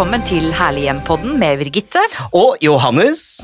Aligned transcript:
Velkommen 0.00 0.22
til 0.24 0.46
Herlig 0.56 0.86
hjem-podden 0.86 1.34
med 1.36 1.58
Birgitte. 1.60 2.00
Og 2.32 2.54
Johannes. 2.64 3.42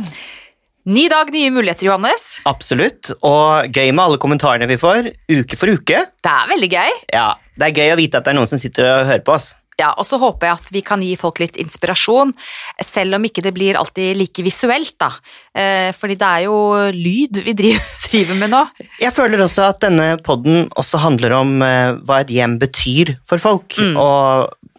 Ny 0.88 1.02
dag, 1.12 1.28
nye 1.28 1.50
muligheter, 1.52 1.84
Johannes. 1.90 2.38
Absolutt. 2.48 3.10
Og 3.20 3.68
gøy 3.76 3.90
med 3.90 4.00
alle 4.00 4.16
kommentarene 4.16 4.64
vi 4.70 4.78
får, 4.80 5.10
uke 5.28 5.58
for 5.60 5.74
uke. 5.76 5.98
Det 6.24 6.32
er 6.32 6.48
veldig 6.54 6.70
gøy. 6.72 6.94
Ja, 7.12 7.26
Det 7.60 7.66
er 7.66 7.76
gøy 7.76 7.92
å 7.92 7.98
vite 8.00 8.16
at 8.16 8.24
det 8.24 8.32
er 8.32 8.38
noen 8.38 8.48
som 8.48 8.62
sitter 8.62 8.88
og 8.88 9.04
hører 9.04 9.20
på 9.26 9.34
oss. 9.34 9.50
Ja, 9.76 9.90
Og 10.00 10.08
så 10.08 10.16
håper 10.16 10.48
jeg 10.48 10.56
at 10.62 10.72
vi 10.72 10.80
kan 10.80 11.04
gi 11.04 11.12
folk 11.20 11.42
litt 11.44 11.60
inspirasjon, 11.60 12.32
selv 12.80 13.18
om 13.18 13.28
ikke 13.28 13.44
det 13.44 13.52
blir 13.52 13.76
alltid 13.76 14.16
like 14.16 14.40
visuelt, 14.46 14.94
da. 14.96 15.10
Eh, 15.52 15.92
fordi 15.92 16.16
det 16.16 16.30
er 16.38 16.46
jo 16.46 16.56
lyd 16.96 17.42
vi 17.44 17.52
driver, 17.52 17.90
driver 18.08 18.40
med 18.40 18.54
nå. 18.56 18.62
Jeg 19.04 19.12
føler 19.12 19.44
også 19.44 19.68
at 19.74 19.84
denne 19.84 20.14
podden 20.24 20.70
også 20.72 21.04
handler 21.04 21.36
om 21.36 21.60
eh, 21.60 22.00
hva 22.00 22.22
et 22.24 22.32
hjem 22.32 22.56
betyr 22.64 23.18
for 23.28 23.44
folk. 23.44 23.76
Mm. 23.76 24.00
Og 24.00 24.72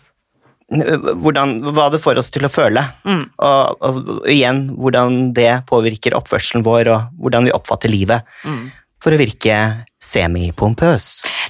hvordan, 0.68 1.58
hva 1.72 1.88
det 1.94 2.02
får 2.04 2.20
oss 2.20 2.32
til 2.34 2.48
å 2.48 2.52
føle. 2.52 2.84
Mm. 3.08 3.24
Og, 3.38 3.86
og, 3.88 4.02
igjen 4.28 4.66
hvordan 4.76 5.32
det 5.38 5.54
påvirker 5.70 6.18
oppførselen 6.18 6.66
vår, 6.68 6.92
og 6.92 7.22
hvordan 7.24 7.48
vi 7.48 7.56
oppfatter 7.56 7.94
livet. 7.94 8.28
Mm. 8.44 8.68
For 9.04 9.14
å 9.14 9.20
virke 9.20 9.56
semipompøs. 10.02 11.06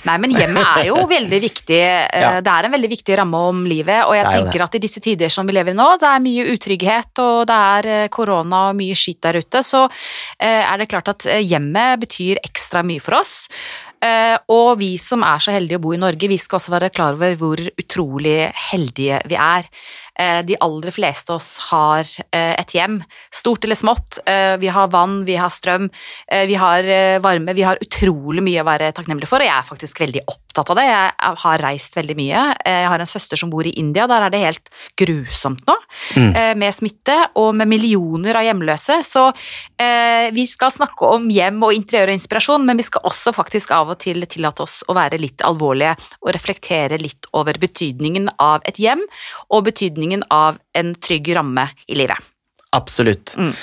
Nei, 0.08 0.16
men 0.24 0.34
hjemmet 0.36 0.68
er 0.80 0.90
jo 0.90 1.00
veldig 1.18 1.40
viktig. 1.42 1.80
eh, 1.80 2.22
Ja. 2.22 2.30
Det 2.44 2.52
er 2.54 2.68
en 2.68 2.76
veldig 2.76 2.90
viktig 2.92 3.18
ramme 3.20 3.40
om 3.50 3.64
livet, 3.68 4.04
og 4.06 4.14
jeg 4.16 4.26
Det 4.26 4.34
er 4.34 4.42
tenker 4.44 4.64
at 4.68 4.76
i 4.76 4.82
disse 4.84 5.02
tider 5.04 5.32
som 5.34 5.48
vi 5.48 5.56
lever 5.56 5.74
i 5.74 5.78
nå, 5.78 5.88
det 6.00 6.10
er 6.12 6.24
mye 6.24 6.46
utrygghet, 6.54 7.24
og 7.24 7.48
det 7.50 7.58
er 7.78 7.90
eh, 7.96 8.08
korona 8.14 8.68
og 8.70 8.78
mye 8.80 8.96
skitt 9.00 9.22
der 9.26 9.40
ute, 9.42 9.64
så 9.66 9.86
eh, 10.40 10.64
er 10.64 10.78
det 10.78 10.90
klart 10.92 11.12
at 11.16 11.28
hjemmet 11.42 12.04
betyr 12.04 12.44
ekstra 12.44 12.84
mye 12.88 13.04
for 13.04 13.20
oss. 13.20 13.48
Eh, 14.04 14.38
Og 14.54 14.78
vi 14.80 14.96
som 15.02 15.24
er 15.26 15.42
så 15.42 15.56
heldige 15.56 15.80
å 15.80 15.84
bo 15.84 15.94
i 15.96 16.02
Norge, 16.02 16.30
vi 16.30 16.38
skal 16.38 16.60
også 16.60 16.74
være 16.76 16.92
klar 16.94 17.18
over 17.18 17.34
hvor 17.40 17.62
utrolig 17.82 18.52
heldige 18.70 19.22
vi 19.28 19.36
er. 19.42 19.66
Eh, 20.20 20.42
De 20.46 20.58
aller 20.60 20.92
fleste 20.92 21.32
av 21.34 21.38
oss 21.38 21.58
har 21.70 22.08
eh, 22.32 22.54
et 22.58 22.74
hjem, 22.74 23.00
stort 23.34 23.64
eller 23.64 23.78
smått. 23.78 24.20
Eh, 24.26 24.58
Vi 24.58 24.68
har 24.74 24.88
vann, 24.88 25.24
vi 25.26 25.36
har 25.38 25.50
strøm, 25.54 25.90
vi 26.48 26.56
har 26.56 26.84
varme, 27.24 27.54
vi 27.56 27.64
har 27.64 27.78
utrolig 27.82 28.42
mye 28.44 28.62
å 28.62 28.68
være 28.68 28.92
takknemlig 28.96 29.28
for, 29.30 29.40
og 29.42 29.48
jeg 29.48 29.56
er 29.56 29.68
faktisk 29.68 30.00
veldig 30.02 30.24
opptatt 30.28 30.72
av 30.74 30.80
det. 30.80 30.86
Jeg 30.88 31.38
har 31.44 31.62
reist 31.64 31.96
veldig 31.98 32.16
mye. 32.18 32.42
Jeg 32.66 32.88
har 32.92 33.00
en 33.04 33.10
søster 33.10 33.38
som 33.40 33.50
bor 33.50 33.66
i 33.68 33.74
India, 33.80 34.08
der 34.08 34.26
er 34.26 34.34
det 34.34 34.42
helt 34.42 34.70
grusomt 34.98 35.64
nå, 35.68 35.76
Mm. 36.16 36.58
med 36.60 36.74
smitte 36.74 37.16
og 37.36 37.54
med 37.56 37.68
millioner 37.68 38.36
av 38.36 38.44
hjemløse. 38.44 39.00
Så 39.04 39.32
vi 40.34 40.46
skal 40.48 40.72
snakke 40.72 41.06
om 41.06 41.30
hjem 41.30 41.62
og 41.64 41.74
interiør 41.74 42.12
og 42.12 42.18
inspirasjon, 42.18 42.66
men 42.66 42.78
vi 42.78 42.84
skal 42.84 43.06
også 43.08 43.34
faktisk 43.36 43.72
av 43.72 43.90
og 43.94 44.00
til 44.00 44.26
tillate 44.26 44.64
oss 44.64 44.84
å 44.88 44.96
være 44.98 45.20
litt 45.20 45.44
alvorlige 45.46 45.96
og 46.22 46.34
reflektere 46.34 47.00
litt 47.02 47.26
over 47.34 47.54
betydningen 47.54 48.30
av 48.40 48.62
et 48.66 48.78
hjem 48.82 49.02
og 49.50 49.66
betydningen 49.70 50.07
av 50.34 50.60
en 50.78 50.94
trygg 50.96 51.34
ramme 51.36 51.68
i 51.88 51.98
livet. 52.00 52.34
Absolutt. 52.76 53.36
Mm. 53.38 53.54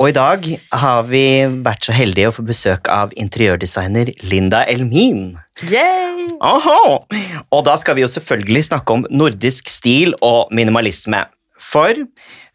Og 0.00 0.08
i 0.08 0.14
dag 0.16 0.46
har 0.80 1.02
vi 1.10 1.24
vært 1.60 1.84
så 1.84 1.92
heldige 1.92 2.30
å 2.30 2.32
få 2.32 2.44
besøk 2.48 2.88
av 2.88 3.10
interiørdesigner 3.20 4.14
Linda 4.30 4.62
Elmin. 4.64 5.34
Yay! 5.68 6.30
Aha! 6.40 6.78
Og 7.52 7.66
da 7.66 7.74
skal 7.80 7.98
vi 7.98 8.06
jo 8.06 8.08
selvfølgelig 8.08 8.64
snakke 8.70 8.96
om 8.96 9.04
nordisk 9.12 9.68
stil 9.68 10.16
og 10.24 10.48
minimalisme. 10.56 11.20
For 11.60 11.92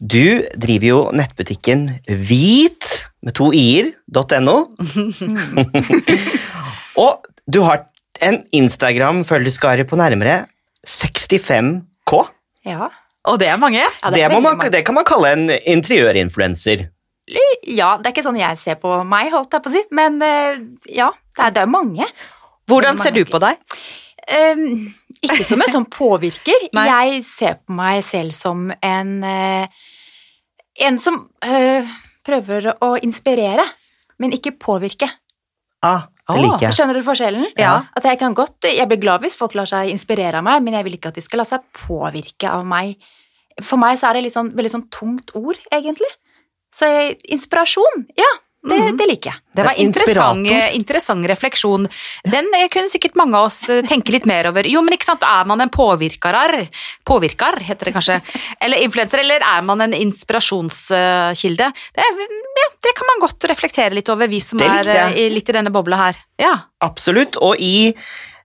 du 0.01 0.25
driver 0.57 0.87
jo 0.89 0.99
nettbutikken 1.13 1.85
Hvit 2.09 2.89
med 3.21 3.37
to 3.37 3.51
i-er.no. 3.53 4.57
og 7.05 7.29
du 7.45 7.61
har 7.61 7.85
en 8.25 8.41
Instagram-følgeskare 8.57 9.85
på 9.85 10.01
nærmere 10.01 10.45
65K. 10.87 12.25
Ja. 12.65 12.89
Og 13.31 13.39
det 13.41 13.49
er 13.49 13.57
mange. 13.61 13.81
ja 13.81 14.11
det, 14.13 14.21
er 14.23 14.33
må 14.33 14.39
man, 14.39 14.57
mange. 14.57 14.71
det 14.73 14.83
kan 14.85 14.97
man 14.97 15.07
kalle 15.07 15.33
en 15.33 15.49
interiørinfluenser. 15.57 16.87
Ja, 17.65 17.95
det 17.97 18.09
er 18.09 18.13
ikke 18.13 18.25
sånn 18.25 18.37
jeg 18.37 18.57
ser 18.61 18.77
på 18.81 18.99
meg, 19.07 19.31
holdt 19.33 19.55
jeg 19.55 19.65
på 19.65 19.71
å 19.71 19.73
si, 19.73 19.81
men 19.97 20.19
eh, 20.21 20.59
ja, 20.93 21.09
det 21.33 21.47
er, 21.47 21.55
det 21.55 21.63
er 21.63 21.71
mange. 21.71 22.05
Hvordan 22.69 22.99
mange 22.99 23.07
ser 23.07 23.15
du 23.15 23.23
på 23.29 23.41
deg? 23.41 23.57
Um, 24.25 24.87
ikke 25.21 25.45
som 25.45 25.61
en 25.61 25.73
sånn 25.73 25.87
påvirker. 25.89 26.67
Nei. 26.77 26.85
jeg 26.89 27.25
ser 27.25 27.59
på 27.61 27.75
meg 27.77 28.01
selv 28.05 28.33
som 28.37 28.71
en 28.73 29.19
uh, 29.25 29.65
En 30.75 30.97
som 30.99 31.21
uh, 31.45 31.91
prøver 32.27 32.73
å 32.83 32.95
inspirere, 32.99 33.63
men 34.19 34.33
ikke 34.35 34.51
påvirke. 34.59 35.07
Ah, 35.85 36.09
det 36.33 36.41
liker 36.41 36.65
jeg. 36.65 36.73
Skjønner 36.73 36.97
du 36.97 37.03
forskjellen? 37.05 37.45
Ja. 37.61 37.75
At 37.93 38.07
Jeg 38.07 38.17
kan 38.21 38.33
godt, 38.33 38.65
jeg 38.65 38.87
blir 38.89 39.01
glad 39.01 39.21
hvis 39.21 39.37
folk 39.37 39.53
lar 39.57 39.69
seg 39.69 39.91
inspirere 39.93 40.41
av 40.41 40.47
meg, 40.47 40.63
men 40.65 40.73
jeg 40.73 40.87
vil 40.87 40.97
ikke 40.97 41.11
at 41.13 41.19
de 41.19 41.23
skal 41.25 41.43
la 41.43 41.45
seg 41.45 41.65
påvirke 41.85 42.49
av 42.49 42.65
meg. 42.65 42.95
For 43.61 43.77
meg 43.79 43.99
så 44.01 44.09
er 44.09 44.17
det 44.17 44.25
litt 44.25 44.35
sånn, 44.35 44.49
veldig 44.57 44.73
sånn 44.73 44.87
tungt 44.89 45.35
ord, 45.37 45.59
egentlig. 45.75 46.09
Så 46.75 46.89
jeg, 46.89 47.19
inspirasjon, 47.37 48.07
ja, 48.17 48.31
det, 48.67 48.77
Mhm. 48.81 48.97
det 48.97 49.07
liker 49.07 49.29
jeg. 49.31 49.39
Det 49.55 49.63
var 49.65 49.73
Det 49.73 49.79
er 49.79 49.85
interessant, 49.85 50.47
interessant 50.75 51.27
refleksjon. 51.29 51.87
Den 52.25 52.45
eh, 52.55 52.67
kunne 52.73 52.89
sikkert 52.89 53.15
mange 53.15 53.35
av 53.37 53.45
oss 53.45 53.69
eh, 53.69 53.81
tenke 53.87 54.11
litt 54.11 54.25
mer 54.25 54.47
over. 54.49 54.63
Jo, 54.67 54.81
men 54.81 54.93
ikke 54.97 55.05
sant, 55.05 55.23
er 55.23 55.45
man 55.45 55.61
en 55.61 55.69
påvirkarar? 55.69 56.67
Påvirkar, 57.05 57.59
heter 57.61 57.85
det 57.85 57.93
kanskje. 57.93 58.21
Eller 58.61 58.77
influenser, 58.83 59.19
eller 59.19 59.39
er 59.45 59.61
man 59.61 59.81
en 59.81 59.93
inspirasjonskilde? 59.93 61.71
Det, 61.95 62.03
ja, 62.61 62.67
det 62.83 62.95
kan 62.97 63.07
man 63.13 63.23
godt 63.29 63.47
reflektere 63.49 63.93
litt 63.93 64.09
over, 64.09 64.27
vi 64.27 64.39
som 64.39 64.59
er 64.61 64.87
eh, 64.89 65.13
i- 65.25 65.29
litt 65.29 65.49
i 65.49 65.53
denne 65.53 65.71
bobla 65.71 65.97
her. 65.97 66.15
Ja. 66.39 66.55
Absolutt. 66.81 67.37
Og 67.41 67.55
i 67.59 67.93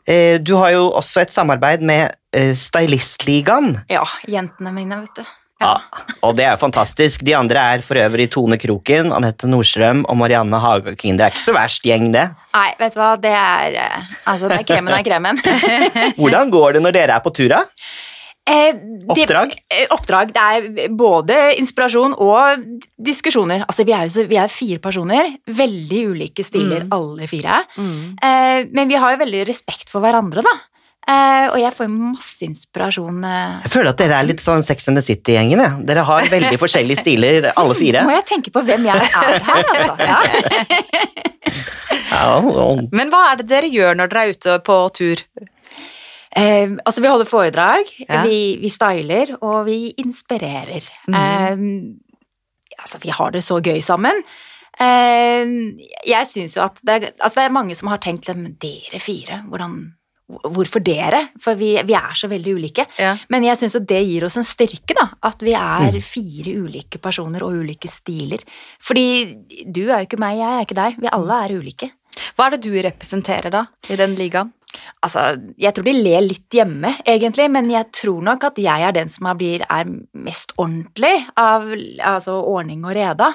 eh, 0.07 0.39
Du 0.39 0.55
har 0.57 0.71
jo 0.73 0.91
også 0.93 1.21
et 1.23 1.31
samarbeid 1.31 1.83
med 1.83 2.15
eh, 2.33 2.53
Stylistligaen. 2.55 3.85
Ja, 3.91 4.05
jentene 4.29 4.73
mine, 4.75 5.01
vet 5.03 5.15
du. 5.23 5.25
Ja. 5.60 5.75
Og 6.25 6.34
det 6.38 6.47
er 6.47 6.54
jo 6.54 6.60
fantastisk. 6.62 7.22
De 7.26 7.34
andre 7.37 7.60
er 7.76 7.82
for 7.84 8.00
øvrig 8.00 8.31
Tone 8.32 8.56
Kroken, 8.60 9.10
Anette 9.12 9.48
Nordstrøm 9.50 10.04
og 10.09 10.16
Marianne 10.16 10.56
Hagekind. 10.62 11.19
Det 11.21 11.26
er 11.26 11.34
ikke 11.34 11.44
så 11.44 11.53
verst 11.56 11.84
gjeng, 11.84 12.10
det. 12.16 12.26
Nei, 12.56 12.69
vet 12.81 12.94
du 12.97 13.00
hva, 13.03 13.10
det 13.21 13.34
er 13.37 13.76
eh, 13.82 14.15
Altså, 14.26 14.48
det 14.48 14.62
er 14.62 14.69
kremen 14.71 14.94
av 14.97 15.04
kremen. 15.04 15.43
Hvordan 16.21 16.50
går 16.54 16.78
det 16.78 16.82
når 16.87 16.97
dere 16.97 17.19
er 17.21 17.25
på 17.26 17.32
tur, 17.37 17.50
da? 17.53 17.60
Eh, 18.50 18.72
det- 18.72 19.12
Oppdrag? 19.12 19.53
eh, 19.71 19.84
oppdrag. 19.94 20.32
Det 20.34 20.47
er 20.56 20.88
både 20.97 21.37
inspirasjon 21.60 22.16
og 22.16 22.65
diskusjoner. 22.98 23.66
Altså, 23.69 23.84
vi 23.87 23.92
er 23.94 24.09
jo 24.09 24.15
så, 24.16 24.25
vi 24.31 24.41
er 24.41 24.48
fire 24.50 24.81
personer. 24.82 25.28
Veldig 25.47 26.00
ulike 26.15 26.42
stiler, 26.47 26.87
Mm. 26.88 26.92
alle 26.97 27.28
fire. 27.31 27.60
Eh, 27.77 28.65
men 28.72 28.88
vi 28.88 28.97
har 28.97 29.12
jo 29.15 29.21
veldig 29.27 29.44
respekt 29.47 29.92
for 29.92 30.00
hverandre, 30.00 30.42
da. 30.42 30.56
Eh, 31.10 31.47
og 31.50 31.56
jeg 31.59 31.72
får 31.75 31.88
masse 31.91 32.44
inspirasjon. 32.47 33.22
Eh. 33.26 33.54
Jeg 33.65 33.72
føler 33.72 33.91
at 33.94 33.98
dere 34.03 34.19
er 34.21 34.26
litt 34.28 34.43
sånn 34.44 34.62
Sex 34.62 34.87
and 34.91 35.00
the 35.00 35.03
City-gjengen. 35.03 35.62
Dere 35.88 36.04
har 36.06 36.28
veldig 36.31 36.59
forskjellige 36.65 37.00
stiler, 37.03 37.48
alle 37.59 37.75
fire. 37.78 38.04
Må 38.06 38.15
jeg 38.15 38.26
tenke 38.31 38.53
på 38.54 38.62
hvem 38.69 38.84
jeg 38.87 38.97
er 38.97 39.41
her, 39.48 39.65
altså. 39.75 39.94
Ja. 40.06 40.21
Men 42.93 43.10
hva 43.12 43.22
er 43.32 43.41
det 43.41 43.48
dere 43.50 43.71
gjør 43.72 43.97
når 43.98 44.10
dere 44.12 44.22
er 44.28 44.34
ute 44.37 44.54
på 44.66 44.76
tur? 44.97 45.22
Eh, 46.37 46.76
altså, 46.87 47.00
vi 47.03 47.10
holder 47.10 47.27
foredrag, 47.28 47.91
Ja. 48.06 48.22
vi, 48.27 48.59
vi 48.62 48.71
styler, 48.71 49.34
og 49.42 49.65
vi 49.66 49.78
inspirerer. 49.98 50.87
eh, 51.10 51.56
altså, 52.78 53.00
vi 53.03 53.10
har 53.15 53.31
det 53.34 53.42
så 53.47 53.59
gøy 53.62 53.81
sammen. 53.82 54.22
Eh, 54.81 55.44
jeg 56.06 56.27
syns 56.31 56.54
jo 56.56 56.62
at 56.65 56.78
det 56.87 56.94
er, 57.00 57.09
altså, 57.19 57.41
det 57.41 57.47
er 57.48 57.56
mange 57.56 57.75
som 57.77 57.88
har 57.91 57.98
tenkt 57.98 58.28
"Men 58.34 58.54
dere 58.62 59.00
fire, 59.03 59.42
hvordan 59.50 59.92
Hvorfor 60.45 60.83
dere? 60.85 61.25
For 61.43 61.59
vi, 61.59 61.73
vi 61.87 61.95
er 61.99 62.13
så 62.15 62.28
veldig 62.31 62.54
ulike. 62.59 62.87
Ja. 62.99 63.16
Men 63.33 63.43
jeg 63.49 63.59
syns 63.59 63.75
jo 63.75 63.81
det 63.81 64.03
gir 64.07 64.25
oss 64.28 64.37
en 64.41 64.47
styrke, 64.47 64.95
da. 64.97 65.09
At 65.27 65.43
vi 65.43 65.54
er 65.59 65.91
Mm. 65.97 66.03
fire 66.04 66.53
ulike 66.65 66.99
personer 67.03 67.43
og 67.43 67.57
ulike 67.65 67.89
stiler. 67.91 68.39
Fordi 68.81 69.34
du 69.66 69.83
er 69.91 70.01
jo 70.03 70.07
ikke 70.07 70.19
meg, 70.22 70.39
jeg 70.39 70.51
er 70.54 70.66
ikke 70.66 70.78
deg. 70.78 71.01
Vi 71.01 71.09
alle 71.13 71.41
er 71.45 71.57
ulike. 71.59 71.91
Hva 72.37 72.47
er 72.47 72.57
det 72.57 72.63
du 72.66 72.72
representerer 72.83 73.51
da, 73.51 73.65
i 73.89 73.97
den 73.97 74.15
ligaen? 74.19 74.53
Altså, 75.03 75.22
jeg 75.59 75.75
tror 75.75 75.84
de 75.89 75.93
ler 75.97 76.21
litt 76.22 76.54
hjemme, 76.54 76.93
egentlig, 77.04 77.49
men 77.51 77.71
jeg 77.72 77.89
tror 77.93 78.22
nok 78.22 78.45
at 78.45 78.59
jeg 78.63 78.83
er 78.87 78.93
den 78.95 79.09
som 79.10 79.27
er, 79.27 79.34
blir, 79.34 79.65
er 79.69 79.84
mest 80.15 80.53
ordentlig 80.59 81.27
av 81.37 81.66
altså, 81.72 82.37
ordning 82.47 82.84
og 82.84 82.95
reda. 82.95 83.33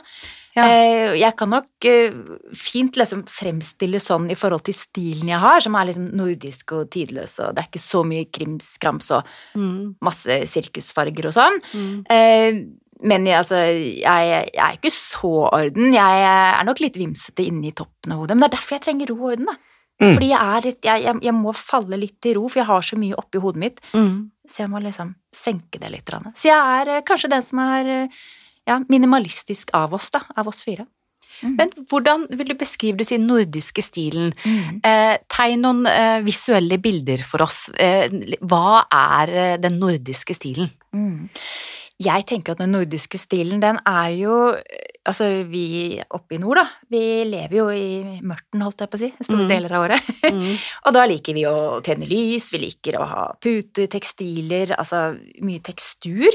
Ja. 0.55 0.63
Eh, 0.71 1.15
Jeg 1.19 1.35
kan 1.35 1.49
nok 1.51 1.85
eh, 1.85 2.13
fint 2.55 2.95
liksom 2.95 3.25
fremstille 3.27 3.99
sånn 3.99 4.29
i 4.31 4.37
forhold 4.39 4.63
til 4.63 4.73
stilen 4.77 5.27
jeg 5.33 5.39
har, 5.43 5.59
som 5.59 5.75
er 5.75 5.89
liksom 5.89 6.05
nordisk 6.15 6.71
og 6.77 6.89
tidløs, 6.95 7.39
og 7.43 7.55
det 7.55 7.63
er 7.65 7.69
ikke 7.69 7.83
så 7.83 8.03
mye 8.07 8.25
krimskrams 8.31 9.11
og 9.11 9.23
Mm. 9.55 9.95
masse 10.01 10.39
sirkusfarger 10.47 11.27
og 11.27 11.33
sånn. 11.35 11.61
Mm. 11.73 12.05
Eh, 12.09 12.63
Men 13.03 13.25
jeg, 13.27 13.35
altså, 13.35 13.55
jeg, 13.59 14.51
jeg 14.55 14.63
er 14.63 14.77
ikke 14.77 14.89
så 14.89 15.49
orden. 15.51 15.91
Jeg 15.93 16.21
er 16.23 16.63
nok 16.63 16.79
litt 16.79 16.95
vimsete 16.95 17.43
inni 17.45 17.73
toppen 17.75 18.13
av 18.13 18.19
hodet, 18.21 18.37
men 18.37 18.45
det 18.45 18.47
er 18.47 18.55
derfor 18.55 18.77
jeg 18.77 18.83
trenger 18.85 19.09
ro 19.11 19.15
og 19.19 19.31
orden. 19.33 19.45
da. 19.51 19.57
Mm. 20.01 20.13
Fordi 20.13 20.29
jeg, 20.29 20.39
er 20.55 20.61
litt, 20.63 20.87
jeg, 21.21 21.33
må 21.35 21.53
falle 21.53 21.99
litt 21.99 22.25
i 22.25 22.33
ro, 22.33 22.47
for 22.47 22.59
jeg 22.61 22.67
har 22.67 22.81
så 22.81 22.95
mye 22.97 23.15
oppi 23.19 23.37
hodet 23.43 23.59
mitt. 23.59 23.81
Mm. 23.93 24.31
Så 24.47 24.63
jeg 24.63 24.69
må 24.71 24.79
liksom 24.81 25.13
senke 25.35 25.77
det 25.83 25.91
litt. 25.91 26.07
Så 26.39 26.47
jeg 26.47 26.55
er 26.55 27.01
kanskje 27.03 27.29
den 27.29 27.41
som 27.43 27.59
er 27.59 28.07
ja, 28.67 28.81
minimalistisk 28.89 29.73
av 29.77 29.93
oss, 29.97 30.11
da. 30.13 30.23
Av 30.35 30.47
oss 30.51 30.63
fire. 30.65 30.87
Mm. 31.43 31.55
Men 31.59 31.71
hvordan 31.89 32.25
vil 32.31 32.51
du 32.53 32.55
beskrive 32.57 32.99
du 32.99 33.05
sier 33.07 33.19
nordiske 33.19 33.83
stilen? 33.83 34.31
Mm. 34.45 34.81
Eh, 34.87 35.15
tegn 35.31 35.65
noen 35.65 35.85
eh, 35.89 36.19
visuelle 36.25 36.79
bilder 36.81 37.23
for 37.27 37.45
oss. 37.45 37.67
Eh, 37.75 38.07
hva 38.41 38.85
er 38.87 39.33
eh, 39.33 39.55
den 39.61 39.79
nordiske 39.81 40.37
stilen? 40.37 40.71
Mm. 40.95 41.27
Jeg 42.05 42.27
tenker 42.27 42.55
at 42.55 42.63
den 42.63 42.73
nordiske 42.75 43.19
stilen, 43.19 43.61
den 43.63 43.79
er 43.87 44.11
jo 44.15 44.39
Altså, 45.05 45.27
vi 45.45 45.99
oppe 46.17 46.35
i 46.35 46.39
nord, 46.41 46.57
da, 46.57 46.65
vi 46.89 46.99
lever 47.29 47.55
jo 47.59 47.65
i 47.69 48.19
mørten, 48.25 48.63
holdt 48.65 48.81
jeg 48.81 48.89
på 48.89 48.97
å 48.97 49.01
si, 49.03 49.09
store 49.21 49.43
Mm. 49.45 49.49
deler 49.51 49.75
av 49.77 49.83
året. 49.85 50.07
Og 50.89 50.93
da 50.97 51.05
liker 51.05 51.37
vi 51.37 51.43
å 51.45 51.79
tjene 51.85 52.07
lys, 52.09 52.49
vi 52.51 52.63
liker 52.65 52.97
å 52.97 53.05
ha 53.05 53.25
puter, 53.39 53.85
tekstiler, 53.87 54.73
altså 54.79 55.11
mye 55.45 55.61
tekstur. 55.61 56.33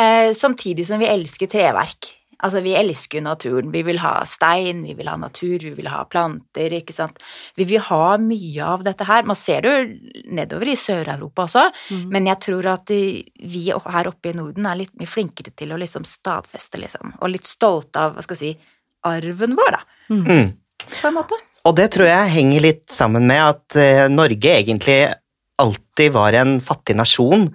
Eh, 0.00 0.32
samtidig 0.32 0.86
som 0.88 0.98
vi 0.98 1.06
elsker 1.12 1.46
treverk. 1.52 2.15
Altså, 2.44 2.60
vi 2.60 2.74
elsker 2.76 3.18
jo 3.18 3.24
naturen. 3.24 3.70
Vi 3.72 3.80
vil 3.86 3.98
ha 4.02 4.18
stein, 4.28 4.82
vi 4.84 4.92
vil 4.98 5.08
ha 5.08 5.16
natur, 5.16 5.58
vi 5.62 5.70
vil 5.78 5.88
ha 5.88 6.02
planter, 6.04 6.74
ikke 6.80 6.92
sant. 6.92 7.22
Vi 7.56 7.64
vil 7.64 7.80
ha 7.80 8.16
mye 8.20 8.64
av 8.64 8.84
dette 8.84 9.06
her. 9.08 9.22
Man 9.24 9.38
ser 9.40 9.62
det 9.64 9.72
jo 9.72 10.22
nedover 10.36 10.68
i 10.68 10.76
Sør-Europa 10.76 11.46
også, 11.46 11.64
Mm. 11.90 12.08
men 12.12 12.26
jeg 12.26 12.40
tror 12.40 12.66
at 12.74 12.88
vi 12.88 13.72
her 13.72 14.08
oppe 14.08 14.30
i 14.30 14.32
Norden 14.36 14.66
er 14.66 14.76
litt 14.76 14.92
mye 14.98 15.06
flinkere 15.08 15.54
til 15.56 15.72
å 15.72 15.78
liksom 15.78 16.04
stadfeste, 16.04 16.78
liksom, 16.78 17.14
og 17.20 17.30
litt 17.30 17.44
stolte 17.44 17.96
av, 17.96 18.14
hva 18.16 18.22
skal 18.22 18.36
jeg 18.36 18.56
si, 18.56 18.58
arven 19.04 19.56
vår, 19.56 19.70
da, 19.70 19.80
Mm. 20.10 20.52
på 21.00 21.08
en 21.08 21.14
måte. 21.14 21.34
Og 21.64 21.74
det 21.74 21.90
tror 21.92 22.06
jeg 22.06 22.30
henger 22.30 22.60
litt 22.60 22.86
sammen 22.88 23.26
med 23.26 23.42
at 23.42 23.76
eh, 23.76 24.08
Norge 24.08 24.62
egentlig 24.62 25.14
alltid 25.58 26.12
var 26.12 26.34
en 26.34 26.60
fattig 26.60 26.94
nasjon 26.96 27.48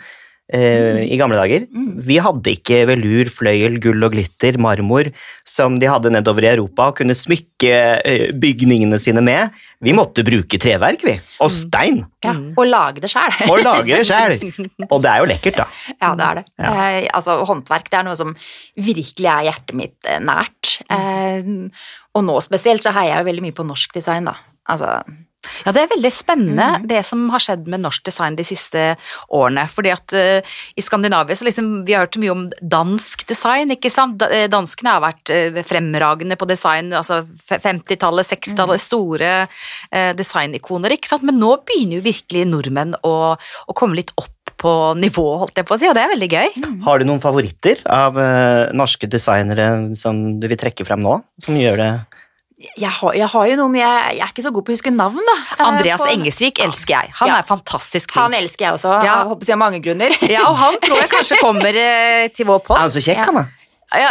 eh, 0.53 1.01
i 1.07 1.17
gamle 1.19 1.37
dager. 1.39 1.65
Mm. 1.71 1.89
Vi 2.07 2.17
hadde 2.23 2.53
ikke 2.55 2.81
velur, 2.89 3.29
fløyel, 3.31 3.79
gull 3.83 4.03
og 4.07 4.13
glitter, 4.15 4.57
marmor, 4.61 5.09
som 5.47 5.77
de 5.81 5.89
hadde 5.89 6.11
nedover 6.13 6.45
i 6.47 6.51
Europa 6.53 6.89
og 6.91 6.99
kunne 6.99 7.15
smykke 7.17 7.71
eh, 8.05 8.25
bygningene 8.41 8.99
sine 9.01 9.23
med. 9.25 9.55
Vi 9.81 9.95
måtte 9.97 10.25
bruke 10.27 10.59
treverk, 10.61 11.05
vi. 11.07 11.17
Og 11.43 11.51
stein. 11.53 12.03
Ja, 12.25 12.31
Mm. 12.31 12.53
Og 12.55 12.67
lage 12.69 13.01
det 13.01 13.09
sjæl. 13.11 13.33
Og 13.49 13.59
lage 13.63 13.97
det 13.97 14.05
sjæl. 14.07 14.35
Og 14.87 15.01
det 15.03 15.09
er 15.09 15.17
jo 15.23 15.27
lekkert, 15.29 15.57
da. 15.57 15.65
Ja, 15.97 16.11
det 16.15 16.25
er 16.27 16.37
det. 16.39 16.43
Ja. 16.61 16.69
Eh, 16.71 17.07
altså, 17.17 17.39
håndverk 17.49 17.89
det 17.91 17.97
er 17.99 18.05
noe 18.07 18.15
som 18.19 18.35
virkelig 18.77 19.27
er 19.27 19.47
hjertet 19.49 19.75
mitt 19.77 20.07
eh, 20.09 20.21
nært. 20.23 20.77
Eh, 20.91 21.49
og 22.15 22.25
nå 22.27 22.37
spesielt 22.45 22.85
så 22.85 22.93
heier 22.95 23.15
jeg 23.15 23.23
jo 23.23 23.29
veldig 23.31 23.45
mye 23.47 23.57
på 23.57 23.65
norsk 23.67 23.93
design, 23.97 24.29
da. 24.29 24.37
Altså, 24.71 25.01
Ja, 25.65 25.71
det 25.73 25.81
er 25.83 25.91
veldig 25.95 26.11
spennende 26.13 26.67
Mm. 26.79 26.87
det 26.87 26.99
som 27.05 27.29
har 27.33 27.39
skjedd 27.41 27.67
med 27.67 27.81
norsk 27.81 28.03
design 28.05 28.35
de 28.37 28.43
siste 28.45 28.95
årene. 29.33 29.63
Fordi 29.69 29.91
at 29.91 30.13
uh, 30.13 30.41
i 30.77 30.81
Skandinavia 30.81 31.35
så 31.35 31.45
liksom, 31.47 31.83
vi 31.85 31.93
har 31.93 32.05
hørt 32.05 32.17
mye 32.21 32.31
om 32.33 32.43
dansk 32.61 33.25
design, 33.27 33.71
ikke 33.73 33.89
sant. 33.89 34.21
Eh, 34.21 34.47
Danskene 34.51 34.93
har 34.95 35.01
vært 35.01 35.31
uh, 35.33 35.61
fremragende 35.65 36.37
på 36.37 36.45
design, 36.49 36.91
altså 36.93 37.23
50-tallet, 37.49 38.27
60-tallet, 38.29 38.77
Mm. 38.81 38.85
store 38.85 39.31
uh, 39.47 40.13
designikoner, 40.17 40.93
ikke 40.95 41.09
sant. 41.09 41.23
Men 41.27 41.39
nå 41.41 41.55
begynner 41.65 41.99
jo 41.99 42.05
virkelig 42.05 42.45
nordmenn 42.49 42.93
å, 43.03 43.15
å 43.67 43.73
komme 43.77 43.97
litt 43.97 44.13
opp 44.17 44.53
på 44.61 44.71
nivå, 44.93 45.25
holdt 45.41 45.57
jeg 45.57 45.65
på 45.65 45.73
å 45.73 45.79
si, 45.81 45.87
og 45.89 45.95
det 45.97 46.03
er 46.05 46.11
veldig 46.13 46.29
gøy. 46.29 46.49
Har 46.85 47.01
du 47.01 47.05
noen 47.09 47.21
favoritter 47.23 47.79
av 47.89 48.17
norske 48.77 49.09
designere 49.09 49.95
som 49.97 50.39
du 50.39 50.45
vil 50.51 50.59
trekke 50.61 50.85
frem 50.85 51.01
nå? 51.01 51.15
Som 51.41 51.57
gjør 51.57 51.81
det 51.81 51.91
jeg, 52.77 52.89
har, 52.91 53.13
jeg 53.17 53.27
har 53.33 53.45
jo 53.51 53.55
noe, 53.59 53.69
men 53.73 53.81
jeg, 53.81 54.17
jeg 54.17 54.25
er 54.25 54.31
ikke 54.33 54.43
så 54.45 54.51
god 54.53 54.65
på 54.67 54.71
å 54.73 54.75
huske 54.75 54.91
navn, 54.93 55.21
da. 55.29 55.37
Eh, 55.57 55.63
Andreas 55.67 56.01
på- 56.03 56.11
Engesvik 56.13 56.59
elsker 56.65 56.93
jeg. 56.97 57.13
Han 57.21 57.27
Ja. 57.31 57.37
er 57.39 57.47
fantastisk 57.49 58.11
flink. 58.13 58.21
Han 58.23 58.33
elsker 58.37 58.65
jeg 58.65 58.73
også, 58.77 58.91
Ja. 59.03 59.15
av 59.55 59.57
mange 59.57 59.79
grunner. 59.81 60.11
Ja, 60.29 60.43
og 60.49 60.57
han 60.57 60.77
tror 60.83 60.97
jeg 61.01 61.09
kanskje 61.09 61.39
kommer 61.41 61.73
eh, 61.73 62.27
til 62.29 62.45
vår 62.45 62.59
pod. 62.65 62.77
han 62.77 62.89
så 62.93 63.01
kjekk, 63.01 63.17
Ja. 63.17 63.25
han 63.31 63.35
da? 63.35 63.45
Ja. 63.91 64.09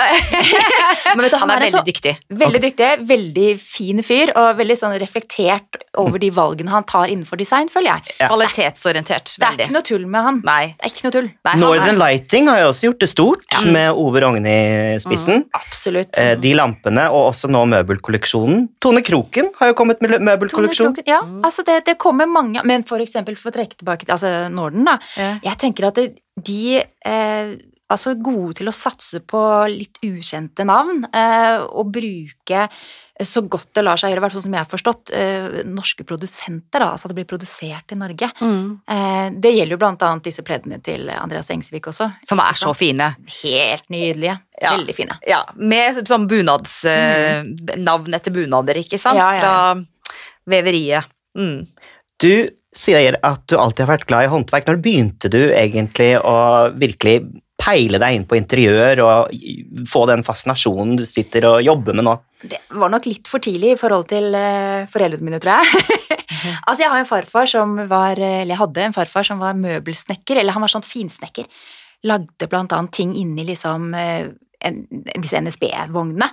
Men 1.16 1.24
vet 1.24 1.32
du, 1.32 1.36
Han 1.40 1.50
er 1.50 1.56
er 1.56 1.64
veldig 1.64 1.72
så- 1.78 1.84
dyktig. 1.86 2.12
Veldig 2.42 2.60
dyktig, 2.66 2.88
veldig 3.08 3.46
fin 3.60 4.02
fyr, 4.04 4.32
og 4.36 4.58
veldig 4.58 4.76
sånn 4.76 4.96
reflektert 5.00 5.78
over 5.98 6.20
de 6.22 6.28
valgene 6.36 6.70
han 6.70 6.84
tar 6.84 7.08
innenfor 7.10 7.40
design, 7.40 7.68
føler 7.72 7.94
jeg. 7.96 8.14
Ja. 8.20 8.28
Kvalitetsorientert. 8.30 9.32
Det 9.38 9.42
er 9.46 9.50
Veldig. 9.50 9.66
ikke 9.68 9.76
noe 9.78 9.86
tull 9.88 10.04
med 10.06 10.26
han. 10.26 10.40
Nei. 10.44 10.66
Det 10.76 10.84
er 10.86 10.92
ikke 10.92 11.06
noe 11.08 11.14
tull. 11.16 11.28
Nei, 11.30 11.52
han 11.54 11.60
Northern 11.64 11.94
er, 11.96 12.00
Lighting 12.02 12.50
har 12.52 12.60
jo 12.60 12.68
også 12.74 12.86
gjort 12.90 13.00
det 13.06 13.08
stort, 13.10 13.58
med 13.66 13.90
Ove 14.04 14.22
Rogne 14.24 14.52
i 14.54 14.98
spissen. 15.02 15.46
Absolutt. 15.56 16.18
Eh, 16.20 16.34
De 16.40 16.52
lampene, 16.56 17.08
og 17.10 17.30
også 17.32 17.50
nå 17.50 17.64
møbelkolleksjonen. 17.72 18.68
Tone 18.84 19.02
Kroken 19.06 19.50
har 19.58 19.72
jo 19.72 19.78
kommet 19.80 20.00
med 20.04 20.20
møbelkolleksjon. 20.28 20.94
Kroken, 20.94 21.08
Ja, 21.10 21.20
altså 21.46 21.64
det, 21.66 21.80
det 21.88 21.96
kommer 21.98 22.28
mange 22.30 22.62
Men 22.68 22.82
for 22.86 23.00
eksempel, 23.02 23.36
for 23.40 23.50
å 23.50 23.56
trekke 23.56 23.76
tilbake 23.80 24.04
til 24.06 24.14
altså 24.14 24.50
Norden, 24.52 24.84
da. 24.84 24.98
Ja. 25.16 25.32
Jeg 25.50 25.58
tenker 25.64 25.88
at 25.88 25.94
det, 25.98 26.06
de 26.36 26.82
eh, 27.06 27.56
altså 27.90 28.14
gode 28.22 28.60
til 28.60 28.70
å 28.70 28.74
satse 28.74 29.20
på 29.26 29.42
litt 29.72 30.00
ukjente 30.06 30.66
navn, 30.68 31.04
eh, 31.12 31.62
og 31.66 31.92
bruke 31.94 32.68
så 33.20 33.42
godt 33.44 33.74
det 33.76 33.82
lar 33.84 34.00
seg 34.00 34.12
gjøre, 34.12 34.22
i 34.22 34.24
hvert 34.24 34.34
fall 34.34 34.44
som 34.44 34.54
jeg 34.56 34.62
har 34.62 34.70
forstått, 34.70 35.10
eh, 35.12 35.58
norske 35.68 36.06
produsenter, 36.08 36.80
da, 36.80 36.90
altså 36.94 37.06
at 37.06 37.12
det 37.12 37.18
blir 37.18 37.28
produsert 37.28 37.92
i 37.92 37.98
Norge. 38.00 38.30
mm, 38.40 38.80
Eh, 38.90 39.30
det 39.30 39.52
gjelder 39.54 39.76
jo 39.76 39.80
blant 39.80 40.02
annet 40.02 40.24
disse 40.24 40.42
pleddene 40.42 40.80
til 40.82 41.08
Andreas 41.10 41.50
Engsvik 41.50 41.86
også. 41.86 42.10
som 42.26 42.40
er 42.40 42.56
så 42.56 42.74
fine. 42.74 43.14
Helt 43.42 43.88
nydelige. 43.90 44.40
Ja. 44.60 44.76
Veldig 44.76 44.94
fine. 44.94 45.18
Ja, 45.26 45.44
med 45.56 46.00
sånn 46.06 46.28
bunadsnavn 46.28 47.70
eh, 47.70 47.76
Navn 47.76 48.14
etter 48.14 48.32
bunader, 48.32 48.74
ikke 48.74 48.98
sant? 48.98 49.16
Ja, 49.16 49.32
ja, 49.32 49.34
ja. 49.34 49.74
Fra 49.74 49.84
veveriet. 50.46 51.04
Mm. 51.36 51.66
Du 52.20 52.48
sier 52.74 53.16
at 53.22 53.46
du 53.50 53.56
alltid 53.58 53.86
har 53.86 53.98
vært 53.98 54.08
glad 54.10 54.24
i 54.26 54.32
håndverk. 54.32 54.66
Når 54.68 54.82
begynte 54.82 55.30
du 55.32 55.40
egentlig 55.50 56.12
å 56.18 56.70
virkelig 56.76 57.42
peile 57.60 58.00
deg 58.00 58.16
inn 58.16 58.26
på 58.28 58.38
interiør 58.38 59.02
og 59.04 59.86
få 59.88 60.04
den 60.10 60.24
fascinasjonen 60.26 60.96
du 60.98 61.04
sitter 61.08 61.46
og 61.50 61.62
jobber 61.64 61.96
med 61.98 62.08
nå? 62.08 62.16
Det 62.40 62.60
var 62.80 62.92
nok 62.92 63.06
litt 63.08 63.28
for 63.28 63.42
tidlig 63.44 63.74
i 63.74 63.78
forhold 63.80 64.06
til 64.10 64.32
eh, 64.36 64.88
foreldrene 64.90 65.28
mine, 65.28 65.40
tror 65.42 65.60
jeg. 65.60 65.98
altså, 66.66 66.80
jeg 66.82 66.92
har 66.92 67.00
en 67.02 67.08
farfar 67.08 67.50
som 67.52 67.74
var 67.90 68.16
Eller 68.16 68.54
jeg 68.54 68.62
hadde 68.62 68.86
en 68.86 68.96
farfar 68.96 69.26
som 69.28 69.42
var 69.42 69.58
møbelsnekker, 69.60 70.40
eller 70.40 70.56
han 70.56 70.64
var 70.64 70.72
sånn 70.72 70.86
finsnekker. 70.86 71.48
Lagde 72.08 72.48
blant 72.48 72.72
annet 72.72 72.96
ting 72.96 73.12
inni 73.20 73.44
liksom 73.50 73.92
eh, 73.92 74.30
en, 74.64 74.80
disse 75.20 75.40
NSB-vognene. 75.40 76.28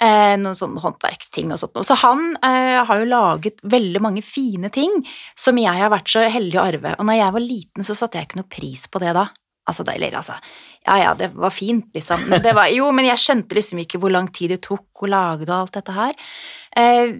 Eh, 0.00 0.34
noen 0.40 0.56
sånne 0.58 0.82
håndverksting 0.82 1.52
og 1.54 1.60
sånt. 1.62 1.80
Så 1.86 1.98
han 2.02 2.32
eh, 2.44 2.78
har 2.86 3.02
jo 3.02 3.10
laget 3.10 3.62
veldig 3.66 4.02
mange 4.04 4.22
fine 4.26 4.70
ting 4.74 5.00
som 5.38 5.58
jeg 5.60 5.82
har 5.82 5.92
vært 5.94 6.10
så 6.12 6.24
heldig 6.26 6.58
å 6.58 6.66
arve. 6.66 6.94
Og 6.98 7.08
når 7.08 7.20
jeg 7.20 7.36
var 7.38 7.46
liten, 7.46 7.86
så 7.86 7.96
satte 7.98 8.20
jeg 8.20 8.28
ikke 8.28 8.42
noe 8.42 8.50
pris 8.58 8.86
på 8.90 9.02
det 9.02 9.14
da. 9.18 9.28
Altså, 9.68 9.84
eller 9.92 10.16
altså, 10.16 10.38
ja 10.86 10.98
ja, 11.02 11.14
det 11.14 11.32
var 11.36 11.52
fint, 11.52 11.90
liksom. 11.94 12.28
Men 12.30 12.42
det 12.44 12.54
var, 12.56 12.70
jo, 12.72 12.88
men 12.96 13.08
jeg 13.10 13.20
skjønte 13.20 13.58
liksom 13.58 13.82
ikke 13.84 14.00
hvor 14.00 14.14
lang 14.14 14.30
tid 14.32 14.54
det 14.54 14.62
tok 14.66 15.04
å 15.04 15.10
lage 15.10 15.44
det 15.44 15.52
og 15.52 15.66
alt 15.66 15.76
dette 15.76 15.96
her. 15.96 16.32
Eh, 16.76 17.12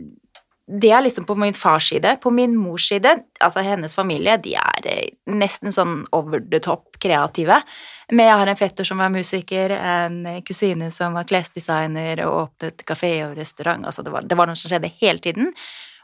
det 0.69 0.91
er 0.93 1.01
liksom 1.01 1.25
på 1.25 1.35
min 1.41 1.57
fars 1.57 1.89
side. 1.89 2.17
På 2.23 2.31
min 2.31 2.57
mors 2.57 2.89
side, 2.91 3.15
altså 3.41 3.63
hennes 3.65 3.95
familie, 3.97 4.37
de 4.45 4.55
er 4.61 4.89
eh, 4.89 5.11
nesten 5.33 5.73
sånn 5.73 6.03
over 6.17 6.43
the 6.45 6.61
top 6.65 6.99
kreative. 7.01 7.61
Men 8.13 8.29
jeg 8.29 8.41
har 8.43 8.53
en 8.53 8.61
fetter 8.61 8.89
som 8.89 9.01
var 9.01 9.13
musiker, 9.13 9.73
en 9.73 10.23
kusine 10.45 10.91
som 10.93 11.17
var 11.17 11.29
klesdesigner 11.29 12.25
og 12.27 12.41
åpnet 12.43 12.85
kafé 12.89 13.13
og 13.27 13.37
restaurant. 13.41 13.89
Altså 13.89 14.05
det 14.05 14.13
var, 14.13 14.29
det 14.29 14.37
var 14.39 14.49
noe 14.49 14.61
som 14.61 14.73
skjedde 14.73 14.93
hele 15.01 15.25
tiden. 15.25 15.53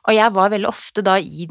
Og 0.08 0.16
jeg 0.16 0.36
var 0.36 0.52
veldig 0.52 0.68
ofte 0.68 1.04
da 1.04 1.18
i 1.20 1.48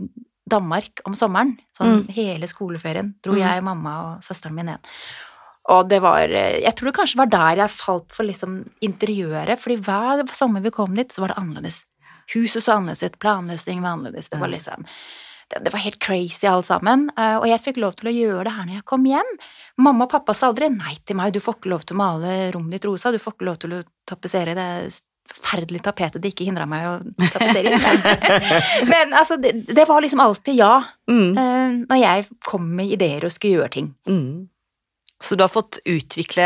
Danmark 0.50 1.00
om 1.06 1.14
sommeren. 1.16 1.58
Sånn 1.78 2.02
Mm. 2.04 2.08
hele 2.14 2.48
skoleferien 2.48 3.14
dro 3.24 3.34
Mm. 3.34 3.40
jeg, 3.40 3.64
mamma 3.64 3.94
og 4.16 4.22
søsteren 4.22 4.54
min 4.56 4.66
ned. 4.66 4.80
Og 5.70 5.88
det 5.88 6.02
var 6.02 6.24
eh, 6.28 6.60
Jeg 6.62 6.76
tror 6.76 6.92
det 6.92 6.96
kanskje 6.96 7.16
var 7.18 7.26
der 7.28 7.56
jeg 7.64 7.70
falt 7.70 8.12
for 8.12 8.24
liksom 8.24 8.70
interiøret, 8.82 9.58
fordi 9.60 9.78
hver 9.80 10.28
sommer 10.36 10.62
vi 10.62 10.70
kom 10.72 10.94
dit, 10.96 11.08
så 11.10 11.22
var 11.22 11.28
det 11.30 11.38
annerledes. 11.38 11.86
Huset 12.34 12.64
så 12.64 12.78
annerledes 12.78 13.04
ut, 13.04 13.20
planløsning 13.20 13.82
var 13.82 13.98
annerledes, 13.98 14.30
det 14.30 14.40
var 14.40 14.48
liksom 14.50 14.86
det, 15.50 15.64
det 15.66 15.74
var 15.74 15.80
helt 15.82 16.00
crazy 16.00 16.48
alt 16.48 16.66
sammen, 16.66 17.10
eh, 17.18 17.36
og 17.38 17.46
jeg 17.46 17.60
fikk 17.62 17.78
lov 17.78 17.94
til 17.96 18.10
å 18.10 18.14
gjøre 18.16 18.44
det 18.46 18.54
her 18.54 18.66
når 18.66 18.74
jeg 18.76 18.86
kom 18.86 19.04
hjem. 19.06 19.32
Mamma 19.78 20.06
og 20.06 20.10
pappa 20.12 20.34
sa 20.34 20.48
aldri 20.52 20.70
nei 20.70 20.96
til 21.06 21.16
meg, 21.16 21.34
du 21.34 21.40
får 21.40 21.56
ikke 21.60 21.70
lov 21.70 21.86
til 21.86 21.96
å 21.96 22.00
male 22.00 22.52
rommet 22.52 22.72
ditt 22.72 22.86
rosa, 22.86 23.12
du 23.12 23.20
får 23.20 23.34
ikke 23.36 23.46
lov 23.46 23.58
til 23.60 23.70
å 23.74 23.84
tapetsere 24.08 24.56
det 24.56 24.92
forferdelige 25.34 25.84
tapetet 25.90 26.22
det 26.24 26.32
ikke 26.34 26.46
hindra 26.48 26.66
meg 26.70 26.86
å 26.88 26.96
tapetsere 27.20 27.74
i. 27.74 28.88
Men 28.94 29.14
altså, 29.18 29.38
det, 29.42 29.54
det 29.74 29.86
var 29.90 30.02
liksom 30.06 30.22
alltid 30.24 30.56
ja, 30.62 30.74
Mm. 31.10 31.38
eh, 31.38 31.72
når 31.90 31.98
jeg 32.00 32.26
kom 32.48 32.70
med 32.78 32.94
ideer 32.96 33.26
og 33.28 33.32
skulle 33.36 33.58
gjøre 33.60 33.74
ting. 33.74 33.94
Mm. 34.08 34.48
Så 35.24 35.36
du 35.40 35.44
har 35.46 35.52
fått 35.52 35.78
utvikle 35.88 36.44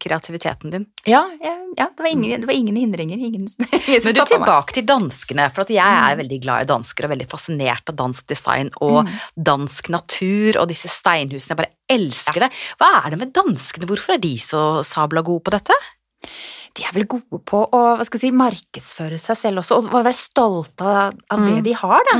kreativiteten 0.00 0.72
din. 0.72 0.82
Ja, 1.08 1.22
ja, 1.40 1.54
ja 1.78 1.86
det, 1.96 2.02
var 2.04 2.10
ingen, 2.12 2.40
det 2.42 2.48
var 2.48 2.52
ingen 2.56 2.76
hindringer. 2.76 3.16
Ingen, 3.16 3.46
ingen 3.62 4.02
Men 4.04 4.16
du, 4.18 4.20
tilbake 4.28 4.74
til 4.76 4.84
danskene, 4.88 5.46
for 5.56 5.64
at 5.64 5.70
jeg 5.72 5.80
er 5.84 6.12
Mm. 6.16 6.20
veldig 6.22 6.38
glad 6.44 6.62
i 6.66 6.68
dansker 6.68 7.06
og 7.08 7.12
veldig 7.14 7.28
fascinert 7.30 7.88
av 7.88 7.96
dansk 7.96 8.26
design 8.28 8.68
og 8.84 9.06
Mm. 9.06 9.14
dansk 9.48 9.88
natur 9.94 10.60
og 10.60 10.68
disse 10.68 10.88
steinhusene. 10.92 11.56
Jeg 11.56 11.60
bare 11.62 11.72
elsker 11.88 12.44
det. 12.44 12.50
Hva 12.80 12.90
er 13.06 13.10
det 13.16 13.18
med 13.24 13.32
danskene? 13.32 13.88
Hvorfor 13.88 14.14
er 14.18 14.20
de 14.24 14.34
så 14.44 14.84
sabla 14.84 15.24
gode 15.24 15.44
på 15.48 15.56
dette? 15.56 15.72
De 16.78 16.84
er 16.86 16.92
vel 16.94 17.06
gode 17.10 17.40
på 17.48 17.60
å 17.74 17.78
hva 17.98 18.04
skal 18.06 18.20
jeg 18.20 18.28
si, 18.28 18.36
markedsføre 18.38 19.18
seg 19.18 19.36
selv 19.40 19.62
også, 19.64 19.80
og 19.82 19.88
være 19.96 20.14
stolte 20.14 20.84
av, 20.86 21.16
av 21.34 21.40
det 21.42 21.56
Mm. 21.58 21.62
de 21.66 21.72
har. 21.74 22.04
Da. 22.12 22.18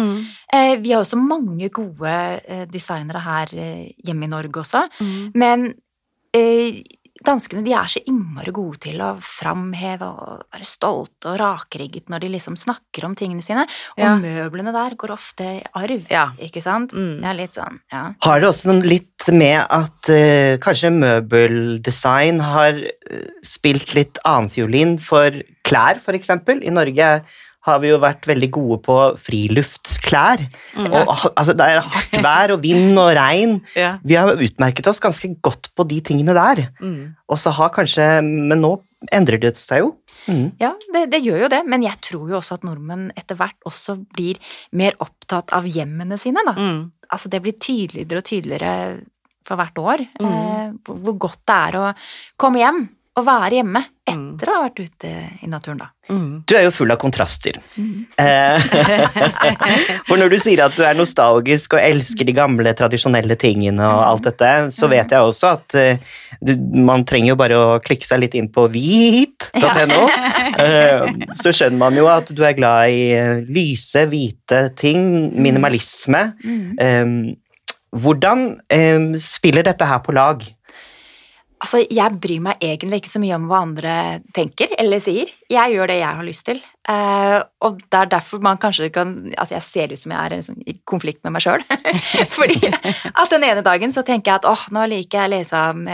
Eh, 0.59 0.77
vi 0.83 0.91
har 0.93 1.05
også 1.05 1.19
mange 1.21 1.69
gode 1.71 2.15
eh, 2.49 2.65
designere 2.67 3.21
her 3.23 3.53
eh, 3.55 3.93
hjemme 4.05 4.25
i 4.27 4.33
Norge 4.33 4.65
også, 4.65 4.89
Mm. 5.01 5.31
men 5.35 5.69
eh, 6.35 6.83
danskene 7.25 7.65
de 7.67 7.73
er 7.75 7.89
så 7.91 8.01
innmari 8.07 8.53
gode 8.55 8.79
til 8.87 9.01
å 9.03 9.11
framheve 9.23 10.07
og 10.07 10.45
være 10.55 10.65
stolte 10.69 11.33
og 11.33 11.39
rakrygget 11.41 12.09
når 12.13 12.21
de 12.25 12.29
liksom 12.37 12.57
snakker 12.57 13.05
om 13.09 13.15
tingene 13.19 13.43
sine, 13.43 13.65
og 13.97 14.05
Ja. 14.05 14.15
møblene 14.17 14.73
der 14.73 14.95
går 14.97 15.11
ofte 15.17 15.45
i 15.59 15.63
arv, 15.75 16.07
Ja. 16.11 16.29
ikke 16.39 16.63
sant? 16.63 16.93
Mm. 16.93 17.21
Det 17.21 17.29
er 17.31 17.35
litt 17.35 17.53
sånn, 17.59 17.81
ja. 17.93 18.15
Har 18.23 18.41
det 18.41 18.49
også 18.49 18.67
noe 18.73 18.83
litt 18.83 19.29
med 19.33 19.67
at 19.69 20.09
uh, 20.09 20.57
kanskje 20.63 20.93
møbeldesign 20.95 22.41
har 22.41 22.79
eh, 22.79 23.27
spilt 23.45 23.95
litt 23.95 24.19
annenfiolin 24.25 24.97
for 25.03 25.31
klær, 25.67 26.01
for 26.01 26.13
eksempel? 26.17 26.63
I 26.65 26.71
Norge 26.71 27.11
har 27.69 27.79
vi 27.83 27.93
jo 27.93 28.01
vært 28.03 28.27
veldig 28.29 28.49
gode 28.57 28.79
på 28.87 28.97
friluftsklær. 29.21 30.43
Mm. 30.77 30.89
Og, 30.91 31.13
altså, 31.37 31.55
det 31.57 31.67
er 31.69 31.81
hardt 31.85 32.19
vær 32.25 32.55
og 32.57 32.63
vind 32.65 32.99
og 32.99 33.13
regn. 33.19 33.57
Ja. 33.79 33.93
Vi 34.03 34.17
har 34.19 34.33
utmerket 34.35 34.89
oss 34.91 35.01
ganske 35.03 35.29
godt 35.45 35.71
på 35.77 35.85
de 35.89 36.01
tingene 36.05 36.35
der. 36.37 36.65
Mm. 36.83 37.15
Og 37.29 37.39
så 37.39 37.53
har 37.55 37.71
kanskje 37.75 38.07
Men 38.25 38.63
nå 38.65 38.73
endrer 39.15 39.39
det 39.39 39.53
seg 39.61 39.85
jo. 39.85 39.93
Mm. 40.27 40.49
Ja, 40.61 40.73
det, 40.93 41.05
det 41.13 41.21
gjør 41.23 41.45
jo 41.45 41.51
det, 41.53 41.61
men 41.71 41.85
jeg 41.87 41.95
tror 42.05 42.33
jo 42.33 42.41
også 42.41 42.57
at 42.59 42.65
nordmenn 42.67 43.07
etter 43.17 43.39
hvert 43.39 43.57
også 43.69 43.95
blir 44.17 44.41
mer 44.77 44.97
opptatt 45.05 45.55
av 45.57 45.69
hjemmene 45.71 46.19
sine, 46.21 46.43
da. 46.45 46.57
Mm. 46.59 46.81
Altså 47.09 47.31
det 47.33 47.41
blir 47.45 47.55
tydeligere 47.63 48.21
og 48.21 48.27
tydeligere 48.29 48.75
for 49.49 49.57
hvert 49.61 49.79
år 49.81 50.03
Mm. 50.19 50.27
eh, 50.29 50.73
hvor, 50.85 50.99
hvor 51.07 51.15
godt 51.29 51.41
det 51.49 51.55
er 51.69 51.79
å 51.79 51.85
komme 52.37 52.61
hjem 52.61 52.83
og 53.19 53.27
være 53.29 53.61
hjemme 53.61 53.85
Mm. 54.09 54.21
etter 54.39 54.49
å 54.49 54.55
ha 54.55 54.61
vært 54.65 54.79
ute 54.81 55.09
i 55.45 55.49
naturen, 55.53 55.81
da. 55.83 55.89
Mm. 56.09 56.43
Du 56.49 56.55
er 56.57 56.63
jo 56.65 56.71
full 56.73 56.93
av 56.95 56.97
kontraster. 57.03 57.59
Mm. 57.77 58.07
For 60.09 60.17
når 60.21 60.33
du 60.33 60.39
sier 60.41 60.63
at 60.65 60.77
du 60.79 60.83
er 60.87 60.97
nostalgisk 60.97 61.77
og 61.77 61.83
elsker 61.85 62.29
de 62.29 62.35
gamle, 62.37 62.73
tradisjonelle 62.79 63.37
tingene 63.41 63.85
og 63.85 64.05
alt 64.07 64.29
dette, 64.31 64.53
så 64.75 64.89
vet 64.89 65.13
jeg 65.13 65.29
også 65.29 65.51
at 65.59 65.77
eh, 65.79 66.15
du, 66.41 66.55
man 66.89 67.05
trenger 67.09 67.35
jo 67.35 67.39
bare 67.41 67.59
å 67.61 67.67
klikke 67.85 68.09
seg 68.09 68.23
litt 68.25 68.37
inn 68.39 68.49
på 68.55 68.65
hvit.no, 68.73 70.01
eh, 70.65 71.05
så 71.37 71.53
skjønner 71.53 71.83
man 71.85 71.99
jo 71.99 72.09
at 72.13 72.33
du 72.33 72.43
er 72.49 72.57
glad 72.59 72.95
i 72.95 73.03
eh, 73.17 73.43
lyse, 73.45 74.07
hvite 74.09 74.71
ting, 74.79 75.05
minimalisme. 75.37 76.31
Mm. 76.45 76.65
Eh, 76.81 77.37
Hvordan 77.89 78.43
eh, 78.69 79.15
spiller 79.17 79.65
dette 79.65 79.87
her 79.89 80.03
på 80.05 80.13
lag? 80.13 80.43
Altså, 81.59 81.83
jeg 81.91 82.19
bryr 82.23 82.43
meg 82.45 82.61
egentlig 82.63 83.03
ikke 83.03 83.11
så 83.11 83.21
mye 83.23 83.37
om 83.39 83.47
hva 83.51 83.63
andre 83.67 83.95
tenker 84.37 84.71
eller 84.79 85.03
sier. 85.03 85.31
Jeg 85.51 85.75
gjør 85.75 85.91
det 85.91 86.01
jeg 86.01 86.19
har 86.21 86.27
lyst 86.27 86.45
til. 86.47 86.61
Uh, 86.89 87.43
og 87.67 87.81
det 87.85 87.99
er 87.99 88.13
derfor 88.15 88.41
man 88.41 88.57
kanskje 88.57 88.87
kan 88.95 89.11
Altså, 89.35 89.59
jeg 89.59 89.65
ser 89.67 89.91
ut 89.93 90.01
som 90.01 90.13
jeg 90.15 90.21
er 90.23 90.33
liksom, 90.39 90.61
i 90.65 90.79
konflikt 90.89 91.25
med 91.27 91.35
meg 91.35 91.45
sjøl. 91.45 91.65
Fordi 92.39 92.71
at 92.71 93.35
den 93.35 93.45
ene 93.49 93.65
dagen 93.67 93.93
så 93.93 94.05
tenker 94.07 94.31
jeg 94.31 94.43
at 94.43 94.49
åh, 94.49 94.69
nå 94.77 94.87
liker 94.95 95.21
jeg 95.21 95.31
å 95.31 95.35
lese 95.35 95.65
om 95.73 95.89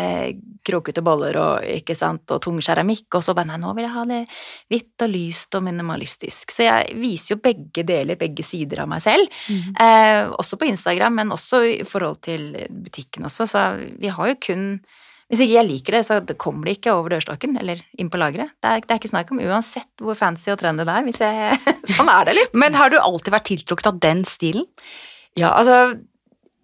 krokete 0.64 1.02
boller 1.04 1.36
og, 1.38 1.66
ikke 1.76 1.96
sant, 1.98 2.24
og 2.32 2.40
tung 2.44 2.58
keramikk, 2.64 3.06
og 3.18 3.24
så 3.24 3.34
bare 3.36 3.52
nei, 3.52 3.60
nå 3.60 3.72
vil 3.76 3.86
jeg 3.86 3.94
ha 3.94 4.04
det 4.08 4.20
hvitt 4.72 5.04
og 5.04 5.12
lyst 5.12 5.58
og 5.58 5.64
minimalistisk. 5.66 6.54
Så 6.54 6.66
jeg 6.66 6.98
viser 7.00 7.34
jo 7.34 7.42
begge 7.44 7.84
deler, 7.86 8.18
begge 8.20 8.46
sider 8.46 8.84
av 8.84 8.90
meg 8.90 9.04
selv. 9.04 9.40
Eh, 9.50 10.22
også 10.32 10.58
på 10.60 10.68
Instagram, 10.70 11.20
men 11.20 11.34
også 11.36 11.62
i 11.68 11.78
forhold 11.88 12.22
til 12.24 12.52
butikken 12.70 13.28
også, 13.28 13.48
så 13.50 13.66
vi 14.00 14.12
har 14.12 14.32
jo 14.32 14.40
kun 14.48 14.68
hvis 15.32 15.40
ikke 15.40 15.56
jeg 15.56 15.68
liker 15.68 15.96
det, 15.96 16.02
så 16.06 16.18
kommer 16.40 16.68
det 16.68 16.76
ikke 16.78 16.92
over 16.92 17.14
dørstokken 17.14 17.56
eller 17.60 17.80
inn 18.00 18.10
på 18.12 18.20
lageret. 18.20 18.52
Det, 18.60 18.74
det 18.84 18.92
er 18.92 19.00
ikke 19.00 19.12
snakk 19.12 19.32
om 19.32 19.40
uansett 19.40 20.04
hvor 20.04 20.18
fancy 20.18 20.50
og 20.52 20.58
trendy 20.60 20.84
det 20.84 20.94
er. 20.94 21.08
Jeg, 21.08 21.76
sånn 21.96 22.10
er 22.12 22.28
det 22.28 22.36
litt. 22.36 22.58
Men 22.60 22.76
har 22.76 22.92
du 22.92 22.98
alltid 23.00 23.32
vært 23.34 23.48
tiltrukket 23.48 23.88
av 23.90 24.02
den 24.04 24.24
stilen? 24.28 24.68
Ja, 25.34 25.54
altså 25.56 25.96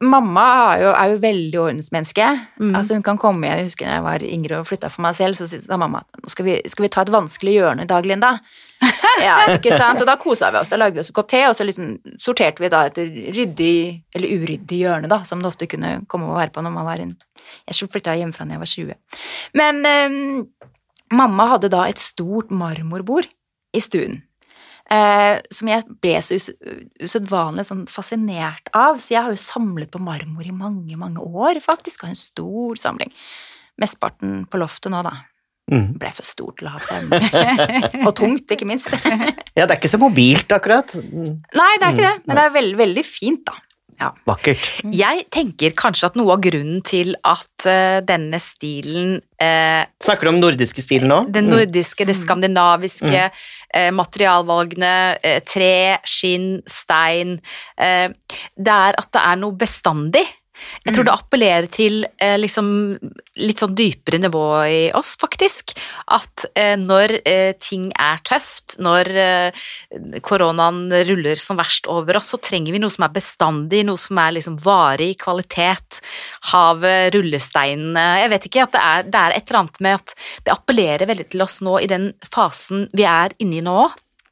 Mamma 0.01 0.43
er 0.73 0.79
jo, 0.81 0.91
er 0.97 1.11
jo 1.13 1.17
veldig 1.21 1.59
ordensmenneske. 1.61 2.27
Mm. 2.57 2.71
Altså 2.79 2.97
Hun 2.97 3.03
kan 3.05 3.19
komme 3.21 3.45
igjen, 3.45 3.59
jeg 3.61 3.69
husker 3.69 3.85
da 3.85 3.99
jeg 3.99 4.05
var 4.07 4.23
yngre 4.25 4.61
og 4.63 4.69
flytta 4.69 4.89
for 4.89 5.05
meg 5.05 5.17
selv, 5.19 5.37
så 5.37 5.45
sa 5.51 5.77
mamma 5.77 6.01
at 6.01 6.23
nå 6.23 6.33
skal 6.33 6.47
vi, 6.47 6.55
skal 6.73 6.87
vi 6.87 6.91
ta 6.95 7.05
et 7.05 7.13
vanskelig 7.13 7.57
hjørne 7.59 7.85
i 7.85 7.91
dag, 7.91 8.09
Linda. 8.09 8.39
Ja, 9.21 9.35
ikke 9.53 9.75
sant? 9.77 10.01
Og 10.01 10.09
da 10.09 10.15
kosa 10.17 10.49
vi 10.55 10.57
oss. 10.63 10.71
Da 10.73 10.79
lagde 10.81 10.97
vi 10.97 11.03
oss 11.03 11.11
en 11.13 11.17
kopp 11.19 11.29
te, 11.29 11.43
og 11.45 11.53
så 11.53 11.67
liksom 11.69 11.99
sorterte 12.23 12.65
vi 12.65 12.71
da 12.73 12.87
etter 12.89 13.11
ryddig 13.37 13.75
eller 14.17 14.33
uryddig 14.41 14.79
hjørne, 14.81 15.11
da, 15.13 15.21
som 15.29 15.43
det 15.43 15.51
ofte 15.51 15.69
kunne 15.69 15.99
komme 16.09 16.31
og 16.31 16.39
være 16.39 16.55
på 16.55 16.65
når 16.65 16.73
man 16.79 16.89
var 16.89 17.03
en 17.05 17.13
Jeg 17.69 17.91
flytta 17.93 18.17
hjemmefra 18.17 18.47
da 18.49 18.57
jeg 18.57 18.63
var 18.63 18.73
20. 18.73 18.97
Men 19.61 19.85
eh, 19.91 20.17
mamma 21.13 21.51
hadde 21.53 21.69
da 21.77 21.85
et 21.91 22.01
stort 22.01 22.49
marmorbord 22.49 23.29
i 23.77 23.85
stuen. 23.85 24.23
Eh, 24.91 25.37
som 25.55 25.69
jeg 25.71 25.87
ble 26.03 26.17
så 26.19 26.35
us 26.35 26.49
usedvanlig 26.99 27.63
sånn 27.69 27.85
fascinert 27.91 28.73
av. 28.75 28.99
Så 28.99 29.15
jeg 29.15 29.23
har 29.23 29.35
jo 29.35 29.41
samlet 29.41 29.93
på 29.93 30.03
marmor 30.03 30.47
i 30.47 30.55
mange, 30.55 30.99
mange 30.99 31.23
år, 31.23 31.63
faktisk. 31.63 32.03
Har 32.03 32.15
en 32.15 32.19
stor 32.19 32.81
samling. 32.81 33.13
Mesteparten 33.81 34.45
på 34.51 34.61
loftet 34.61 34.91
nå, 34.93 35.05
da. 35.07 35.15
Mm. 35.71 35.93
Ble 36.03 36.11
for 36.11 36.27
stort 36.27 36.59
til 36.59 36.67
å 36.67 36.75
ha 36.75 36.83
frem. 36.83 37.13
Og 38.09 38.13
tungt, 38.19 38.51
ikke 38.51 38.67
minst. 38.67 38.91
Ja, 39.55 39.63
det 39.63 39.71
er 39.71 39.79
ikke 39.79 39.93
så 39.93 40.01
mobilt, 40.03 40.51
akkurat. 40.57 40.97
Nei, 40.99 41.73
det 41.79 41.87
er 41.87 41.95
ikke 41.95 42.09
det, 42.09 42.17
men 42.25 42.39
det 42.39 42.45
er 42.45 42.57
veldig, 42.57 42.79
veldig 42.83 43.05
fint, 43.07 43.45
da. 43.47 43.70
Ja. 44.01 44.15
Vakkert. 44.25 44.65
Jeg 44.97 45.27
tenker 45.29 45.75
kanskje 45.77 46.09
at 46.09 46.15
noe 46.17 46.33
av 46.33 46.41
grunnen 46.41 46.81
til 46.89 47.13
at 47.21 47.67
uh, 47.69 47.99
denne 48.09 48.39
stilen 48.41 49.19
uh, 49.43 49.83
Snakker 50.01 50.25
du 50.25 50.33
om 50.33 50.41
nordiske 50.41 50.81
stilen 50.85 51.13
nå? 51.13 51.19
Den 51.29 51.51
Mm. 51.51 51.57
nordiske, 51.59 52.07
det 52.09 52.17
skandinaviske, 52.17 53.31
eh, 53.75 53.91
materialvalgene, 53.93 55.19
eh, 55.23 55.41
tre, 55.45 55.99
skinn, 56.05 56.63
stein 56.67 57.41
eh, 57.79 58.09
Det 58.57 58.73
er 58.73 58.97
at 58.99 59.11
det 59.13 59.21
er 59.21 59.37
noe 59.37 59.53
bestandig. 59.53 60.25
Jeg 60.85 60.93
tror 60.95 61.05
det 61.09 61.13
appellerer 61.15 61.69
til 61.73 62.05
eh, 62.21 62.37
liksom 62.37 62.67
litt 63.41 63.63
sånn 63.63 63.75
dypere 63.77 64.21
nivå 64.23 64.45
i 64.69 64.81
oss, 64.97 65.15
faktisk. 65.21 65.75
At 66.13 66.47
eh, 66.55 66.77
når 66.81 67.17
eh, 67.25 67.53
ting 67.61 67.91
er 67.99 68.21
tøft, 68.27 68.77
når 68.83 69.11
eh, 69.23 69.65
koronaen 70.27 70.87
ruller 71.09 71.41
som 71.41 71.59
verst 71.61 71.89
over 71.91 72.21
oss, 72.21 72.33
så 72.35 72.41
trenger 72.43 72.77
vi 72.77 72.83
noe 72.83 72.93
som 72.93 73.07
er 73.07 73.15
bestandig, 73.15 73.83
noe 73.89 74.01
som 74.01 74.21
er 74.23 74.37
liksom 74.39 74.59
varig 74.65 75.15
kvalitet. 75.23 76.01
Havet, 76.53 77.15
rullesteinene 77.15 78.05
Jeg 78.23 78.31
vet 78.33 78.47
ikke, 78.49 78.67
at 78.67 78.77
det 78.77 78.85
er, 78.85 79.09
det 79.11 79.21
er 79.25 79.37
et 79.37 79.49
eller 79.49 79.63
annet 79.63 79.83
med 79.85 79.99
at 79.99 80.15
det 80.47 80.55
appellerer 80.55 81.11
veldig 81.11 81.29
til 81.33 81.45
oss 81.45 81.61
nå 81.65 81.81
i 81.81 81.91
den 81.91 82.13
fasen 82.31 82.89
vi 82.97 83.07
er 83.09 83.35
inne 83.43 83.61
i 83.61 83.65
nå. 83.65 83.81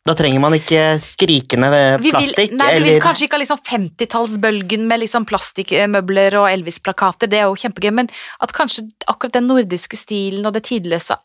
Da 0.07 0.14
trenger 0.17 0.40
man 0.40 0.55
ikke 0.57 0.83
skrikende 1.02 1.69
Vi 2.00 2.09
vil, 2.09 2.14
plastikk, 2.14 2.55
nei, 2.57 2.69
vi 2.78 2.95
vil 2.95 3.02
kanskje 3.02 3.26
ikke 3.26 3.37
ha 3.37 3.43
liksom 3.43 3.62
50-tallsbølgen 3.67 4.87
med 4.88 5.02
liksom 5.02 5.26
plastikkmøbler 5.28 6.38
og 6.40 6.49
Elvis-plakater, 6.52 7.28
det 7.28 7.43
er 7.43 7.49
jo 7.50 7.59
kjempegøy, 7.61 7.90
men 7.99 8.09
at 8.40 8.55
kanskje 8.57 8.87
akkurat 9.11 9.37
den 9.37 9.50
nordiske 9.50 9.99
stilen 10.00 10.49
og 10.49 10.57
det 10.57 10.64
tidløse 10.71 11.19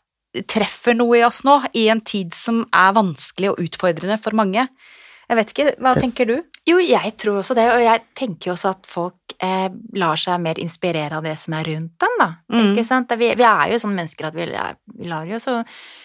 treffer 0.50 0.96
noe 0.98 1.20
i 1.20 1.24
oss 1.24 1.44
nå, 1.46 1.60
i 1.78 1.86
en 1.92 2.02
tid 2.02 2.34
som 2.34 2.64
er 2.74 2.94
vanskelig 2.96 3.52
og 3.52 3.62
utfordrende 3.62 4.18
for 4.20 4.36
mange. 4.36 4.66
Jeg 5.24 5.38
vet 5.38 5.52
ikke, 5.54 5.68
hva 5.80 5.94
tenker 5.96 6.28
du? 6.28 6.34
Jo, 6.68 6.80
jeg 6.82 7.14
tror 7.20 7.40
også 7.40 7.56
det, 7.56 7.64
og 7.72 7.80
jeg 7.80 8.02
tenker 8.18 8.50
jo 8.50 8.56
også 8.58 8.74
at 8.74 8.88
folk 8.88 9.23
eh, 9.44 9.66
lar 10.00 10.20
seg 10.20 10.40
mer 10.42 10.60
inspirere 10.62 11.18
av 11.18 11.26
det 11.26 11.36
som 11.40 11.56
er 11.58 11.68
rundt 11.72 11.98
dem, 12.00 12.16
da. 12.20 12.30
Mm. 12.52 12.70
Ikke 12.72 12.86
sant? 12.88 13.12
Vi, 13.20 13.34
vi 13.38 13.46
er 13.48 13.74
jo 13.74 13.82
sånne 13.82 14.00
mennesker 14.02 14.30
at 14.30 14.38
vi, 14.38 14.48
vi 14.48 15.10
lar 15.10 15.28
jo 15.28 15.40
så 15.42 15.60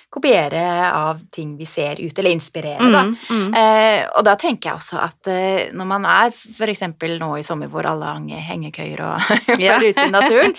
kopiere 0.09 0.91
av 0.91 1.19
ting 1.31 1.53
vi 1.57 1.65
ser 1.69 1.99
ute, 2.01 2.21
eller 2.21 2.33
inspirere, 2.33 2.81
da. 2.89 3.03
Mm, 3.05 3.17
mm. 3.29 3.53
Eh, 3.53 4.05
og 4.17 4.25
da 4.25 4.33
tenker 4.41 4.71
jeg 4.71 4.79
også 4.79 4.97
at 5.03 5.29
eh, 5.29 5.69
når 5.77 5.89
man 5.91 6.07
er 6.09 6.33
eksempel 6.69 7.13
nå 7.21 7.35
i 7.37 7.45
sommer 7.45 7.69
hvor 7.69 7.85
alle 7.85 8.15
har 8.15 8.47
hengekøyer 8.49 9.03
og 9.05 9.29
var 9.61 9.85
ute 9.85 10.07
i 10.07 10.13
naturen, 10.13 10.55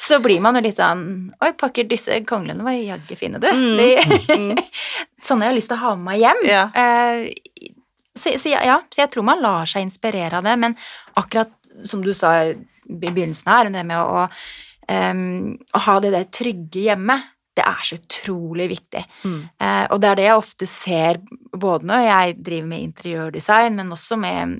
så 0.00 0.20
blir 0.24 0.40
man 0.44 0.56
jo 0.56 0.64
litt 0.64 0.78
sånn 0.78 1.04
Oi, 1.44 1.52
pakker 1.60 1.88
disse 1.88 2.16
konglene 2.24 2.64
var 2.64 2.78
jaggu 2.78 3.16
fine, 3.20 3.42
du. 3.42 3.50
Mm. 3.52 3.76
De, 3.76 4.56
sånne 5.26 5.46
jeg 5.46 5.52
har 5.52 5.58
lyst 5.58 5.72
til 5.72 5.76
å 5.76 5.84
ha 5.84 5.92
med 5.98 6.08
meg 6.08 6.24
hjem. 6.24 6.42
Ja. 6.48 6.64
Eh, 6.72 7.68
så, 8.14 8.32
så, 8.38 8.54
ja, 8.54 8.64
ja, 8.64 8.78
så 8.88 9.04
jeg 9.04 9.12
tror 9.12 9.26
man 9.26 9.44
lar 9.44 9.68
seg 9.68 9.84
inspirere 9.84 10.38
av 10.38 10.48
det, 10.48 10.56
men 10.64 10.78
akkurat 11.18 11.52
som 11.82 12.02
du 12.04 12.12
sa 12.14 12.36
i 12.44 12.54
begynnelsen 12.88 13.50
her, 13.50 13.70
det 13.72 13.84
med 13.88 14.00
å, 14.00 14.26
um, 14.88 15.54
å 15.74 15.84
ha 15.86 16.00
det 16.04 16.12
der 16.14 16.28
trygge 16.32 16.88
hjemme, 16.88 17.18
det 17.54 17.62
er 17.62 17.86
så 17.86 17.98
utrolig 18.00 18.68
viktig. 18.72 19.04
Mm. 19.24 19.40
Uh, 19.62 19.84
og 19.94 20.00
det 20.02 20.10
er 20.10 20.18
det 20.18 20.26
jeg 20.26 20.40
ofte 20.40 20.68
ser 20.70 21.20
både 21.52 21.90
når 21.90 22.06
jeg 22.08 22.36
driver 22.50 22.70
med 22.72 22.86
interiørdesign, 22.88 23.78
men 23.78 23.94
også 23.94 24.18
med, 24.20 24.58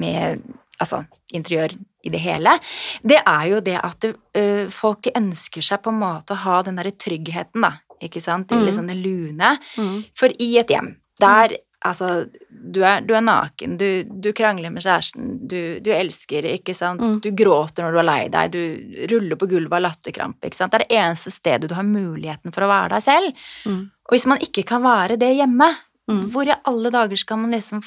med 0.00 0.44
altså, 0.78 1.04
interiør 1.34 1.76
i 2.04 2.12
det 2.12 2.20
hele. 2.20 2.58
Det 3.02 3.20
er 3.20 3.46
jo 3.48 3.60
det 3.64 3.78
at 3.80 4.04
du, 4.04 4.10
øh, 4.36 4.66
folk 4.72 5.08
ønsker 5.16 5.64
seg 5.64 5.80
på 5.84 5.92
en 5.92 6.02
måte 6.02 6.36
å 6.36 6.42
ha 6.44 6.58
den 6.66 6.76
derre 6.80 6.92
tryggheten, 6.92 7.64
da. 7.64 7.78
Ikke 8.04 8.20
sant? 8.20 8.50
Mm. 8.52 8.64
liksom 8.66 8.88
det 8.90 8.98
lune. 9.00 9.54
Mm. 9.80 10.02
For 10.18 10.32
i 10.42 10.50
et 10.60 10.68
hjem, 10.68 10.90
der 11.22 11.56
Altså, 11.84 12.26
du 12.48 12.78
er, 12.82 13.02
du 13.04 13.12
er 13.14 13.20
naken, 13.20 13.76
du, 13.76 14.04
du 14.08 14.30
krangler 14.32 14.70
med 14.72 14.80
kjæresten, 14.82 15.34
du, 15.46 15.78
du 15.84 15.90
elsker, 15.92 16.46
ikke 16.54 16.72
sant. 16.74 17.00
Mm. 17.04 17.18
Du 17.20 17.28
gråter 17.36 17.84
når 17.84 17.92
du 17.92 17.98
er 18.00 18.08
lei 18.08 18.20
deg, 18.32 18.52
du 18.54 19.08
ruller 19.12 19.36
på 19.36 19.48
gulvet 19.50 19.76
av 19.76 19.82
latterkrampe, 19.84 20.48
ikke 20.48 20.56
sant. 20.56 20.72
Det 20.72 20.80
er 20.80 20.86
det 20.88 20.96
eneste 21.02 21.30
stedet 21.34 21.68
du 21.68 21.74
har 21.76 21.84
muligheten 21.84 22.54
for 22.56 22.64
å 22.64 22.70
være 22.72 22.94
deg 22.96 23.02
selv. 23.04 23.42
Mm. 23.68 23.82
Og 24.08 24.16
hvis 24.16 24.26
man 24.32 24.40
ikke 24.40 24.64
kan 24.74 24.82
være 24.86 25.18
det 25.20 25.34
hjemme, 25.36 25.74
Mm. 26.04 26.26
hvor 26.34 26.44
i 26.44 26.52
alle 26.68 26.90
dager 26.92 27.16
skal 27.16 27.38
man 27.40 27.54
liksom 27.56 27.78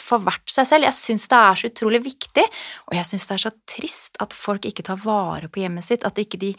få 0.00 0.16
vært 0.24 0.48
seg 0.48 0.64
selv? 0.64 0.84
Jeg 0.86 0.96
syns 0.96 1.26
det 1.28 1.36
er 1.36 1.58
så 1.60 1.68
utrolig 1.68 1.98
viktig, 2.06 2.44
og 2.88 2.94
jeg 2.96 3.04
syns 3.04 3.26
det 3.28 3.34
er 3.34 3.42
så 3.42 3.50
trist 3.68 4.16
at 4.24 4.32
folk 4.32 4.64
ikke 4.64 4.82
tar 4.86 4.96
vare 4.96 5.50
på 5.52 5.60
hjemmet 5.60 5.84
sitt, 5.84 6.06
at 6.08 6.16
ikke 6.16 6.38
de 6.40 6.54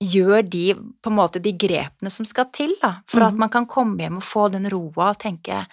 gjør 0.00 0.48
de 0.48 0.62
på 0.72 1.10
en 1.12 1.16
måte 1.18 1.42
de 1.44 1.52
grepene 1.52 2.08
som 2.10 2.24
skal 2.24 2.48
til, 2.56 2.72
da, 2.80 2.94
for 3.04 3.26
at 3.26 3.34
Mhm. 3.34 3.38
man 3.44 3.50
kan 3.50 3.66
komme 3.66 3.98
hjem 4.00 4.16
og 4.16 4.22
få 4.24 4.48
den 4.50 4.64
roa 4.72 5.10
og 5.10 5.18
tenke 5.18 5.66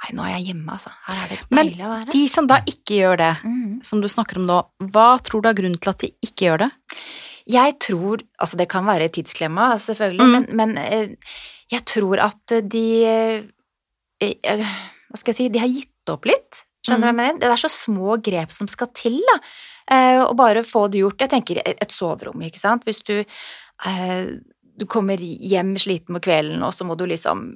Nei, 0.00 0.12
nå 0.16 0.24
er 0.24 0.30
jeg 0.38 0.46
hjemme, 0.50 0.72
altså. 0.72 0.90
Her 1.06 1.18
er 1.24 1.32
det 1.34 1.38
Men 1.52 1.68
deilig 1.68 1.84
å 1.84 1.90
være. 1.90 2.06
Men 2.06 2.14
De 2.14 2.22
som 2.32 2.46
da 2.48 2.56
ikke 2.72 3.00
gjør 3.02 3.18
det, 3.20 3.32
mm. 3.44 3.72
som 3.84 4.00
du 4.00 4.08
snakker 4.08 4.40
om 4.40 4.46
nå, 4.48 4.60
hva 4.94 5.08
tror 5.20 5.42
du 5.44 5.48
er 5.50 5.58
grunnen 5.58 5.76
til 5.80 5.92
at 5.92 6.04
de 6.04 6.08
ikke 6.24 6.46
gjør 6.48 6.62
det? 6.64 6.70
Jeg 7.50 7.74
tror 7.82 8.22
Altså, 8.40 8.56
det 8.56 8.68
kan 8.72 8.86
være 8.86 9.08
tidsklemma, 9.12 9.74
selvfølgelig, 9.82 10.26
Mm. 10.26 10.32
men, 10.32 10.46
men 10.56 10.78
eh, 10.78 11.34
jeg 11.70 11.84
tror 11.84 12.20
at 12.24 12.54
de 12.70 12.84
eh, 13.04 13.42
eh, 14.20 14.64
Hva 15.10 15.20
skal 15.20 15.32
jeg 15.32 15.36
si 15.36 15.48
De 15.52 15.60
har 15.60 15.68
gitt 15.68 16.12
opp 16.14 16.24
litt. 16.28 16.62
Skjønner 16.86 17.00
du 17.00 17.06
hva 17.06 17.12
jeg 17.12 17.18
mener? 17.20 17.40
Det 17.42 17.50
er 17.50 17.60
så 17.60 17.70
små 17.72 18.16
grep 18.24 18.52
som 18.56 18.68
skal 18.70 18.88
til, 18.96 19.18
da. 19.28 19.36
Og 20.24 20.36
bare 20.38 20.62
få 20.64 20.86
det 20.88 21.02
gjort. 21.02 21.20
Jeg 21.20 21.30
tenker 21.34 21.58
et 21.66 21.92
soverom, 21.92 22.40
ikke 22.46 22.58
sant. 22.62 22.86
Hvis 22.88 23.02
du 23.04 23.24
Du 24.80 24.86
kommer 24.88 25.20
hjem 25.20 25.74
sliten 25.76 26.16
på 26.16 26.22
kvelden, 26.24 26.62
og 26.64 26.72
så 26.72 26.86
må 26.88 26.96
du 26.96 27.04
liksom 27.04 27.50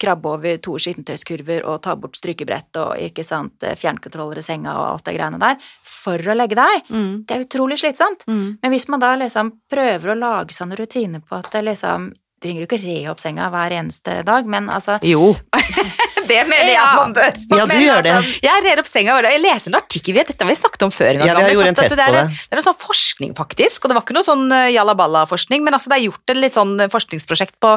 krabbe 0.00 0.28
over 0.28 0.60
to 0.62 0.76
skittentøyskurver 0.82 1.64
og 1.68 1.80
ta 1.84 1.96
bort 1.96 2.18
strykebrett 2.18 2.78
og 2.82 3.00
ikke 3.08 3.24
sant, 3.26 3.62
eh, 3.62 3.76
fjernkontroller 3.78 4.42
i 4.42 4.44
senga 4.46 4.74
og 4.76 4.86
alt 4.90 5.08
det 5.08 5.16
greiene 5.16 5.40
der, 5.42 5.56
for 5.86 6.18
å 6.18 6.36
legge 6.36 6.58
deg. 6.58 6.90
Mm. 6.90 7.24
Det 7.26 7.36
er 7.36 7.46
utrolig 7.46 7.80
slitsomt. 7.80 8.26
Mm. 8.28 8.58
Men 8.62 8.74
hvis 8.74 8.88
man 8.92 9.02
da 9.02 9.14
liksom 9.16 9.52
prøver 9.72 10.12
å 10.12 10.18
lage 10.18 10.56
noen 10.60 10.78
rutiner 10.78 11.20
på 11.24 11.40
at 11.40 11.50
det 11.52 11.64
liksom 11.66 12.12
trenger 12.42 12.62
du 12.62 12.68
ikke 12.68 12.82
re 12.84 12.98
opp 13.10 13.20
senga 13.22 13.48
hver 13.50 13.72
eneste 13.78 14.20
dag, 14.26 14.46
men 14.46 14.68
altså 14.68 14.98
Jo. 15.02 15.34
det 16.28 16.40
mener 16.48 16.70
jeg 16.70 16.80
at 16.82 16.96
man 16.98 17.14
bør. 17.16 17.38
Ja, 17.56 17.66
du 17.70 17.74
gjør 17.78 18.02
det. 18.04 18.12
altså, 18.16 18.40
Jeg 18.46 18.64
rer 18.66 18.82
opp 18.82 18.90
senga, 18.90 19.16
og 19.16 19.28
jeg 19.30 19.42
leser 19.42 19.70
en 19.72 19.78
artikkel, 19.80 20.18
dette 20.20 20.36
har 20.42 20.50
vi 20.50 20.56
snakket 20.58 20.86
om 20.86 20.92
før 20.94 21.10
en 21.14 21.22
gang. 21.22 21.30
Ja, 21.30 21.34
vi 21.38 21.44
har 21.46 21.54
gjort 21.56 21.70
en 21.72 21.78
test 21.78 21.94
på 21.94 21.98
det. 22.00 22.22
Det 22.36 22.56
er 22.56 22.60
noe 22.60 22.66
sånn 22.66 22.78
forskning, 22.82 23.34
faktisk, 23.38 23.84
og 23.84 23.92
det 23.92 23.98
var 23.98 24.06
ikke 24.06 24.16
noe 24.18 24.26
sånn 24.26 24.46
eh, 24.52 24.68
jalaballa-forskning, 24.76 25.64
men 25.66 25.76
altså 25.78 25.92
det 25.92 25.98
er 25.98 26.06
gjort 26.08 26.34
et 26.34 26.40
litt 26.42 26.58
sånn 26.58 26.76
forskningsprosjekt 26.92 27.58
på, 27.62 27.74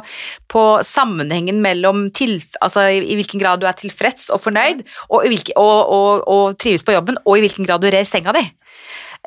på 0.51 0.65
sammenhengen 0.85 1.61
mellom 1.63 2.07
til, 2.15 2.39
altså 2.61 2.87
i, 2.89 3.01
i 3.13 3.19
hvilken 3.19 3.41
grad 3.41 3.61
du 3.63 3.67
er 3.69 3.77
tilfreds 3.79 4.29
og 4.35 4.43
fornøyd, 4.45 4.85
og, 5.09 5.27
og, 5.55 5.79
og, 5.99 6.23
og 6.27 6.57
trives 6.61 6.85
på 6.87 6.95
jobben, 6.95 7.19
og 7.25 7.37
i 7.37 7.45
hvilken 7.45 7.67
grad 7.69 7.83
du 7.83 7.89
rer 7.93 8.07
senga 8.07 8.35
di. 8.35 8.45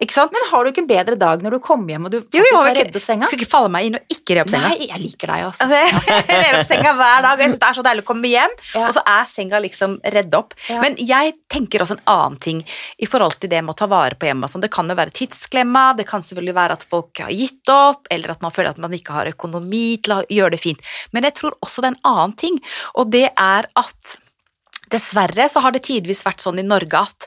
Ikke 0.01 0.15
sant? 0.17 0.33
Men 0.33 0.47
har 0.51 0.65
du 0.65 0.71
ikke 0.73 0.81
en 0.83 0.89
bedre 0.89 1.17
dag 1.21 1.43
når 1.45 1.51
du 1.53 1.59
kommer 1.63 1.93
hjem 1.93 2.07
og 2.09 2.11
du 2.11 2.17
Jo, 2.17 2.23
faktisk 2.25 2.49
jo, 2.51 2.59
har 2.65 2.75
ikke- 2.81 2.97
opp 2.97 3.05
senga? 3.05 3.27
Kunne 3.29 3.43
ikke 3.45 3.51
falle 3.53 3.69
meg 3.71 3.85
inn 3.87 3.95
og 3.99 4.15
ikke 4.15 4.35
re 4.35 4.41
opp 4.41 4.49
senga. 4.51 4.69
Nei, 4.73 4.87
jeg 4.89 5.01
liker 5.03 5.27
deg, 5.31 5.43
altså. 5.45 5.67
Altså, 5.67 6.09
jeg 6.09 6.41
rer 6.47 6.59
opp 6.59 6.67
senga 6.71 6.95
hver 6.97 7.23
dag, 7.27 7.33
og 7.37 7.43
jeg 7.45 7.51
syns 7.53 7.61
det 7.61 7.69
er 7.69 7.77
så 7.79 7.85
deilig 7.87 8.03
å 8.03 8.09
komme 8.09 8.31
hjem, 8.33 8.55
Ja. 8.75 8.87
og 8.89 8.95
så 8.97 9.03
er 9.07 9.25
senga 9.29 9.61
liksom 9.61 9.99
redd 10.17 10.35
opp. 10.35 10.55
Ja. 10.71 10.81
Men 10.81 10.97
jeg 10.97 11.35
tenker 11.53 11.85
også 11.85 11.99
en 11.99 12.05
annen 12.17 12.41
ting 12.41 12.65
i 12.99 13.07
forhold 13.07 13.39
til 13.39 13.51
det 13.53 13.63
med 13.63 13.75
å 13.75 13.79
ta 13.83 13.87
vare 13.87 14.17
på 14.17 14.27
hjemmet. 14.27 14.51
Sånn. 14.51 14.63
Det 14.65 14.73
kan 14.73 14.89
jo 14.89 14.95
være 14.99 15.13
tidsklemma, 15.13 15.85
det 16.01 16.09
kan 16.09 16.25
selvfølgelig 16.25 16.55
være 16.57 16.73
at 16.81 16.85
folk 16.89 17.23
har 17.27 17.31
gitt 17.31 17.69
opp, 17.69 18.09
eller 18.11 18.31
at 18.33 18.41
man 18.43 18.51
føler 18.51 18.71
at 18.71 18.79
man 18.83 18.91
ikke 18.97 19.13
har 19.13 19.27
økonomi 19.27 20.01
til 20.03 20.17
å 20.19 20.23
gjøre 20.27 20.57
det 20.57 20.61
fint. 20.65 20.81
Men 21.13 21.23
jeg 21.29 21.35
tror 21.35 21.53
også 21.63 21.83
det 21.85 21.93
er 21.93 21.97
en 21.99 22.05
annen 22.17 22.33
ting, 22.37 22.59
og 22.97 23.11
det 23.13 23.29
er 23.37 23.69
at 23.77 24.19
Dessverre 24.93 25.49
så 25.49 25.63
har 25.65 25.73
det 25.75 25.85
tidvis 25.87 26.23
vært 26.27 26.43
sånn 26.45 26.61
i 26.61 26.67
Norge 26.67 27.01
at 27.01 27.27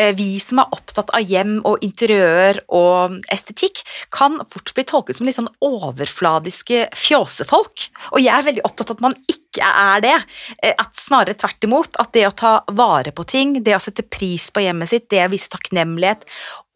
eh, 0.00 0.12
vi 0.16 0.36
som 0.42 0.60
er 0.62 0.72
opptatt 0.76 1.12
av 1.16 1.24
hjem 1.24 1.58
og 1.66 1.82
interiør 1.84 2.60
og 2.76 3.18
estetikk, 3.32 3.82
kan 4.12 4.38
fort 4.50 4.72
bli 4.76 4.84
tolket 4.88 5.18
som 5.18 5.28
litt 5.28 5.38
sånn 5.38 5.50
overfladiske 5.64 6.86
fjåsefolk. 6.96 7.88
Og 8.12 8.20
jeg 8.22 8.34
er 8.34 8.46
veldig 8.50 8.66
opptatt 8.68 8.92
av 8.92 8.98
at 8.98 9.06
man 9.08 9.16
ikke 9.32 9.64
er 9.66 10.04
det. 10.04 10.16
Eh, 10.62 10.74
At 10.76 10.92
snarere 11.00 11.38
tvert 11.38 11.64
imot. 11.64 11.96
At 12.02 12.12
det 12.12 12.26
å 12.28 12.34
ta 12.36 12.52
vare 12.76 13.14
på 13.16 13.24
ting, 13.24 13.56
det 13.64 13.76
å 13.76 13.82
sette 13.82 14.04
pris 14.04 14.50
på 14.52 14.64
hjemmet 14.66 14.92
sitt, 14.92 15.08
det 15.10 15.24
å 15.24 15.32
vise 15.32 15.50
takknemlighet 15.52 16.26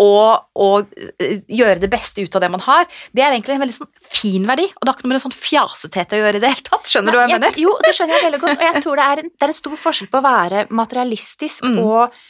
og, 0.01 0.47
og 0.57 0.89
eh, 1.21 1.43
gjøre 1.53 1.81
det 1.83 1.91
beste 1.93 2.25
ut 2.25 2.37
av 2.39 2.45
det 2.45 2.51
man 2.55 2.63
har, 2.65 2.87
det 3.13 3.23
er 3.25 3.35
egentlig 3.35 3.57
en 3.59 3.63
veldig 3.67 3.77
sånn 3.77 3.91
fin 4.01 4.47
verdi. 4.49 4.65
Og 4.73 4.81
det 4.83 4.89
har 4.93 4.97
ikke 4.97 5.05
noe 5.07 5.13
med 5.13 5.19
en 5.21 5.25
sånn 5.27 5.37
fjasethet 5.37 6.15
å 6.17 6.21
gjøre 6.23 6.41
i 6.41 6.43
det 6.45 6.53
hele 6.55 6.67
tatt. 6.71 6.89
Skjønner 6.89 7.13
du 7.13 7.19
hva 7.21 7.27
jeg 7.27 7.35
jeg, 7.35 7.41
mener? 7.45 7.61
Jo, 7.61 7.75
det 7.85 7.95
skjønner 7.99 8.17
jeg 8.17 8.27
veldig 8.29 8.41
godt, 8.47 8.57
og 8.57 8.67
jeg 8.71 8.83
tror 8.87 9.01
det 9.03 9.07
er 9.13 9.23
en, 9.25 9.31
det 9.37 9.47
er 9.49 9.53
en 9.55 9.59
stor 9.61 9.77
forskjell 9.85 10.11
på 10.15 10.21
å 10.23 10.27
være 10.31 10.67
materialistisk 10.83 11.67
Mm. 11.71 11.79
og 11.85 12.21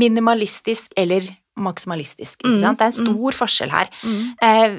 minimalistisk 0.00 0.92
eller 0.96 1.28
maksimalistisk. 1.60 2.40
Ikke 2.40 2.56
Mm, 2.56 2.60
sant? 2.62 2.78
Det 2.78 2.84
er 2.86 2.90
en 2.92 3.06
stor 3.06 3.32
forskjell 3.36 3.70
her. 3.70 3.88
Mm. 4.02 4.34
Eh, 4.42 4.76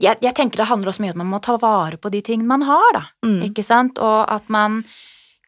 jeg, 0.00 0.16
jeg 0.20 0.34
tenker 0.34 0.56
det 0.62 0.66
handler 0.68 0.90
også 0.92 1.00
mye 1.04 1.12
om 1.12 1.20
at 1.20 1.22
man 1.24 1.30
må 1.32 1.40
ta 1.44 1.56
vare 1.60 1.96
på 2.00 2.10
de 2.12 2.20
tingene 2.22 2.48
man 2.48 2.62
har, 2.68 2.92
da. 2.96 3.02
Mm. 3.24 3.42
Ikke 3.48 3.64
sant? 3.64 3.98
Og 3.98 4.24
at 4.28 4.48
man 4.52 4.82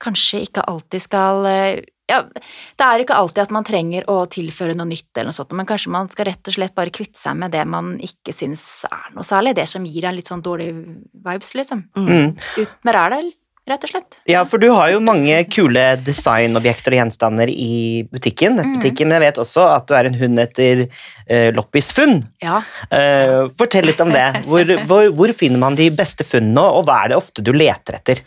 kanskje 0.04 0.44
ikke 0.46 0.64
alltid 0.68 1.00
skal 1.04 1.46
eh, 1.48 1.80
ja, 2.10 2.20
det 2.28 2.84
er 2.84 3.00
ikke 3.00 3.16
alltid 3.16 3.46
at 3.46 3.52
man 3.54 3.64
trenger 3.64 4.04
å 4.12 4.18
tilføre 4.30 4.74
noe 4.76 4.88
nytt, 4.90 5.08
eller 5.14 5.30
noe 5.30 5.36
sånt, 5.36 5.54
men 5.56 5.68
kanskje 5.68 5.92
man 5.94 6.10
skal 6.12 6.28
rett 6.28 6.50
og 6.50 6.56
slett 6.56 6.74
bare 6.76 6.92
kvitte 6.94 7.20
seg 7.20 7.38
med 7.40 7.54
det 7.54 7.64
man 7.70 7.94
ikke 8.04 8.34
syns 8.36 8.84
er 8.90 9.14
noe 9.14 9.24
særlig, 9.24 9.54
det 9.56 9.64
som 9.70 9.86
gir 9.88 10.04
deg 10.04 10.18
litt 10.18 10.28
sånn 10.28 10.44
dårlige 10.44 10.76
vibes, 11.24 11.54
liksom. 11.56 11.86
Mm. 11.96 12.34
Ut 12.36 12.74
med 12.84 12.96
ræla, 12.96 13.22
rett 13.70 13.86
og 13.86 13.92
slett. 13.94 14.18
Ja, 14.28 14.42
for 14.44 14.60
du 14.60 14.66
har 14.74 14.90
jo 14.92 15.00
mange 15.00 15.38
kule 15.48 15.84
designobjekter 16.04 16.92
og 16.92 17.00
gjenstander 17.00 17.48
i 17.48 18.04
butikken, 18.12 18.58
nettbutikken, 18.58 19.08
men 19.08 19.16
jeg 19.16 19.24
vet 19.30 19.40
også 19.46 19.64
at 19.72 19.88
du 19.88 19.96
er 19.96 20.10
en 20.10 20.18
hund 20.20 20.42
etter 20.44 20.84
uh, 20.84 21.48
loppisfunn. 21.56 22.20
Ja. 22.44 22.60
Uh, 22.92 23.48
fortell 23.56 23.88
litt 23.88 24.04
om 24.04 24.12
det. 24.12 24.26
Hvor, 24.44 24.74
hvor, 24.84 25.08
hvor 25.16 25.32
finner 25.40 25.64
man 25.64 25.80
de 25.80 25.88
beste 25.94 26.28
funnene, 26.28 26.68
og 26.68 26.84
hva 26.84 27.00
er 27.06 27.14
det 27.14 27.20
ofte 27.22 27.44
du 27.44 27.54
leter 27.56 27.96
etter? 28.02 28.20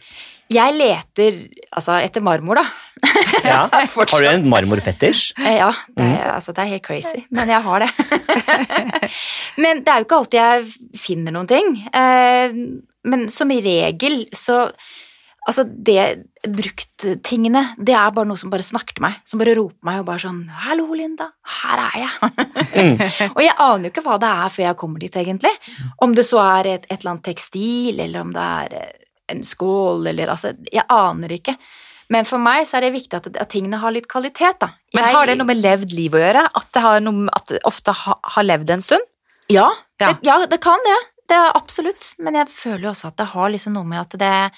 Jeg 0.50 0.74
leter 0.80 1.42
altså 1.76 2.00
etter 2.02 2.24
marmor, 2.24 2.64
da. 2.64 2.87
Ja. 3.44 3.68
Har 4.12 4.22
du 4.22 4.28
en 4.30 4.48
marmorfetisj? 4.50 5.34
Eh, 5.40 5.58
Ja, 5.62 5.72
det, 5.96 6.04
er- 6.04 6.34
altså, 6.36 6.54
det 6.54 6.64
er 6.66 6.72
helt 6.76 6.86
crazy, 6.86 7.24
men 7.32 7.50
jeg 7.50 7.62
har 7.64 7.80
det. 7.86 7.90
men 9.64 9.84
det 9.84 9.92
er 9.94 10.02
jo 10.04 10.08
ikke 10.08 10.20
alltid 10.22 10.40
jeg 10.42 11.00
finner 11.00 11.36
noen 11.36 11.50
ting. 11.50 11.74
Eh, 11.94 12.56
men 13.08 13.28
som 13.34 13.50
regel 13.54 14.26
så 14.36 14.68
Altså, 15.48 15.64
det 15.64 16.26
brukttingene, 16.44 17.62
det 17.80 17.94
er 17.96 18.10
bare 18.12 18.28
noe 18.28 18.36
som 18.36 18.50
bare 18.52 18.66
snakker 18.68 18.98
til 18.98 19.06
meg. 19.06 19.14
Som 19.24 19.40
bare 19.40 19.54
roper 19.56 19.80
meg 19.88 20.02
og 20.02 20.06
bare 20.10 20.20
sånn 20.20 20.42
'Hallo, 20.52 20.90
Linda. 20.92 21.30
Her 21.62 21.84
er 21.86 21.96
jeg.' 22.02 23.32
og 23.36 23.40
jeg 23.46 23.56
aner 23.56 23.88
jo 23.88 23.92
ikke 23.94 24.04
hva 24.04 24.18
det 24.20 24.28
er 24.44 24.52
før 24.52 24.66
jeg 24.66 24.76
kommer 24.82 25.00
dit, 25.00 25.16
egentlig. 25.16 25.54
Om 26.04 26.16
det 26.18 26.26
så 26.28 26.42
er 26.44 26.68
et, 26.74 26.86
et 26.92 27.00
eller 27.00 27.14
annet 27.14 27.24
tekstil, 27.30 28.00
eller 28.04 28.26
om 28.28 28.34
det 28.36 28.44
er 28.44 28.92
en 29.32 29.44
skål, 29.44 30.08
eller 30.12 30.28
altså 30.36 30.52
Jeg 30.68 30.84
aner 30.90 31.32
ikke. 31.40 31.56
Men 32.10 32.24
for 32.26 32.40
meg 32.40 32.66
så 32.68 32.78
er 32.78 32.82
det 32.88 32.94
viktig 32.94 33.14
at, 33.18 33.28
at 33.36 33.50
tingene 33.52 33.78
har 33.82 33.92
litt 33.92 34.08
kvalitet, 34.08 34.60
da. 34.60 34.70
Men 34.94 35.04
Jeg- 35.04 35.14
har 35.16 35.26
det 35.26 35.38
noe 35.38 35.46
med 35.50 35.58
levd 35.62 35.92
liv 35.92 36.12
å 36.12 36.22
gjøre? 36.22 36.46
At 36.56 36.72
det, 36.72 36.82
har 36.82 37.00
noe, 37.02 37.28
at 37.36 37.46
det 37.48 37.60
ofte 37.68 37.92
ha, 37.94 38.16
har 38.24 38.44
levd 38.44 38.70
en 38.70 38.82
stund? 38.82 39.02
Ja, 39.50 39.70
Ja. 40.00 40.14
Det, 40.14 40.20
ja, 40.24 40.46
det 40.46 40.60
kan 40.62 40.80
det. 40.86 40.98
Det 41.28 41.36
er 41.36 41.52
absolutt. 41.56 42.14
Men 42.20 42.36
jeg 42.36 42.48
føler 42.48 42.82
jo 42.84 42.90
også 42.92 43.08
at 43.08 43.18
det 43.18 43.26
har 43.28 43.50
liksom 43.50 43.74
noe 43.74 43.84
med 43.84 44.00
at 44.00 44.18
det 44.20 44.52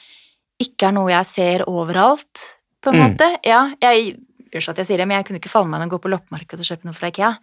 ikke 0.61 0.89
er 0.89 0.91
noe 0.91 1.09
jeg 1.09 1.25
ser 1.25 1.63
overalt, 1.65 2.41
på 2.83 2.91
en 2.91 2.95
Mm. 2.99 3.17
måte. 3.17 3.37
Ja, 3.45 3.71
jeg 3.81 4.19
Unnskyld 4.51 4.69
at 4.69 4.77
jeg 4.77 4.85
sier 4.87 4.97
det, 4.97 5.07
men 5.07 5.17
jeg 5.17 5.25
kunne 5.27 5.39
ikke 5.39 5.49
falle 5.51 5.67
meg 5.69 5.79
inn 5.81 5.91
og 5.91 5.99
gå 5.99 6.01
på 6.01 6.09
loppemarkedet 6.09 6.59
og 6.59 6.65
kjøpe 6.65 6.85
noe 6.85 6.93
fra 6.97 7.07
Ikea. 7.11 7.37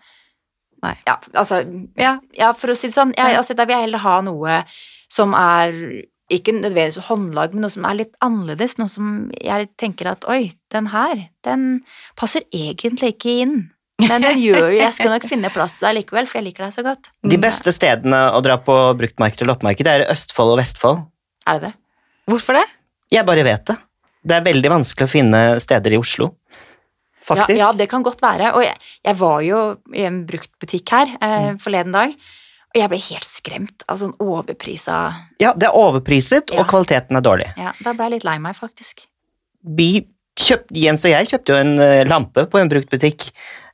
Nei. 0.83 0.95
Ja, 1.07 1.17
altså 1.35 1.91
Ja. 1.97 2.19
Ja, 2.35 2.53
for 2.53 2.67
å 2.69 2.77
si 2.77 2.89
det 2.89 2.95
sånn, 2.97 3.15
jeg, 3.17 3.37
altså, 3.37 3.55
da 3.55 3.65
vil 3.65 3.77
jeg 3.77 3.83
heller 3.87 3.99
ha 3.99 4.21
noe 4.23 4.65
som 5.09 5.33
er 5.33 6.03
ikke 6.33 6.53
nødvendigvis 6.57 7.07
håndlag, 7.07 7.53
men 7.55 7.63
noe 7.67 7.71
som 7.71 7.85
er 7.87 8.01
litt 8.01 8.15
annerledes. 8.25 8.77
Noe 8.81 8.91
som 8.91 9.31
jeg 9.39 9.69
tenker 9.79 10.09
at 10.11 10.27
oi, 10.29 10.51
den 10.75 10.89
her, 10.91 11.27
den 11.47 11.67
passer 12.19 12.43
egentlig 12.55 13.13
ikke 13.15 13.35
inn. 13.45 13.57
Men 14.03 14.27
den 14.27 14.41
gjør 14.43 14.67
jo 14.75 14.77
Jeg 14.77 14.93
skal 14.93 15.09
nok 15.15 15.25
finne 15.25 15.49
plass 15.55 15.79
til 15.79 15.87
deg 15.89 15.95
likevel, 16.03 16.27
for 16.29 16.41
jeg 16.41 16.49
liker 16.51 16.67
deg 16.67 16.75
så 16.75 16.83
godt. 16.85 17.09
De 17.25 17.39
beste 17.41 17.73
stedene 17.73 18.19
å 18.37 18.43
dra 18.45 18.59
på 18.61 18.75
bruktmarked 18.99 19.41
og 19.47 19.53
loppemarked 19.55 19.89
er 19.89 20.05
Østfold 20.13 20.53
og 20.53 20.59
Vestfold. 20.61 21.05
Er 21.49 21.63
det 21.63 21.71
det? 21.71 21.79
Hvorfor 22.29 22.59
det? 22.59 22.67
Jeg 23.15 23.25
bare 23.25 23.45
vet 23.47 23.65
det. 23.71 23.77
Det 24.27 24.35
er 24.37 24.45
veldig 24.49 24.73
vanskelig 24.75 25.07
å 25.07 25.13
finne 25.13 25.41
steder 25.63 25.95
i 25.95 26.01
Oslo. 26.03 26.33
Faktisk. 27.27 27.57
Ja, 27.59 27.69
ja, 27.69 27.73
det 27.75 27.89
kan 27.91 28.05
godt 28.07 28.21
være. 28.23 28.53
Og 28.59 28.63
jeg, 28.67 28.77
jeg 29.07 29.19
var 29.19 29.41
jo 29.47 29.61
i 29.95 30.05
en 30.07 30.21
bruktbutikk 30.29 30.93
her 30.95 31.15
eh, 31.21 31.47
Mm. 31.55 31.59
forleden 31.63 31.95
dag, 31.95 32.13
og 32.77 32.83
jeg 32.83 32.91
ble 32.93 32.99
helt 33.09 33.25
skremt 33.29 33.85
av 33.89 33.97
sånn 34.03 34.13
overprisa 34.21 34.97
Ja, 35.41 35.55
det 35.57 35.71
er 35.71 35.77
overpriset, 35.81 36.53
Ja. 36.53 36.61
og 36.61 36.69
kvaliteten 36.69 37.17
er 37.17 37.25
dårlig. 37.25 37.47
Ja, 37.57 37.73
da 37.81 37.95
ble 37.97 38.05
jeg 38.11 38.13
litt 38.19 38.27
lei 38.29 38.37
meg, 38.39 38.55
faktisk. 38.59 39.07
Vi 39.65 40.07
kjøpt, 40.37 40.69
Jens 40.77 41.05
og 41.09 41.11
jeg 41.15 41.31
kjøpte 41.31 41.55
jo 41.55 41.57
en 41.63 41.79
eh, 41.81 42.05
lampe 42.05 42.45
på 42.53 42.61
en 42.61 42.69
bruktbutikk, 42.69 43.31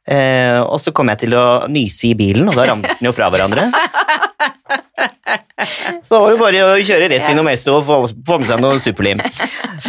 eh, 0.09 0.59
og 0.63 0.79
så 0.83 0.93
kom 0.97 1.13
jeg 1.13 1.25
til 1.25 1.37
å 1.39 1.47
nyse 1.73 2.11
i 2.11 2.17
bilen, 2.19 2.49
og 2.51 2.59
da 2.59 2.69
ramte 2.71 2.97
den 2.99 3.11
jo 3.11 3.15
fra 3.17 3.31
hverandre. 3.33 3.71
Så 6.03 6.19
var 6.19 6.33
det 6.33 6.41
bare 6.41 6.63
å 6.67 6.79
kjøre 6.83 7.09
rett 7.13 7.29
innom 7.31 7.49
Esso 7.51 7.77
og 7.79 7.85
få, 7.87 7.97
få 8.27 8.39
med 8.41 8.49
seg 8.49 8.61
noe 8.63 8.81
superlim. 8.83 9.21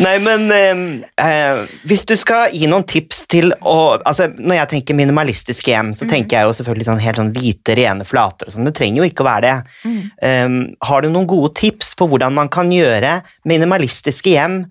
Nei, 0.03 0.13
men 0.23 0.45
eh, 0.53 0.81
eh, 1.21 1.63
hvis 1.89 2.05
du 2.09 2.13
skal 2.19 2.53
gi 2.55 2.69
noen 2.69 2.85
tips 2.89 3.23
til 3.29 3.51
å 3.53 3.75
altså 3.99 4.29
Når 4.33 4.57
jeg 4.57 4.71
tenker 4.71 4.97
minimalistisk 4.97 5.69
hjem, 5.69 5.91
så 5.97 6.07
tenker 6.09 6.37
jeg 6.37 6.49
jo 6.49 6.55
selvfølgelig 6.59 6.87
sånn 6.87 7.03
helt 7.03 7.21
sånn 7.21 7.33
hvite, 7.35 7.77
rene 7.77 8.07
flater 8.07 8.49
og 8.49 8.55
sånn. 8.55 8.69
Det 8.69 8.75
trenger 8.79 9.03
jo 9.03 9.09
ikke 9.09 9.25
å 9.25 9.29
være 9.29 9.45
det. 9.49 9.93
Eh, 10.29 10.59
har 10.89 11.03
du 11.03 11.09
noen 11.11 11.29
gode 11.29 11.53
tips 11.59 11.93
på 11.99 12.09
hvordan 12.11 12.35
man 12.37 12.51
kan 12.53 12.71
gjøre 12.73 13.19
minimalistiske 13.49 14.33
hjem 14.33 14.61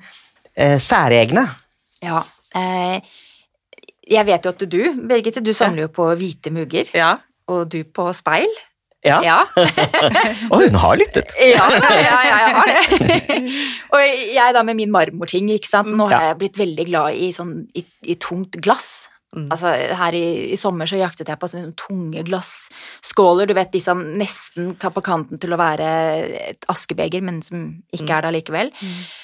eh, 0.56 0.78
særegne? 0.82 1.46
Ja. 2.02 2.24
Eh, 2.58 2.98
jeg 4.12 4.26
vet 4.28 4.44
jo 4.46 4.50
at 4.54 4.66
du, 4.70 4.82
Birgitte, 5.08 5.42
du 5.44 5.52
samler 5.56 5.86
jo 5.86 5.92
på 5.94 6.10
hvite 6.18 6.52
mugger, 6.54 6.90
Ja. 6.96 7.16
og 7.48 7.68
du 7.72 7.82
på 7.84 8.08
speil. 8.16 8.48
Ja. 9.04 9.16
Ja. 9.26 9.38
Å, 10.52 10.58
hun 10.62 10.76
har 10.78 10.98
lyttet. 11.00 11.32
Ja, 11.42 11.64
ja, 11.74 11.94
ja, 11.98 12.18
jeg 12.28 12.52
har 12.54 12.68
det. 12.70 13.38
og 13.96 14.04
jeg 14.36 14.54
da 14.54 14.62
med 14.62 14.78
min 14.78 14.92
marmorting, 14.94 15.48
ikke 15.50 15.66
sant. 15.72 15.90
Nå 15.90 16.06
har 16.06 16.12
Ja. 16.20 16.28
jeg 16.30 16.38
blitt 16.44 16.60
veldig 16.60 16.86
glad 16.86 17.18
i 17.18 17.32
sånn 17.34 17.56
i, 17.74 17.82
i 18.06 18.14
tungt 18.22 18.60
glass. 18.62 19.08
Mm. 19.32 19.46
Altså, 19.48 19.70
her 19.96 20.12
i, 20.12 20.24
i 20.52 20.56
sommer 20.60 20.88
så 20.88 20.98
jaktet 21.00 21.30
jeg 21.30 21.40
på 21.40 21.48
sånne 21.48 21.72
tunge 21.78 22.20
glasskåler, 22.28 23.48
du 23.48 23.54
vet 23.56 23.70
de 23.72 23.80
som 23.80 24.02
nesten 24.20 24.74
kan 24.80 24.92
på 24.92 25.00
kanten 25.06 25.40
til 25.40 25.54
å 25.54 25.58
være 25.60 25.86
et 26.50 26.68
askebeger, 26.68 27.24
men 27.24 27.40
som 27.44 27.64
ikke 27.96 28.10
er 28.10 28.26
det 28.26 28.28
allikevel. 28.28 28.72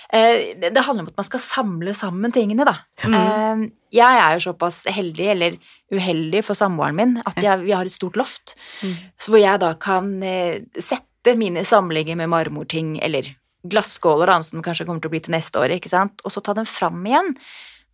Eh, 0.09 0.55
det, 0.63 0.73
det 0.73 0.87
handler 0.87 1.05
om 1.05 1.11
at 1.13 1.21
man 1.21 1.29
skal 1.29 1.45
samle 1.45 1.93
sammen 1.97 2.33
tingene, 2.33 2.65
da. 2.65 2.79
Eh, 3.05 3.67
jeg 3.99 4.23
er 4.23 4.39
jo 4.39 4.47
såpass 4.49 4.87
heldig, 4.97 5.29
eller 5.35 5.61
uheldig 5.93 6.45
for 6.47 6.57
samboeren 6.57 6.97
min, 6.97 7.15
at 7.29 7.43
jeg, 7.45 7.67
vi 7.67 7.77
har 7.77 7.85
et 7.85 7.93
stort 7.93 8.17
loft, 8.21 8.57
så 8.81 9.35
hvor 9.35 9.45
jeg 9.45 9.61
da 9.61 9.75
kan 9.81 10.15
eh, 10.25 10.65
sette 10.81 11.37
mine 11.37 11.69
samlinger 11.69 12.17
med 12.17 12.33
marmorting, 12.33 12.97
eller 13.05 13.35
glasskåler, 13.69 14.31
da, 14.31 14.41
som 14.41 14.65
kanskje 14.65 14.89
kommer 14.89 15.05
til 15.05 15.13
å 15.13 15.19
bli 15.19 15.27
til 15.27 15.37
neste 15.37 15.61
år, 15.61 15.77
ikke 15.77 15.93
sant, 15.93 16.25
og 16.25 16.33
så 16.33 16.41
ta 16.41 16.57
dem 16.57 16.69
fram 16.69 17.05
igjen 17.05 17.35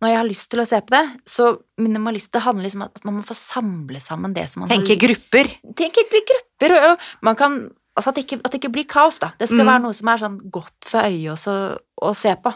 når 0.01 0.09
jeg 0.11 0.17
har 0.19 0.27
lyst 0.27 0.49
til 0.51 0.59
å 0.59 0.65
se 0.67 0.79
på 0.81 0.91
det. 0.95 1.03
Så 1.25 1.47
minimalister 1.81 2.39
handler 2.43 2.63
liksom 2.67 2.81
om 2.83 2.89
at 2.91 3.05
man 3.07 3.15
må 3.15 3.23
få 3.25 3.35
samle 3.37 4.01
sammen 4.03 4.33
det 4.35 4.49
som 4.51 4.61
man 4.65 4.69
Tenke 4.69 4.97
grupper. 4.99 5.47
tenke 5.75 6.03
grupper, 6.11 6.75
og, 6.75 6.91
og 6.91 6.97
man 7.21 7.35
kan 7.35 7.57
Altså 7.95 8.09
at 8.11 8.15
det, 8.17 8.25
ikke, 8.25 8.41
at 8.43 8.51
det 8.51 8.57
ikke 8.59 8.73
blir 8.75 8.83
kaos, 8.91 9.19
da. 9.23 9.29
Det 9.39 9.47
skal 9.47 9.61
Mm. 9.63 9.67
være 9.71 9.81
noe 9.85 9.93
som 9.95 10.07
er 10.11 10.17
sånn 10.19 10.33
godt 10.51 10.83
for 10.83 10.99
øyet 10.99 11.31
også 11.31 11.53
å 12.03 12.09
se 12.13 12.33
på. 12.43 12.51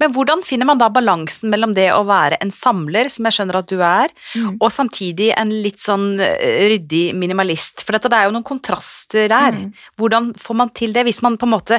Men 0.00 0.12
hvordan 0.12 0.42
finner 0.42 0.66
man 0.66 0.78
da 0.78 0.88
balansen 0.90 1.48
mellom 1.48 1.72
det 1.76 1.92
å 1.94 2.00
være 2.04 2.38
en 2.42 2.50
samler, 2.50 3.06
som 3.08 3.24
jeg 3.24 3.36
skjønner 3.36 3.54
at 3.60 3.68
du 3.70 3.78
er, 3.80 4.08
Mm. 4.34 4.56
og 4.60 4.72
samtidig 4.72 5.32
en 5.38 5.50
litt 5.62 5.78
sånn 5.78 6.18
eh, 6.18 6.66
ryddig 6.74 7.14
minimalist? 7.14 7.84
For 7.84 7.92
dette, 7.92 8.10
det 8.10 8.18
er 8.18 8.24
jo 8.26 8.32
noen 8.34 8.42
kontraster 8.42 9.28
der. 9.28 9.52
Mm. 9.52 9.72
Hvordan 9.96 10.32
får 10.34 10.56
man 10.56 10.70
til 10.70 10.92
det 10.92 11.04
hvis 11.06 11.22
man 11.22 11.36
på 11.38 11.46
en 11.46 11.54
måte 11.54 11.78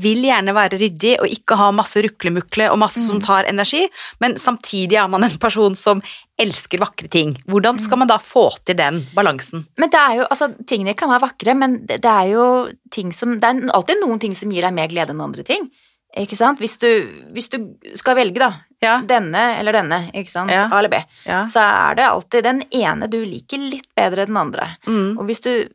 vil 0.00 0.22
gjerne 0.26 0.54
være 0.56 0.78
ryddig 0.80 1.14
og 1.20 1.26
ikke 1.32 1.56
ha 1.60 1.70
masse 1.74 2.00
ruklemukle 2.04 2.68
og 2.72 2.78
masse 2.82 3.02
som 3.06 3.18
Mm. 3.18 3.24
tar 3.26 3.44
energi, 3.50 3.82
men 4.20 4.34
samtidig 4.36 4.96
er 5.02 5.08
man 5.08 5.24
en 5.24 5.38
person 5.42 5.74
som 5.76 6.02
elsker 6.38 6.78
vakre 6.80 7.08
ting. 7.12 7.34
Hvordan 7.48 7.78
skal 7.82 7.98
man 7.98 8.08
da 8.08 8.16
få 8.18 8.46
til 8.64 8.76
den 8.76 9.02
balansen? 9.14 9.64
Men 9.78 9.90
det 9.90 9.98
er 10.00 10.16
jo, 10.20 10.26
altså, 10.30 10.48
tingene 10.66 10.94
kan 10.96 11.10
være 11.10 11.20
vakre, 11.28 11.54
men 11.54 11.78
det, 11.86 12.00
det 12.02 12.10
er 12.10 12.30
jo 12.32 12.46
ting 12.90 13.12
som 13.12 13.38
Det 13.40 13.44
er 13.44 13.68
alltid 13.74 14.00
noen 14.04 14.18
ting 14.20 14.34
som 14.34 14.50
gir 14.50 14.62
deg 14.62 14.72
mer 14.74 14.88
glede 14.88 15.10
enn 15.10 15.20
andre 15.20 15.42
ting. 15.44 15.70
Ikke 16.18 16.34
sant? 16.36 16.58
Hvis 16.58 16.76
du, 16.82 16.88
hvis 17.32 17.48
du 17.52 17.58
skal 17.94 18.16
velge, 18.16 18.38
da, 18.38 18.52
Ja. 18.82 19.00
denne 19.04 19.58
eller 19.60 19.72
denne, 19.72 20.10
ikke 20.14 20.30
sant, 20.30 20.50
Ja. 20.50 20.66
A 20.72 20.78
eller 20.78 20.88
B, 20.88 21.04
Ja. 21.26 21.44
så 21.46 21.60
er 21.60 21.94
det 21.94 22.04
alltid 22.08 22.42
den 22.42 22.62
ene 22.72 23.06
du 23.08 23.18
liker 23.24 23.58
litt 23.58 23.86
bedre 23.94 24.22
enn 24.24 24.32
den 24.34 24.36
andre. 24.36 24.76
Mm. 24.86 25.18
Og 25.20 25.26
hvis 25.26 25.40
du 25.42 25.68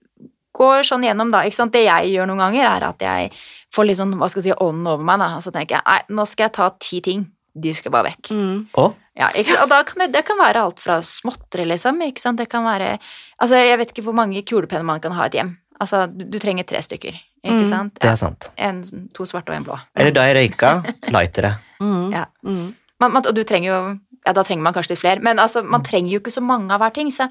går 0.56 0.84
sånn 0.88 1.04
gjennom, 1.06 1.32
da, 1.36 1.44
ikke 1.48 1.60
sant, 1.60 1.74
det 1.76 1.84
jeg 1.86 2.14
gjør 2.16 2.30
noen 2.32 2.42
ganger, 2.46 2.66
er 2.72 2.88
at 2.90 3.04
jeg 3.04 3.32
får 3.76 3.88
litt 3.90 4.00
sånn, 4.00 4.14
hva 4.20 4.30
skal 4.32 4.42
jeg 4.44 4.54
si, 4.54 4.60
ånden 4.64 4.88
over 4.88 5.04
meg, 5.08 5.20
da, 5.20 5.30
og 5.38 5.44
så 5.44 5.52
tenker 5.56 5.78
jeg, 5.78 5.84
nei, 5.90 6.00
nå 6.16 6.26
skal 6.32 6.48
jeg 6.48 6.56
ta 6.56 6.70
ti 6.80 7.02
ting, 7.04 7.26
de 7.56 7.72
skal 7.76 7.92
bare 7.96 8.10
vekk. 8.14 8.32
Mm. 8.36 8.62
Å, 8.80 8.88
Ja, 9.16 9.30
og 9.64 9.70
da 9.72 9.78
kan 9.88 10.02
det, 10.04 10.10
det 10.12 10.26
kan 10.28 10.36
være 10.36 10.60
alt 10.66 10.82
fra 10.84 10.98
småtteri, 11.00 11.64
liksom. 11.70 12.02
Ikke 12.04 12.20
sant? 12.20 12.36
Det 12.42 12.50
kan 12.52 12.66
være 12.68 12.98
Altså, 13.40 13.56
jeg 13.64 13.78
vet 13.80 13.94
ikke 13.94 14.04
hvor 14.10 14.16
mange 14.18 14.42
kulepenner 14.44 14.84
man 14.84 15.00
kan 15.00 15.14
ha 15.16 15.24
i 15.24 15.30
et 15.32 15.38
hjem. 15.40 15.54
Altså, 15.80 16.02
du, 16.12 16.26
du 16.28 16.36
trenger 16.44 16.68
tre 16.68 16.82
stykker, 16.84 17.16
ikke 17.46 17.62
Mm, 17.62 17.70
sant? 17.70 17.94
det 18.04 18.10
er 18.12 18.18
sant. 18.20 18.50
en, 18.58 18.82
to 19.16 19.24
svarte 19.30 19.52
og 19.54 19.56
en 19.56 19.64
blå. 19.70 19.78
Eller 19.96 20.12
da 20.12 20.26
jeg 20.28 20.36
røyka, 20.36 20.74
lightere. 21.16 21.54
Mm. 21.80 22.12
Ja. 22.12 22.26
Mm. 22.44 22.74
Man, 23.00 23.12
man, 23.16 23.24
og 23.28 23.36
du 23.36 23.44
trenger 23.48 23.70
jo 23.72 23.80
Ja, 24.26 24.34
da 24.34 24.44
trenger 24.44 24.66
man 24.66 24.74
kanskje 24.74 24.96
litt 24.96 25.04
flere, 25.04 25.22
men 25.22 25.38
altså, 25.38 25.62
man 25.64 25.84
trenger 25.86 26.16
jo 26.16 26.20
ikke 26.24 26.34
så 26.34 26.42
mange 26.42 26.74
av 26.74 26.82
hver 26.82 26.94
ting. 26.96 27.12
Så. 27.14 27.28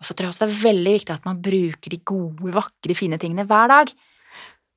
Og 0.00 0.06
så 0.08 0.14
tror 0.16 0.30
jeg 0.30 0.34
også 0.34 0.46
det 0.46 0.54
er 0.54 0.62
veldig 0.64 0.94
viktig 0.96 1.16
at 1.18 1.26
man 1.28 1.42
bruker 1.44 1.92
de 1.92 1.98
gode, 2.08 2.54
vakre, 2.56 2.96
fine 2.96 3.18
tingene 3.20 3.44
hver 3.48 3.68
dag. 3.68 3.92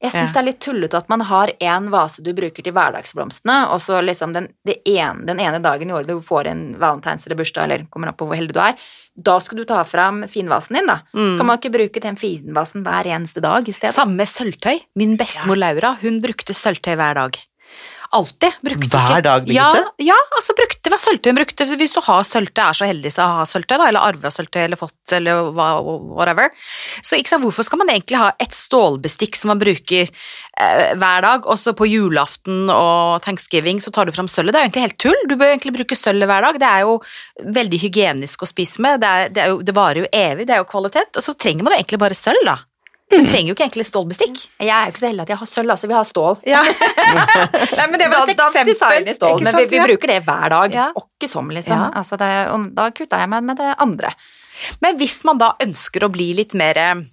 Jeg 0.04 0.12
syns 0.12 0.34
Ja. 0.34 0.34
det 0.34 0.40
er 0.42 0.48
litt 0.50 0.60
tullete 0.60 0.98
at 1.00 1.08
man 1.08 1.22
har 1.22 1.48
én 1.64 1.86
vase 1.90 2.20
du 2.22 2.34
bruker 2.36 2.62
til 2.66 2.74
hverdagsblomstene, 2.76 3.70
og 3.72 3.80
så 3.80 4.02
liksom 4.04 4.34
den, 4.36 4.50
det 4.68 4.82
ene, 4.84 5.24
den 5.26 5.40
ene 5.40 5.62
dagen 5.64 5.88
i 5.90 5.94
året 5.96 6.08
du 6.12 6.20
får 6.20 6.50
en 6.52 6.76
valentines 6.76 7.24
eller 7.26 7.40
bursdag, 7.40 7.64
eller 7.64 7.86
kommer 7.90 8.12
opp 8.12 8.18
på 8.20 8.28
hvor 8.28 8.36
heldig 8.36 8.52
du 8.58 8.60
er, 8.60 8.76
da 9.16 9.38
skal 9.40 9.62
du 9.62 9.64
ta 9.70 9.80
fram 9.88 10.26
finvasen 10.28 10.76
din, 10.76 10.90
da. 10.92 11.00
Mm. 11.16 11.38
Kan 11.40 11.46
man 11.48 11.58
ikke 11.62 11.72
bruke 11.72 12.04
den 12.04 12.20
finvasen 12.20 12.84
hver 12.84 13.08
eneste 13.16 13.40
dag 13.46 13.64
i 13.64 13.72
stedet? 13.72 13.96
Samme 13.96 14.28
sølvtøy. 14.28 14.82
Min 15.00 15.16
bestemor 15.16 15.56
Laura, 15.56 15.94
hun 16.02 16.20
brukte 16.20 16.52
sølvtøy 16.52 16.98
hver 17.00 17.16
dag. 17.22 17.40
Alltid. 18.14 18.54
Brukte 18.62 18.88
Hver 18.94 19.10
ikke. 19.16 19.22
dag, 19.26 19.48
Ja, 19.50 19.72
Birgitte? 19.74 20.06
ja, 20.06 20.18
altså 20.38 20.54
brukte 20.54 20.92
hva 20.94 20.98
sølvtøy 21.02 21.30
hun 21.32 21.38
brukte. 21.40 21.66
Hvis 21.80 21.94
du 21.96 22.00
har 22.06 22.24
sølvtøy, 22.30 22.62
er 22.62 22.78
så 22.78 22.86
heldig 22.86 23.12
å 23.18 23.26
ha 23.40 23.46
sølvtøy, 23.50 23.74
da, 23.82 23.88
eller 23.90 24.06
arva 24.06 24.30
sølvtøy, 24.30 24.60
eller 24.68 24.78
fått, 24.78 25.14
eller 25.18 25.50
whatever. 26.14 26.52
Så 27.02 27.18
ikke 27.18 27.32
sant, 27.34 27.42
hvorfor 27.48 27.66
skal 27.66 27.82
man 27.82 27.90
egentlig 27.90 28.20
ha 28.22 28.32
et 28.44 28.54
stålbestikk 28.54 29.36
som 29.40 29.50
man 29.50 29.62
bruker 29.64 30.06
eh, 30.06 30.94
hver 30.94 31.26
dag, 31.26 31.48
og 31.50 31.58
så 31.58 31.74
på 31.74 31.88
julaften 31.90 32.70
og 32.70 33.24
thanksgiving 33.26 33.82
så 33.82 33.90
tar 33.96 34.06
du 34.06 34.14
fram 34.14 34.30
sølvet? 34.30 34.54
Det 34.54 34.60
er 34.60 34.66
jo 34.68 34.70
egentlig 34.70 34.86
helt 34.88 35.00
tull. 35.08 35.24
Du 35.32 35.36
bør 35.36 35.50
egentlig 35.56 35.74
bruke 35.80 35.98
sølvet 35.98 36.30
hver 36.30 36.46
dag. 36.50 36.60
Det 36.62 36.70
er 36.70 36.86
jo 36.86 37.00
veldig 37.58 37.80
hygienisk 37.88 38.46
å 38.46 38.52
spise 38.54 38.86
med. 38.86 39.02
Det, 39.02 39.10
er, 39.10 39.34
det, 39.34 39.42
er 39.48 39.56
jo, 39.56 39.64
det 39.66 39.74
varer 39.78 40.04
jo 40.06 40.12
evig, 40.14 40.46
det 40.46 40.54
er 40.60 40.62
jo 40.62 40.70
kvalitet. 40.70 41.18
Og 41.18 41.26
så 41.26 41.34
trenger 41.34 41.66
man 41.66 41.74
jo 41.74 41.82
egentlig 41.82 42.02
bare 42.06 42.18
sølv, 42.22 42.46
da. 42.46 42.60
Du 43.14 43.28
trenger 43.30 43.52
jo 43.52 43.56
ikke 43.56 43.66
egentlig 43.68 43.86
stålbestikk. 43.88 44.44
Jeg 44.64 44.74
er 44.74 44.88
jo 44.88 44.94
ikke 44.94 45.02
så 45.04 45.10
heldig 45.12 45.24
at 45.26 45.32
jeg 45.34 45.40
har 45.42 45.50
sølv, 45.50 45.74
altså. 45.76 45.90
Vi 45.92 45.98
har 45.98 46.08
stål. 46.10 46.38
Ja. 46.50 46.62
Nei, 47.80 47.88
men 47.92 47.98
det 48.02 48.10
var 48.12 48.30
et 48.30 48.38
Da- 48.40 48.52
design 48.68 49.10
i 49.10 49.16
stål, 49.18 49.44
men 49.46 49.58
vi, 49.62 49.66
vi 49.72 49.82
bruker 49.86 50.14
det 50.14 50.20
hver 50.26 50.54
dag. 50.56 50.78
Ja. 50.78 50.88
Åkke 50.98 51.30
som, 51.30 51.52
liksom. 51.54 51.78
Ja. 51.78 51.90
Altså 52.02 52.20
det, 52.22 52.30
og 52.54 52.70
da 52.78 52.88
kutta 52.96 53.22
jeg 53.22 53.32
meg 53.34 53.44
med 53.50 53.62
det 53.62 53.74
andre. 53.86 54.14
Men 54.84 54.98
hvis 55.02 55.20
man 55.28 55.42
da 55.42 55.54
ønsker 55.64 56.06
å 56.06 56.12
bli 56.14 56.32
litt 56.38 56.56
mer 56.58 56.80
eh, 56.82 57.04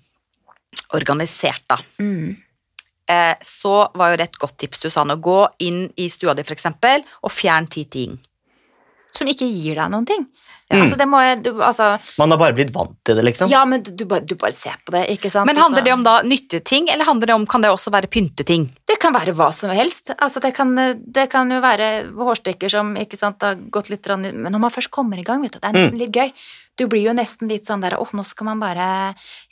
organisert, 0.96 1.66
da, 1.70 1.80
Mm 2.02 2.38
så 3.42 3.90
var 3.98 4.12
jo 4.12 4.18
det 4.20 4.26
et 4.28 4.36
godt 4.38 4.52
tips 4.62 4.84
du 4.84 4.90
sa 4.94 5.02
nå. 5.02 5.16
Gå 5.18 5.40
inn 5.66 5.80
i 5.98 6.04
stua 6.14 6.30
di, 6.38 6.44
eksempel, 6.46 7.02
og 7.26 7.32
fjern 7.34 7.66
ti 7.66 7.82
ting. 7.90 8.12
Som 9.16 9.26
ikke 9.30 9.46
gir 9.50 9.74
deg 9.80 9.90
noen 9.90 10.06
ting. 10.06 10.26
Mm. 10.70 10.84
Altså, 10.84 10.94
det 11.00 11.06
må 11.10 11.18
jeg, 11.18 11.40
du, 11.42 11.48
altså, 11.66 11.86
Man 12.20 12.30
har 12.30 12.38
bare 12.38 12.54
blitt 12.54 12.68
vant 12.70 12.92
til 13.04 13.16
det, 13.18 13.24
liksom. 13.26 13.50
ja, 13.50 13.64
men 13.66 13.82
du, 13.82 13.90
du, 13.90 14.04
bare, 14.06 14.22
du 14.22 14.36
bare 14.38 14.54
ser 14.54 14.76
på 14.86 14.92
det, 14.94 15.00
ikke 15.16 15.26
sant? 15.32 15.48
Men 15.50 15.58
handler 15.58 15.82
det 15.82 15.92
om 15.96 16.04
da 16.06 16.20
nytteting, 16.22 16.86
eller 16.94 17.08
handler 17.08 17.26
det 17.26 17.34
om, 17.34 17.46
kan 17.50 17.64
det 17.64 17.72
også 17.74 17.90
være 17.90 18.06
pynteting? 18.06 18.68
Det 18.86 19.00
kan 19.02 19.12
være 19.16 19.34
hva 19.34 19.48
som 19.56 19.72
helst. 19.74 20.12
Altså, 20.14 20.38
det, 20.44 20.52
kan, 20.54 20.70
det 21.02 21.26
kan 21.32 21.50
jo 21.50 21.58
være 21.64 21.90
hårstrikker 22.14 22.70
som 22.70 22.94
ikke 23.02 23.18
sant, 23.18 23.42
har 23.42 23.58
gått 23.74 23.90
litt 23.90 24.06
rann- 24.06 24.30
Men 24.30 24.52
når 24.54 24.62
man 24.68 24.70
først 24.70 24.92
kommer 24.94 25.18
i 25.18 25.26
gang, 25.26 25.42
vet 25.42 25.58
du, 25.58 25.58
det 25.58 25.66
er 25.72 25.74
Mm. 25.74 25.80
nesten 25.82 25.98
litt 26.04 26.14
gøy. 26.14 26.30
Du 26.80 26.86
blir 26.88 27.02
jo 27.04 27.12
nesten 27.12 27.50
litt 27.50 27.68
sånn 27.68 27.82
der 27.84 27.98
åh, 28.00 28.12
nå 28.16 28.22
skal 28.24 28.46
man 28.48 28.60
bare 28.62 28.84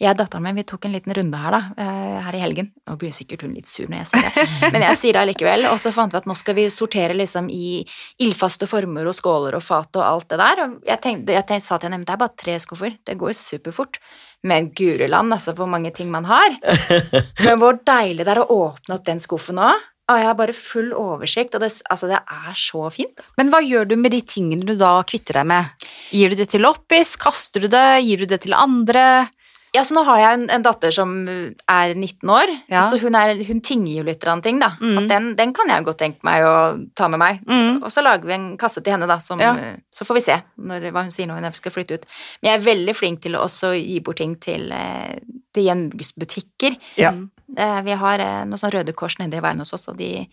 Jeg 0.01 0.15
og 0.15 0.17
datteren 0.17 0.47
min, 0.47 0.57
vi 0.57 0.65
tok 0.69 0.87
en 0.89 0.95
liten 0.97 1.13
runde 1.13 1.41
her, 1.43 1.53
da, 1.53 1.61
eh, 1.77 2.15
her 2.25 2.39
i 2.39 2.41
helgen. 2.41 2.71
Nå 2.89 2.95
blir 3.01 3.13
sikkert 3.13 3.45
hun 3.45 3.53
litt 3.53 3.69
sur 3.69 3.85
når 3.91 4.01
jeg 4.01 4.11
sier 4.13 4.25
det, 4.29 4.45
men 4.73 4.85
jeg 4.87 5.01
sier 5.01 5.19
det 5.19 5.25
allikevel. 5.27 5.67
Og 5.69 5.77
så 5.83 5.93
fant 5.93 6.15
vi 6.15 6.23
at 6.23 6.29
nå 6.31 6.37
skal 6.39 6.57
vi 6.57 6.65
sortere 6.73 7.17
liksom 7.19 7.51
i 7.53 7.83
ildfaste 8.25 8.69
former 8.71 9.11
og 9.11 9.17
skåler 9.19 9.59
og 9.59 9.65
fat 9.67 10.01
og 10.01 10.07
alt 10.07 10.31
det 10.33 10.41
der. 10.41 10.65
Og 10.65 10.89
jeg, 10.89 11.03
tenkte, 11.05 11.37
jeg 11.37 11.49
tenkte, 11.51 11.67
sa 11.67 11.77
til 11.77 11.91
henne, 11.91 12.01
at 12.01 12.09
det 12.09 12.17
er 12.17 12.23
bare 12.25 12.41
tre 12.45 12.57
skuffer, 12.65 12.97
det 13.05 13.19
går 13.21 13.35
jo 13.35 13.39
superfort. 13.43 14.01
Men 14.49 14.73
gureland, 14.73 15.35
altså, 15.35 15.53
hvor 15.59 15.69
mange 15.69 15.93
ting 15.93 16.09
man 16.15 16.25
har. 16.31 16.57
Men 17.45 17.61
hvor 17.61 17.77
deilig 17.77 18.25
det 18.25 18.35
er 18.39 18.45
å 18.45 18.51
åpne 18.57 18.97
opp 18.97 19.05
den 19.05 19.21
skuffen 19.21 19.61
nå. 19.61 19.73
Og 20.09 20.17
jeg 20.17 20.25
har 20.31 20.37
bare 20.39 20.55
full 20.57 20.93
oversikt, 20.97 21.55
og 21.55 21.61
det, 21.61 21.69
altså, 21.93 22.09
det 22.09 22.17
er 22.25 22.55
så 22.57 22.87
fint. 22.95 23.21
Men 23.37 23.51
hva 23.53 23.61
gjør 23.61 23.91
du 23.91 23.97
med 24.01 24.15
de 24.17 24.23
tingene 24.25 24.65
du 24.65 24.73
da 24.81 25.03
kvitter 25.05 25.37
deg 25.43 25.51
med? 25.51 25.89
Gir 26.17 26.33
du 26.33 26.39
det 26.41 26.49
til 26.55 26.65
loppis? 26.65 27.17
Kaster 27.21 27.61
du 27.61 27.69
det? 27.69 27.87
Gir 28.07 28.25
du 28.25 28.31
det 28.31 28.41
til 28.47 28.57
andre? 28.57 29.29
Ja, 29.77 29.83
så 29.85 29.93
nå 29.93 30.01
har 30.09 30.17
jeg 30.17 30.37
en, 30.39 30.47
en 30.49 30.63
datter 30.65 30.91
som 30.97 31.11
er 31.29 31.91
19 31.93 32.31
år, 32.33 32.49
Ja. 32.73 32.87
så 32.89 32.97
hun, 33.03 33.13
er, 33.21 33.35
hun 33.45 33.61
tinger 33.61 33.99
jo 33.99 34.05
litt 34.07 34.25
av 34.25 34.41
ting, 34.43 34.57
da. 34.63 34.71
Mm. 34.81 34.95
At 35.03 35.09
den, 35.13 35.27
den 35.37 35.53
kan 35.53 35.69
jeg 35.69 35.85
godt 35.85 35.99
tenke 36.01 36.25
meg 36.25 36.41
å 36.49 36.55
ta 36.97 37.11
med 37.13 37.21
meg. 37.21 37.43
Mm. 37.45 37.83
Og 37.85 37.93
så 37.93 38.01
lager 38.01 38.25
vi 38.31 38.33
en 38.39 38.47
kasse 38.59 38.81
til 38.81 38.97
henne, 38.97 39.07
da, 39.07 39.19
som, 39.21 39.39
Ja. 39.45 39.53
så 39.93 40.09
får 40.09 40.17
vi 40.17 40.25
se 40.25 40.39
når, 40.57 40.89
hva 40.97 41.05
hun 41.05 41.13
sier 41.13 41.29
når 41.29 41.45
hun 41.45 41.59
skal 41.61 41.75
flytte 41.77 42.01
ut. 42.01 42.09
Men 42.41 42.55
jeg 42.55 42.59
er 42.63 42.67
veldig 42.71 42.97
flink 42.97 43.21
til 43.29 43.37
å 43.37 43.45
også 43.45 43.75
gi 43.77 44.01
bort 44.09 44.23
ting 44.25 44.39
til, 44.41 44.73
eh, 44.73 45.19
til 45.53 45.69
gjenbruksbutikker. 45.69 46.81
Ja. 46.97 47.13
Eh, 47.57 47.83
Vi 47.87 47.95
har 47.97 48.21
eh, 48.21 48.45
noe 48.45 48.61
sånn 48.61 48.73
Røde 48.75 48.93
Kors 48.93 49.17
nede 49.19 49.39
i 49.39 49.41
veien 49.41 49.61
hos 49.63 49.73
oss, 49.73 49.87
og 49.89 49.97
de 49.97 50.27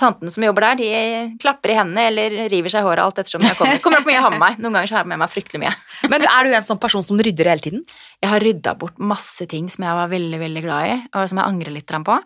tantene 0.00 0.32
som 0.32 0.44
jobber 0.46 0.64
der, 0.64 0.78
de 0.80 1.36
klapper 1.42 1.74
i 1.74 1.76
hendene 1.76 2.06
eller 2.08 2.36
river 2.48 2.72
seg 2.72 2.80
i 2.80 2.86
håret 2.86 3.04
alt 3.04 3.20
ettersom 3.20 3.44
jeg 3.44 3.58
kommer. 3.58 3.82
Kommer 3.84 4.00
opp 4.00 4.08
mye 4.08 4.16
jeg 4.16 4.24
har 4.24 4.32
med 4.32 4.40
meg. 4.40 4.56
Noen 4.62 4.78
ganger 4.78 4.88
så 4.88 4.96
har 4.96 5.04
jeg 5.04 5.10
med 5.12 5.20
meg 5.20 5.32
fryktelig 5.34 5.60
mye. 5.62 5.74
Men 6.14 6.24
er 6.24 6.48
du 6.48 6.56
en 6.56 6.66
sånn 6.66 6.80
person 6.80 7.04
som 7.04 7.20
rydder 7.20 7.50
hele 7.52 7.66
tiden? 7.66 7.84
Jeg 8.24 8.32
har 8.32 8.44
rydda 8.46 8.74
bort 8.80 8.96
masse 9.12 9.46
ting 9.50 9.68
som 9.72 9.84
jeg 9.84 9.98
var 10.00 10.10
veldig 10.14 10.40
veldig 10.46 10.64
glad 10.64 10.88
i, 10.88 10.96
og 11.12 11.28
som 11.28 11.42
jeg 11.42 11.52
angrer 11.52 11.76
litt 11.76 11.92
på. 11.92 12.18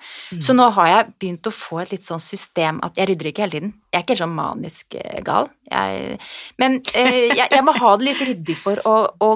Så 0.47 0.55
nå 0.55 0.71
har 0.79 0.93
jeg 0.93 1.13
begynt 1.19 1.51
å 1.51 1.57
få 1.59 1.83
et 1.83 1.97
litt 1.97 2.07
sånn 2.07 2.23
system 2.23 2.79
at 2.87 3.01
jeg 3.01 3.11
rydder 3.11 3.33
ikke 3.33 3.47
hele 3.47 3.57
tiden. 3.59 3.75
Jeg 3.91 3.99
er 3.99 4.07
ikke 4.07 4.21
sånn 4.23 4.37
manisk 4.37 4.95
eh, 5.01 5.21
gal, 5.27 5.51
jeg, 5.67 6.19
men 6.63 6.79
jeg, 6.95 7.35
jeg 7.35 7.63
må 7.67 7.75
ha 7.75 7.95
det 7.99 8.07
litt 8.13 8.21
ryddig 8.29 8.55
for 8.61 8.79
å, 8.87 8.97
å 9.25 9.31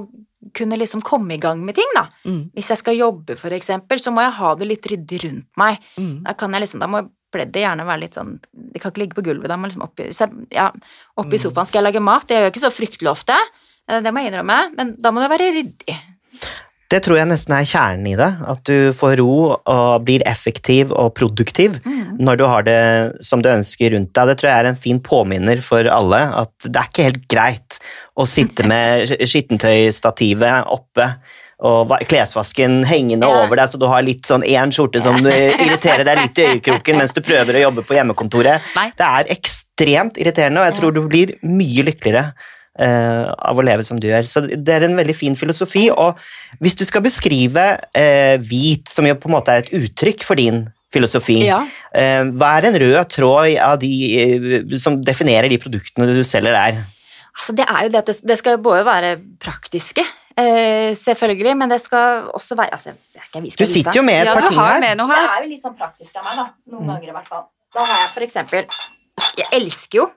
kunne 0.57 0.79
liksom 0.81 1.03
komme 1.05 1.35
i 1.37 1.40
gang 1.40 1.61
med 1.64 1.76
ting, 1.76 1.88
da. 1.96 2.07
Mm. 2.24 2.42
Hvis 2.57 2.70
jeg 2.72 2.81
skal 2.81 2.96
jobbe, 2.96 3.37
for 3.40 3.53
eksempel, 3.53 4.00
så 4.00 4.12
må 4.14 4.24
jeg 4.24 4.37
ha 4.38 4.53
det 4.57 4.68
litt 4.68 4.87
ryddig 4.88 5.22
rundt 5.24 5.48
meg. 5.61 5.83
Mm. 6.00 6.14
Da 6.26 6.35
kan 6.38 6.57
jeg 6.57 6.64
liksom, 6.64 6.81
da 6.83 6.88
må 6.90 7.05
pleddet 7.31 7.62
gjerne 7.62 7.87
være 7.87 8.03
litt 8.03 8.16
sånn 8.18 8.33
Det 8.50 8.81
kan 8.83 8.90
ikke 8.90 9.03
ligge 9.05 9.18
på 9.18 9.22
gulvet, 9.29 9.46
da 9.50 9.59
må 9.61 9.68
liksom 9.68 9.85
oppi, 9.87 10.09
ja, 10.55 10.70
oppi 11.20 11.38
sofaen. 11.38 11.68
Skal 11.68 11.83
jeg 11.83 11.90
lage 11.90 12.05
mat? 12.05 12.26
Det 12.26 12.38
gjør 12.38 12.48
jeg 12.48 12.55
ikke 12.55 12.64
så 12.64 12.72
fryktelig 12.74 13.12
ofte, 13.12 13.37
eh, 13.87 14.00
det 14.03 14.14
må 14.14 14.24
jeg 14.24 14.33
innrømme, 14.33 14.59
men 14.79 14.96
da 14.98 15.12
må 15.14 15.22
det 15.22 15.31
være 15.35 15.53
ryddig. 15.59 15.98
Det 16.90 16.98
tror 17.05 17.20
jeg 17.20 17.29
nesten 17.31 17.55
er 17.55 17.66
kjernen 17.70 18.07
i 18.11 18.16
det. 18.18 18.29
At 18.50 18.64
du 18.66 18.90
får 18.98 19.12
ro 19.20 19.35
og 19.55 20.05
blir 20.09 20.24
effektiv 20.26 20.90
og 20.92 21.12
produktiv 21.14 21.76
Mm. 21.87 22.16
når 22.26 22.37
du 22.37 22.44
har 22.50 22.62
det 22.66 22.81
som 23.24 23.40
du 23.42 23.48
ønsker 23.48 23.92
rundt 23.94 24.11
deg. 24.12 24.26
Det 24.29 24.38
tror 24.40 24.50
jeg 24.50 24.59
er 24.64 24.68
en 24.72 24.76
fin 24.83 24.98
påminner 25.00 25.62
for 25.62 25.87
alle, 25.87 26.18
at 26.42 26.50
det 26.66 26.76
er 26.76 26.88
ikke 26.90 27.07
helt 27.07 27.29
greit 27.31 27.79
å 28.18 28.26
sitte 28.29 28.66
med 28.68 29.07
skittentøystativet 29.31 30.66
oppe 30.70 31.07
og 31.61 31.92
klesvasken 32.09 32.79
hengende 32.88 33.29
Ja. 33.29 33.42
over 33.44 33.57
deg, 33.61 33.68
så 33.68 33.79
du 33.79 33.87
har 33.87 34.03
litt 34.03 34.24
sånn 34.24 34.42
én 34.48 34.72
skjorte 34.72 35.03
som 35.05 35.16
eh, 35.29 35.53
irriterer 35.61 36.05
deg 36.09 36.22
litt 36.22 36.38
i 36.40 36.46
øyekroken 36.55 36.96
mens 36.96 37.12
du 37.12 37.20
prøver 37.20 37.59
å 37.59 37.64
jobbe 37.68 37.85
på 37.85 37.94
hjemmekontoret. 37.98 38.62
Nei. 38.76 38.87
Det 38.96 39.05
er 39.07 39.29
ekstremt 39.37 40.16
irriterende, 40.16 40.61
og 40.62 40.70
jeg 40.70 40.79
tror 40.81 40.94
du 40.96 41.03
blir 41.07 41.35
mye 41.44 41.85
lykkeligere 41.85 42.33
eh, 42.81 43.25
av 43.37 43.59
å 43.61 43.64
leve 43.66 43.85
som 43.87 44.01
du 44.01 44.09
gjør. 44.09 44.27
Så 44.31 44.43
det 44.49 44.75
er 44.79 44.87
en 44.88 44.97
veldig 44.99 45.14
fin 45.16 45.37
filosofi. 45.37 45.87
Og 45.93 46.16
hvis 46.64 46.77
du 46.81 46.85
skal 46.88 47.05
beskrive 47.05 47.66
eh, 47.95 48.37
hvit, 48.40 48.88
som 48.90 49.07
jo 49.09 49.14
på 49.21 49.29
en 49.31 49.37
måte 49.37 49.53
er 49.55 49.64
et 49.66 49.75
uttrykk 49.85 50.25
for 50.27 50.40
din 50.40 50.64
filosofi, 50.90 51.43
Ja. 51.47 51.61
eh, 51.95 52.25
hva 52.35 52.55
er 52.59 52.71
en 52.71 52.79
rød 52.83 53.12
tråd 53.14 53.53
av 53.62 53.77
de 53.83 53.93
eh, 54.19 54.79
som 54.83 54.97
definerer 55.07 55.49
de 55.53 55.59
produktene 55.62 56.09
du 56.11 56.25
selger 56.27 56.57
der? 56.57 56.81
Altså, 57.37 57.55
det 57.55 57.69
er 57.71 57.85
jo 57.87 57.93
det 57.95 58.01
at 58.03 58.09
det, 58.11 58.16
det 58.27 58.37
skal 58.40 58.57
jo 58.57 58.62
både 58.64 58.83
være 58.85 59.12
praktiske, 59.40 60.03
eh, 60.37 60.90
selvfølgelig, 60.99 61.53
men 61.61 61.71
det 61.71 61.79
skal 61.81 62.27
også 62.35 62.57
være 62.59 62.75
altså, 62.75 62.90
skal, 63.07 63.47
Du 63.47 63.64
sitter 63.64 64.01
jo 64.01 64.03
med 64.03 64.19
et 64.25 64.27
Ja, 64.27 64.35
par 64.35 64.43
du 64.43 64.49
ting 64.51 64.59
har 64.59 64.73
her. 64.73 64.81
med 64.83 64.99
noe 64.99 65.14
Det 65.14 65.21
er 65.37 65.45
jo 65.47 65.51
litt 65.53 65.62
sånn 65.62 65.77
praktisk 65.79 66.16
av 66.19 66.27
meg, 66.27 66.40
da. 66.43 66.49
Noen 66.75 66.90
ganger 66.90 67.12
i 67.12 67.14
hvert 67.14 67.29
fall. 67.31 67.45
Da 67.73 67.85
har 67.87 68.01
jeg 68.03 68.11
for 68.16 68.27
eksempel 68.27 68.66
Jeg 69.38 69.47
elsker 69.61 70.01
jo 70.03 70.09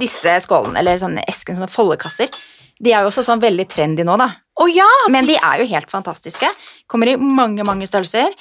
disse 0.00 0.36
skålene, 0.44 0.78
eller 0.82 0.98
sånne 1.00 1.24
esken, 1.28 1.56
sånne 1.58 1.70
foldekasser. 1.72 2.28
De 2.78 2.92
er 2.94 3.02
jo 3.02 3.10
også 3.10 3.24
sånn 3.26 3.40
veldig 3.42 3.66
trendy 3.70 4.04
nå, 4.06 4.16
da. 4.20 4.28
Å 4.58 4.68
ja! 4.70 4.86
Men 5.10 5.26
de 5.26 5.34
er 5.38 5.62
jo 5.62 5.66
helt 5.70 5.90
fantastiske. 5.90 6.48
Kommer 6.86 7.10
i 7.12 7.16
mange, 7.16 7.64
mange 7.66 7.86
størrelser. 7.86 8.34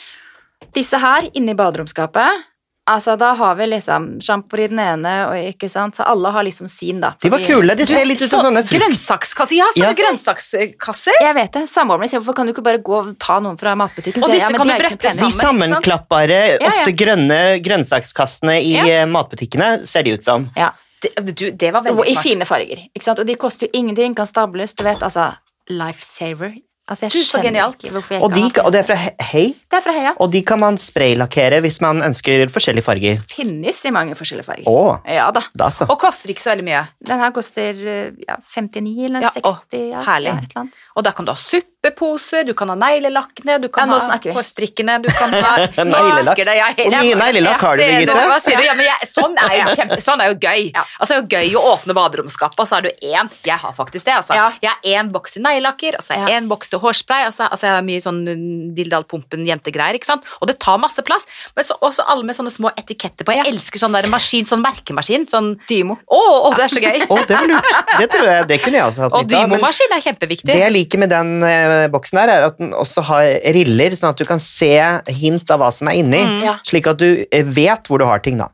Disse 0.73 0.97
her 1.01 1.29
inne 1.37 1.53
i 1.53 1.57
baderomsskapet 1.57 2.45
Altså, 2.87 3.17
da 3.19 3.33
har 3.35 3.55
vi 3.59 3.65
liksom 3.67 4.05
sjampo 4.23 4.55
i 4.63 4.67
den 4.71 4.79
ene, 4.79 5.11
og 5.27 5.35
ikke 5.49 5.67
sant, 5.67 5.97
så 5.99 6.05
alle 6.07 6.29
har 6.31 6.45
liksom 6.47 6.69
sin, 6.71 7.01
da. 7.03 7.09
De 7.19 7.27
var 7.33 7.43
kule. 7.43 7.75
De 7.75 7.83
ser 7.85 8.05
litt 8.07 8.21
ut 8.23 8.29
som 8.31 8.45
sånne 8.45 8.61
frukt... 8.63 8.79
Grønnsakskasser. 8.79 9.57
Ja, 9.57 9.65
Ja. 9.75 9.89
sånne 9.89 9.97
grønnsakskasser. 9.99 11.17
Jeg 11.19 11.35
vet 11.35 11.51
det. 11.57 11.65
Samboeren 11.67 12.07
sier 12.07 12.21
hvorfor 12.23 12.37
kan 12.39 12.47
du 12.47 12.53
ikke 12.53 12.63
bare 12.63 12.79
gå 12.79 12.95
og 13.01 13.09
ta 13.19 13.41
noen 13.43 13.59
fra 13.59 13.73
matbutikken? 13.75 14.23
Og 14.23 14.29
Så 14.29 14.37
disse 14.37 14.53
men 14.55 14.61
kan 14.61 14.71
du 14.71 14.75
brette 14.79 15.11
sammen. 15.11 15.27
De 15.27 15.35
sammenklappbare, 15.35 16.39
ja. 16.61 16.71
ofte 16.71 16.95
grønne 17.03 17.41
grønnsakskassene 17.67 18.55
i 18.63 18.71
Ja. 18.79 19.03
matbutikkene, 19.05 19.85
ser 19.85 20.07
de 20.07 20.15
ut 20.15 20.23
som. 20.23 20.47
Ja. 20.55 20.71
Det, 21.01 21.11
du, 21.37 21.51
det 21.51 21.73
var 21.73 21.79
Og 21.85 21.85
veldig 21.91 22.07
i 22.09 22.13
smart. 22.13 22.23
fine 22.25 22.45
farger. 22.45 22.79
Ikke 22.95 23.03
sant? 23.05 23.19
Og 23.19 23.27
de 23.27 23.35
koster 23.35 23.67
jo 23.67 23.71
ingenting, 23.77 24.15
kan 24.17 24.25
stables, 24.25 24.73
du 24.73 24.83
vet, 24.83 25.03
altså 25.03 25.31
Lifesaver. 25.69 26.55
Altså, 26.87 27.03
jeg 27.03 27.11
så 27.11 27.21
skjønner 27.27 27.43
genialt. 27.49 27.81
ikke 27.83 27.91
hvorfor 27.97 28.13
jeg 28.15 28.21
Og, 28.23 28.31
ikke 28.37 28.61
de, 28.61 28.63
og 28.63 28.71
det 28.71 28.79
er 28.79 28.85
fra 28.87 28.95
He- 28.95 29.25
Hei, 29.31 29.47
Det 29.71 29.75
er 29.75 29.81
fra 29.83 29.91
Heia. 29.91 30.13
og 30.23 30.31
de 30.31 30.41
kan 30.47 30.59
man 30.61 30.77
spraylakkere 30.79 31.59
hvis 31.65 31.81
man 31.83 31.99
ønsker 32.01 32.47
forskjellige 32.47 32.85
farger. 32.85 33.19
Finnes 33.27 33.81
i 33.85 33.91
mange 33.91 34.15
forskjellige 34.15 34.45
farger. 34.47 34.63
Åh, 34.71 34.99
Ja 35.05 35.25
da. 35.35 35.41
da 35.53 35.67
så. 35.69 35.83
Og 35.89 35.99
koster 35.99 36.29
ikke 36.31 36.39
så 36.45 36.53
veldig 36.55 36.63
mye. 36.63 36.85
Den 37.05 37.19
her 37.19 37.31
koster 37.35 37.75
eh, 37.75 38.11
ja, 38.23 38.37
59 38.39 39.03
eller 39.09 39.19
Ja, 39.27 39.29
60. 39.35 39.83
Ja, 39.91 40.03
herlig. 40.07 40.31
Ja, 40.31 40.37
et 40.37 40.47
eller 40.55 40.61
annet. 40.63 40.77
Og 40.95 41.03
da 41.03 41.11
kan 41.11 41.25
du 41.27 41.31
ha 41.31 41.35
suppeposer, 41.87 42.43
du 42.43 42.53
kan 42.53 42.69
ha 42.69 42.75
neglelakkene, 42.75 43.57
du 43.61 43.67
kan 43.69 43.89
Ja, 43.89 43.99
ha 43.99 44.33
hårstrikkene, 44.35 44.99
du 45.03 45.09
kan 45.09 45.33
ha 45.33 45.53
Neglelakk. 45.77 46.37
Hvor 46.77 46.93
mye 46.93 47.15
neglelakk 47.15 47.61
har 47.61 47.77
du, 47.77 47.83
Birgitte? 47.83 48.15
Ja, 48.17 48.75
jeg, 48.87 49.09
sånn, 49.09 49.37
er 49.41 49.55
jo 49.57 49.75
kjempe, 49.77 49.99
sånn 50.03 50.23
er 50.23 50.31
jo 50.31 50.37
gøy. 50.41 50.69
Altså, 50.75 51.09
det 51.09 51.17
er 51.17 51.21
jo 51.21 51.27
gøy 51.37 51.57
å 51.59 51.63
åpne 51.73 51.95
baderomsskapet, 51.97 52.59
og 52.63 52.69
så 52.69 52.77
har 52.77 52.87
du 52.87 52.91
én 52.91 53.31
Jeg 53.45 53.59
har 53.61 53.75
faktisk 53.77 54.07
det, 54.07 54.15
altså. 54.19 54.37
Jeg 54.61 54.71
har 54.71 54.97
én 54.97 55.11
boks 55.13 55.37
til 55.37 55.45
neglelakker, 55.45 55.97
og 55.99 56.05
så 56.05 56.15
har 56.15 56.27
jeg 56.27 56.41
én 56.41 56.49
boks 56.51 56.71
til 56.73 56.81
hårspray, 56.83 57.27
og 57.29 57.35
så 57.35 57.47
altså, 57.47 57.69
jeg 57.69 57.77
har 57.77 57.87
mye 57.87 58.03
sånn 58.03 58.21
dilldallpumpen-jentegreier, 58.77 59.99
ikke 59.99 60.09
sant. 60.09 60.27
Og 60.41 60.51
det 60.51 60.57
tar 60.63 60.79
masse 60.81 61.03
plass, 61.07 61.27
men 61.55 61.67
så, 61.67 61.77
også 61.81 62.05
alle 62.07 62.27
med 62.27 62.37
sånne 62.37 62.53
små 62.53 62.73
etiketter 62.77 63.27
på. 63.27 63.35
Jeg 63.37 63.51
elsker 63.53 63.81
sånn 63.81 63.95
der 63.95 64.09
maskin, 64.11 64.47
sånn 64.47 64.63
merkemaskin. 64.63 65.27
Sånn 65.31 65.53
Dymo. 65.69 65.97
Å, 66.05 66.21
å, 66.47 66.51
det 66.55 66.67
er 66.67 66.73
så 66.73 66.83
gøy! 66.83 67.01
Å, 67.07 67.19
det. 67.27 67.39
Det 67.97 68.07
tror 68.13 68.29
jeg, 68.29 68.47
det 68.49 68.57
kunne 68.63 68.79
jeg 68.79 68.89
også 68.89 69.05
hatt 69.05 69.15
Og 69.15 69.25
nytte 69.25 69.39
av. 69.39 69.51
Dymo-maskin 69.51 69.95
er 69.95 70.03
kjempeviktig. 70.03 70.49
Det 70.49 70.59
jeg 70.59 70.73
liker 70.73 71.01
med 71.01 71.11
den 71.11 71.31
eh, 71.45 71.76
boksen 71.93 72.17
der, 72.19 72.31
er 72.33 72.45
at 72.49 72.57
den 72.61 72.73
også 72.73 73.03
har 73.07 73.29
riller, 73.55 73.95
sånn 73.99 74.11
at 74.15 74.21
du 74.21 74.25
kan 74.29 74.41
se 74.43 74.71
hint 75.13 75.49
av 75.53 75.61
hva 75.61 75.71
som 75.75 75.87
er 75.91 75.99
inni, 76.01 76.19
Mm. 76.27 76.43
Ja. 76.43 76.57
slik 76.67 76.87
at 76.89 76.97
du 77.01 77.09
eh, 77.31 77.43
vet 77.45 77.87
hvor 77.87 78.01
du 78.01 78.05
har 78.09 78.19
ting 78.25 78.37
da. 78.41 78.49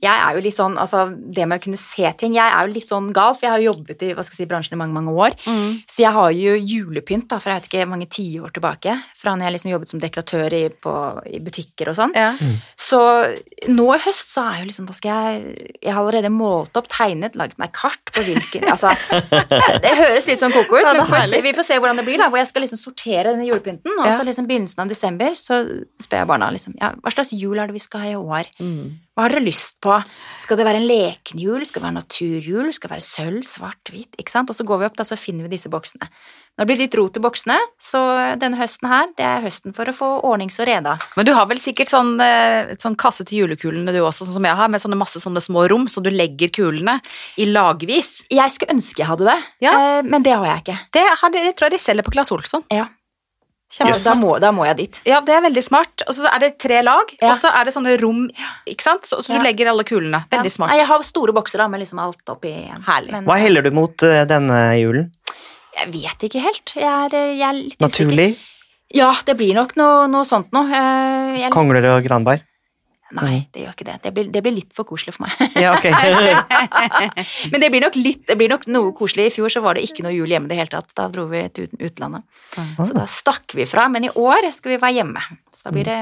Jeg 0.00 0.16
er 0.16 0.36
jo 0.36 0.40
litt 0.44 0.56
sånn, 0.56 0.78
altså 0.80 1.02
det 1.12 1.44
med 1.48 1.60
å 1.60 1.64
kunne 1.64 1.76
se 1.80 2.08
ting, 2.16 2.32
jeg 2.38 2.46
er 2.56 2.66
jo 2.66 2.72
litt 2.72 2.88
sånn 2.88 3.10
gal, 3.16 3.34
for 3.36 3.46
jeg 3.46 3.52
har 3.52 3.64
jobbet 3.66 4.04
i 4.06 4.12
hva 4.16 4.24
skal 4.24 4.36
jeg 4.38 4.46
si, 4.46 4.48
bransjen 4.48 4.76
i 4.76 4.80
mange, 4.80 4.96
mange 4.96 5.12
år. 5.12 5.36
Mm. 5.44 5.82
Så 5.84 6.02
jeg 6.04 6.12
har 6.16 6.30
jo 6.32 6.54
julepynt 6.56 7.28
da, 7.28 7.38
fra 7.42 7.56
jeg 7.56 7.60
vet 7.64 7.68
ikke 7.70 7.88
mange 7.90 8.08
tiår 8.08 8.54
tilbake, 8.56 8.94
fra 9.20 9.34
når 9.36 9.48
jeg 9.48 9.56
liksom 9.56 9.72
jobbet 9.74 9.92
som 9.92 10.00
dekoratør 10.00 10.56
i, 10.56 10.62
på, 10.72 10.94
i 11.28 11.40
butikker 11.44 11.92
og 11.92 11.98
sånn. 11.98 12.14
Ja. 12.16 12.30
Så 12.80 13.00
nå 13.68 13.86
i 13.94 14.00
høst 14.06 14.32
så 14.32 14.46
er 14.48 14.62
jo 14.62 14.70
liksom, 14.70 14.88
da 14.88 14.96
skal 14.96 15.10
jeg, 15.34 15.74
jeg 15.84 15.92
har 15.92 16.00
allerede 16.00 16.32
målt 16.32 16.80
opp, 16.80 16.88
tegnet, 16.92 17.36
laget 17.38 17.60
meg 17.60 17.74
kart 17.76 18.14
på 18.14 18.24
hvilken, 18.24 18.66
altså, 18.72 18.94
det 19.84 19.92
høres 20.00 20.30
litt 20.30 20.40
sånn 20.40 20.54
koko 20.54 20.78
ut, 20.78 20.84
Ja, 20.84 20.94
men 20.96 21.04
vi 21.04 21.12
får, 21.12 21.28
se, 21.30 21.42
vi 21.44 21.54
får 21.56 21.68
se 21.68 21.78
hvordan 21.80 22.00
det 22.00 22.06
blir 22.08 22.20
da, 22.22 22.30
hvor 22.32 22.40
jeg 22.40 22.48
skal 22.50 22.64
liksom 22.64 22.80
sortere 22.80 23.34
denne 23.34 23.46
julepynten, 23.48 23.92
og 23.98 24.08
Ja. 24.08 24.16
så 24.16 24.24
liksom 24.26 24.48
begynnelsen 24.48 24.80
av 24.84 24.90
desember, 24.90 25.36
så 25.38 25.60
spør 26.00 26.24
jeg 26.24 26.30
barna 26.32 26.50
liksom, 26.54 26.74
ja, 26.80 26.94
hva 27.04 27.12
slags 27.14 27.34
jul 27.36 27.60
er 27.60 27.70
det 27.70 27.76
vi 27.76 27.84
skal 27.84 28.04
ha 28.06 28.10
i 28.14 28.18
år? 28.18 28.50
Mm. 28.62 28.98
Hva 29.20 29.26
har 29.26 29.34
dere 29.34 29.44
lyst 29.44 29.74
på? 29.84 29.92
Skal 30.40 30.56
det 30.56 30.64
være 30.64 30.78
en 30.80 30.86
lekenhjul? 30.88 31.60
Skal 31.68 31.82
det 31.82 31.84
være 31.90 31.96
naturjul? 31.98 32.70
Skal 32.72 32.88
det 32.88 32.94
være 32.94 33.04
sølv, 33.04 33.42
svart, 33.44 33.90
hvit? 33.92 34.14
Ikke 34.16 34.32
sant? 34.32 34.48
Og 34.48 34.56
så 34.56 34.64
går 34.64 34.78
vi 34.80 34.86
opp, 34.88 34.94
da, 34.96 35.04
så 35.04 35.18
finner 35.20 35.44
vi 35.44 35.50
disse 35.52 35.68
boksene. 35.68 36.08
Det 36.08 36.64
det 36.64 36.68
blitt 36.70 36.80
litt 36.80 36.96
rot 36.96 37.18
i 37.20 37.20
boksene, 37.20 37.58
så 37.80 38.00
denne 38.40 38.56
høsten 38.56 38.88
her, 38.88 39.12
det 39.20 39.26
er 39.28 39.44
høsten 39.44 39.76
for 39.76 39.92
å 39.92 39.94
få 39.96 40.08
ordnings 40.24 40.56
og 40.60 40.70
reda. 40.70 40.94
Men 41.20 41.28
du 41.28 41.34
har 41.36 41.44
vel 41.52 41.60
sikkert 41.60 41.92
sånn, 41.92 42.14
eh, 42.24 42.72
sånn 42.80 42.96
kasse 42.96 43.26
til 43.28 43.42
julekulene 43.42 43.92
du 43.92 44.00
også, 44.00 44.24
sånn 44.24 44.38
som 44.40 44.48
jeg 44.48 44.56
har, 44.56 44.72
med 44.72 44.80
sånne 44.80 44.96
masse 45.00 45.20
sånne 45.20 45.40
små 45.44 45.66
rom, 45.68 45.84
så 45.84 46.00
du 46.00 46.08
legger 46.08 46.48
kulene 46.48 46.96
i 47.36 47.44
lagvis. 47.44 48.22
Jeg 48.32 48.56
skulle 48.56 48.72
ønske 48.76 49.04
jeg 49.04 49.08
hadde 49.12 49.28
det, 49.28 49.38
Ja. 49.68 49.72
eh, 49.76 50.02
men 50.02 50.22
det 50.24 50.32
har 50.32 50.48
jeg 50.48 50.64
ikke. 50.64 50.78
Det, 50.96 51.04
har 51.20 51.28
de, 51.36 51.44
det 51.44 51.56
tror 51.56 51.68
jeg 51.68 51.76
de 51.76 51.84
selger 51.84 52.08
på 52.08 52.12
Claes 52.16 52.32
Olsson. 52.32 52.64
Ja. 52.72 52.88
Yes. 53.86 54.02
Da, 54.02 54.16
må, 54.18 54.32
da 54.42 54.50
må 54.50 54.64
jeg 54.66 54.76
dit. 54.80 55.00
Ja, 55.06 55.20
det 55.22 55.30
er 55.36 55.42
veldig 55.44 55.62
smart. 55.62 56.02
Og 56.08 56.16
så 56.18 56.26
er 56.26 56.40
det 56.42 56.58
tre 56.58 56.80
lag, 56.82 57.12
Ja. 57.20 57.30
og 57.30 57.36
så 57.38 57.52
er 57.54 57.64
det 57.68 57.74
sånne 57.76 57.92
rom, 58.02 58.24
ikke 58.66 58.82
sant? 58.82 59.04
Så, 59.06 59.20
så 59.22 59.30
du 59.30 59.38
Ja. 59.38 59.44
legger 59.46 59.70
alle 59.70 59.84
kulene. 59.86 60.24
Veldig 60.30 60.50
Ja. 60.50 60.56
smart. 60.56 60.70
Nei, 60.72 60.78
jeg 60.78 60.86
har 60.88 61.02
store 61.06 61.32
bokser 61.32 61.58
da, 61.62 61.68
med 61.68 61.80
liksom 61.80 62.00
alt 62.02 62.24
oppi 62.26 62.50
en. 62.66 62.82
Herlig. 62.82 63.12
Men 63.12 63.24
Hva 63.30 63.38
heller 63.38 63.62
du 63.62 63.70
mot 63.70 64.02
uh, 64.02 64.24
denne 64.26 64.58
julen? 64.80 65.12
jeg 65.80 65.92
vet 65.92 66.18
ikke 66.28 66.40
helt. 66.42 66.72
Jeg 66.74 66.84
er, 66.84 67.14
eh, 67.14 67.36
jeg 67.38 67.46
er 67.48 67.52
litt 67.54 67.78
usikker. 67.78 67.86
Naturlig? 68.10 68.36
Ja, 68.92 69.12
det 69.24 69.36
blir 69.38 69.54
nok 69.54 69.76
noe, 69.76 70.08
noe 70.08 70.24
sånt 70.26 70.50
noe. 70.52 70.66
Eh, 70.66 71.46
er 71.46 71.50
Kongler 71.54 71.86
og 71.96 72.02
granbar? 72.04 72.40
Nei, 73.18 73.48
det 73.54 73.64
gjør 73.64 73.72
ikke 73.74 73.86
det. 73.88 73.94
Det 74.04 74.10
blir, 74.14 74.28
det 74.30 74.42
blir 74.44 74.54
litt 74.54 74.70
for 74.76 74.86
koselig 74.86 75.14
for 75.16 75.26
meg. 75.26 75.56
Ja, 75.58 75.72
ok. 75.74 75.86
Men 77.52 77.60
det 77.64 77.70
blir 77.72 77.82
nok 77.82 77.96
litt, 77.98 78.22
det 78.28 78.36
blir 78.38 78.50
nok 78.52 78.66
noe 78.70 78.92
koselig. 78.96 79.26
I 79.30 79.34
fjor 79.34 79.50
så 79.52 79.62
var 79.64 79.74
det 79.78 79.84
ikke 79.88 80.04
noe 80.06 80.14
jul 80.14 80.30
hjemme 80.30 80.46
i 80.46 80.52
det 80.52 80.58
hele 80.60 80.70
tatt. 80.72 80.94
Da 80.96 81.08
dro 81.12 81.26
vi 81.30 81.42
til 81.56 81.68
utlandet. 81.74 82.22
Så 82.54 82.92
da 82.96 83.06
stakk 83.10 83.54
vi 83.58 83.66
fra. 83.66 83.88
Men 83.92 84.06
i 84.06 84.12
år 84.14 84.46
skal 84.54 84.76
vi 84.76 84.80
være 84.82 85.00
hjemme. 85.00 85.22
Så 85.54 85.68
da 85.68 85.74
blir 85.74 85.88
det, 85.90 85.98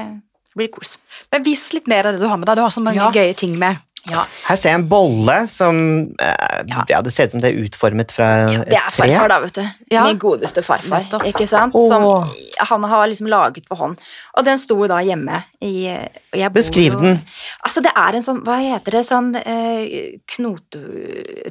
det 0.53 0.61
blir 0.61 0.71
kos. 0.73 0.97
Men 1.33 1.45
vis 1.47 1.67
litt 1.73 1.89
mer 1.89 2.09
av 2.09 2.15
det 2.17 2.21
du 2.23 2.27
har 2.29 2.37
med 2.37 2.49
deg. 2.51 2.59
Du 2.61 2.65
har 2.67 2.73
så 2.73 2.83
mange 2.85 3.01
Ja. 3.01 3.09
gøye 3.13 3.33
ting 3.37 3.57
med. 3.61 3.81
Ja, 4.09 4.21
Her 4.47 4.55
ser 4.55 4.69
jeg 4.71 4.79
en 4.79 4.85
bolle 4.89 5.35
som 5.51 5.75
eh, 6.23 6.61
Ja. 6.69 6.83
ja. 6.87 7.01
Det 7.05 7.11
ser 7.13 7.27
ut 7.27 7.31
som 7.35 7.41
det 7.43 7.49
er 7.51 7.59
utformet 7.65 8.11
fra 8.15 8.29
det 8.47 8.55
er 8.55 8.61
et 8.63 8.69
tre. 8.95 9.09
farfar, 9.11 9.27
da, 9.29 9.39
vet 9.43 9.53
du. 9.59 9.65
Ja. 9.91 10.03
Min 10.07 10.17
godeste 10.17 10.63
farfar. 10.63 11.03
Nettopp. 11.03 11.25
Ikke 11.27 11.47
sant? 11.47 11.73
Som 11.73 12.05
han 12.71 12.83
har 12.89 13.07
liksom 13.11 13.27
laget 13.29 13.67
for 13.67 13.75
hånd. 13.77 13.97
Og 14.37 14.45
den 14.47 14.57
sto 14.57 14.77
da 14.87 15.01
hjemme 15.03 15.43
i 15.61 15.73
og 15.91 16.39
jeg 16.39 16.49
bor 16.53 16.59
Beskriv 16.61 16.95
den. 17.01 17.19
Altså, 17.65 17.81
det 17.83 17.91
er 17.95 18.15
en 18.15 18.23
sånn 18.25 18.39
Hva 18.47 18.57
heter 18.61 18.91
det? 18.97 19.03
Sånn 19.05 19.33
eh, 19.35 20.15
knote... 20.31 20.79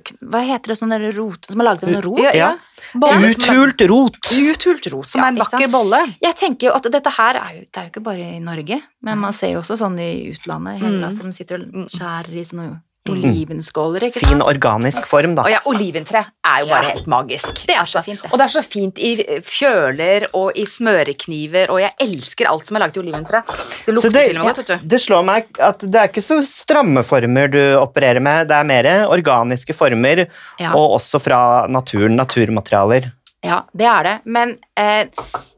kn- 0.09 0.19
Hva 0.33 0.41
heter 0.47 0.73
det? 0.73 0.79
Sånn 0.81 0.95
rot 1.17 1.47
Som 1.51 1.61
er 1.61 1.65
laget 1.69 1.85
av 1.85 1.93
en 1.95 2.03
rot? 2.03 2.19
Ja, 2.25 2.33
ja. 2.33 2.49
Ja. 2.49 2.55
Bolle 2.95 3.31
Uthult 3.31 3.81
rot! 3.91 4.17
Uthult 4.33 4.87
rot. 4.93 5.07
som 5.07 5.21
ja, 5.21 5.27
er 5.27 5.29
en 5.29 5.37
vakker 5.43 5.71
bolle. 5.71 6.01
Jeg 6.23 6.35
tenker 6.37 6.69
jo 6.69 6.75
at 6.75 6.83
dette 6.93 7.11
her 7.19 7.35
er 7.37 7.55
jo, 7.55 7.61
det 7.61 7.77
er 7.77 7.83
jo 7.89 7.91
ikke 7.91 8.03
bare 8.03 8.35
i 8.37 8.39
Norge, 8.41 8.83
men 9.03 9.19
man 9.19 9.33
ser 9.33 9.53
jo 9.53 9.61
også 9.61 9.77
sånn 9.79 9.99
i 10.01 10.31
utlandet. 10.33 10.79
Hele, 10.79 11.07
Mm. 11.09 11.13
som 11.13 11.33
sitter 11.33 11.61
og 11.63 11.73
Mm. 11.73 11.89
skjærer 11.89 12.35
i 12.35 12.45
sånne 12.45 12.81
olivenskåler, 13.15 14.07
ikke 14.09 14.21
sant? 14.21 14.33
Fin 14.33 14.43
organisk 14.45 15.07
form, 15.09 15.35
da. 15.39 15.43
Og 15.47 15.51
ja, 15.53 15.61
oliventre 15.67 16.25
er 16.45 16.61
jo 16.61 16.67
Ja. 16.67 16.75
bare 16.75 16.91
helt 16.93 17.07
magisk. 17.07 17.67
Det 17.67 17.77
er 17.77 17.85
så 17.89 18.03
fint, 18.05 18.23
det. 18.23 18.31
Og 18.33 18.39
det 18.39 18.45
er 18.47 18.55
så 18.55 18.63
fint 18.65 18.99
i 18.99 19.13
fjøler 19.43 20.27
og 20.35 20.53
i 20.57 20.65
smørekniver, 20.67 21.71
og 21.71 21.81
jeg 21.81 21.93
elsker 22.01 22.49
alt 22.51 22.67
som 22.69 22.77
er 22.77 22.81
laget 22.87 22.97
i 22.97 23.01
oliventre. 23.01 23.43
Det 23.87 23.95
lukter 23.95 24.13
det, 24.13 24.25
til 24.29 24.39
og 24.39 24.45
med 24.45 24.55
godt, 24.55 24.59
vet 24.69 24.81
du. 24.83 24.89
det 24.95 25.01
slår 25.01 25.25
meg 25.25 25.47
at 25.61 25.79
det 25.85 25.95
er 26.03 26.09
ikke 26.09 26.25
så 26.25 26.41
stramme 26.47 27.05
former 27.05 27.49
du 27.53 27.61
opererer 27.79 28.21
med, 28.21 28.49
det 28.49 28.57
er 28.57 28.65
mer 28.65 28.91
organiske 29.09 29.75
former, 29.75 30.27
Ja. 30.61 30.73
og 30.75 30.99
også 31.01 31.21
fra 31.21 31.67
naturen, 31.69 32.17
naturmaterialer. 32.17 33.13
Ja, 33.45 33.61
det 33.77 33.87
er 33.87 34.03
det. 34.03 34.15
Men 34.27 34.57
eh, 34.77 35.07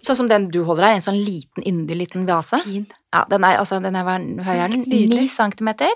sånn 0.05 0.17
som 0.17 0.29
den 0.29 0.51
du 0.53 0.65
holder 0.65 0.85
her, 0.85 0.95
en 0.99 1.01
sånn 1.01 1.17
liten, 1.25 1.65
yndig 1.65 1.97
liten 1.97 2.27
vase. 2.29 2.59
Fin. 2.61 2.87
Ja, 3.15 3.25
den 3.31 3.43
er, 3.45 3.57
altså, 3.59 3.81
den 3.83 3.97
er 3.97 4.05
høy 4.05 4.57
er 4.59 4.69
den? 4.69 4.85
Nydelig. 4.87 5.31
Centimeter. 5.33 5.89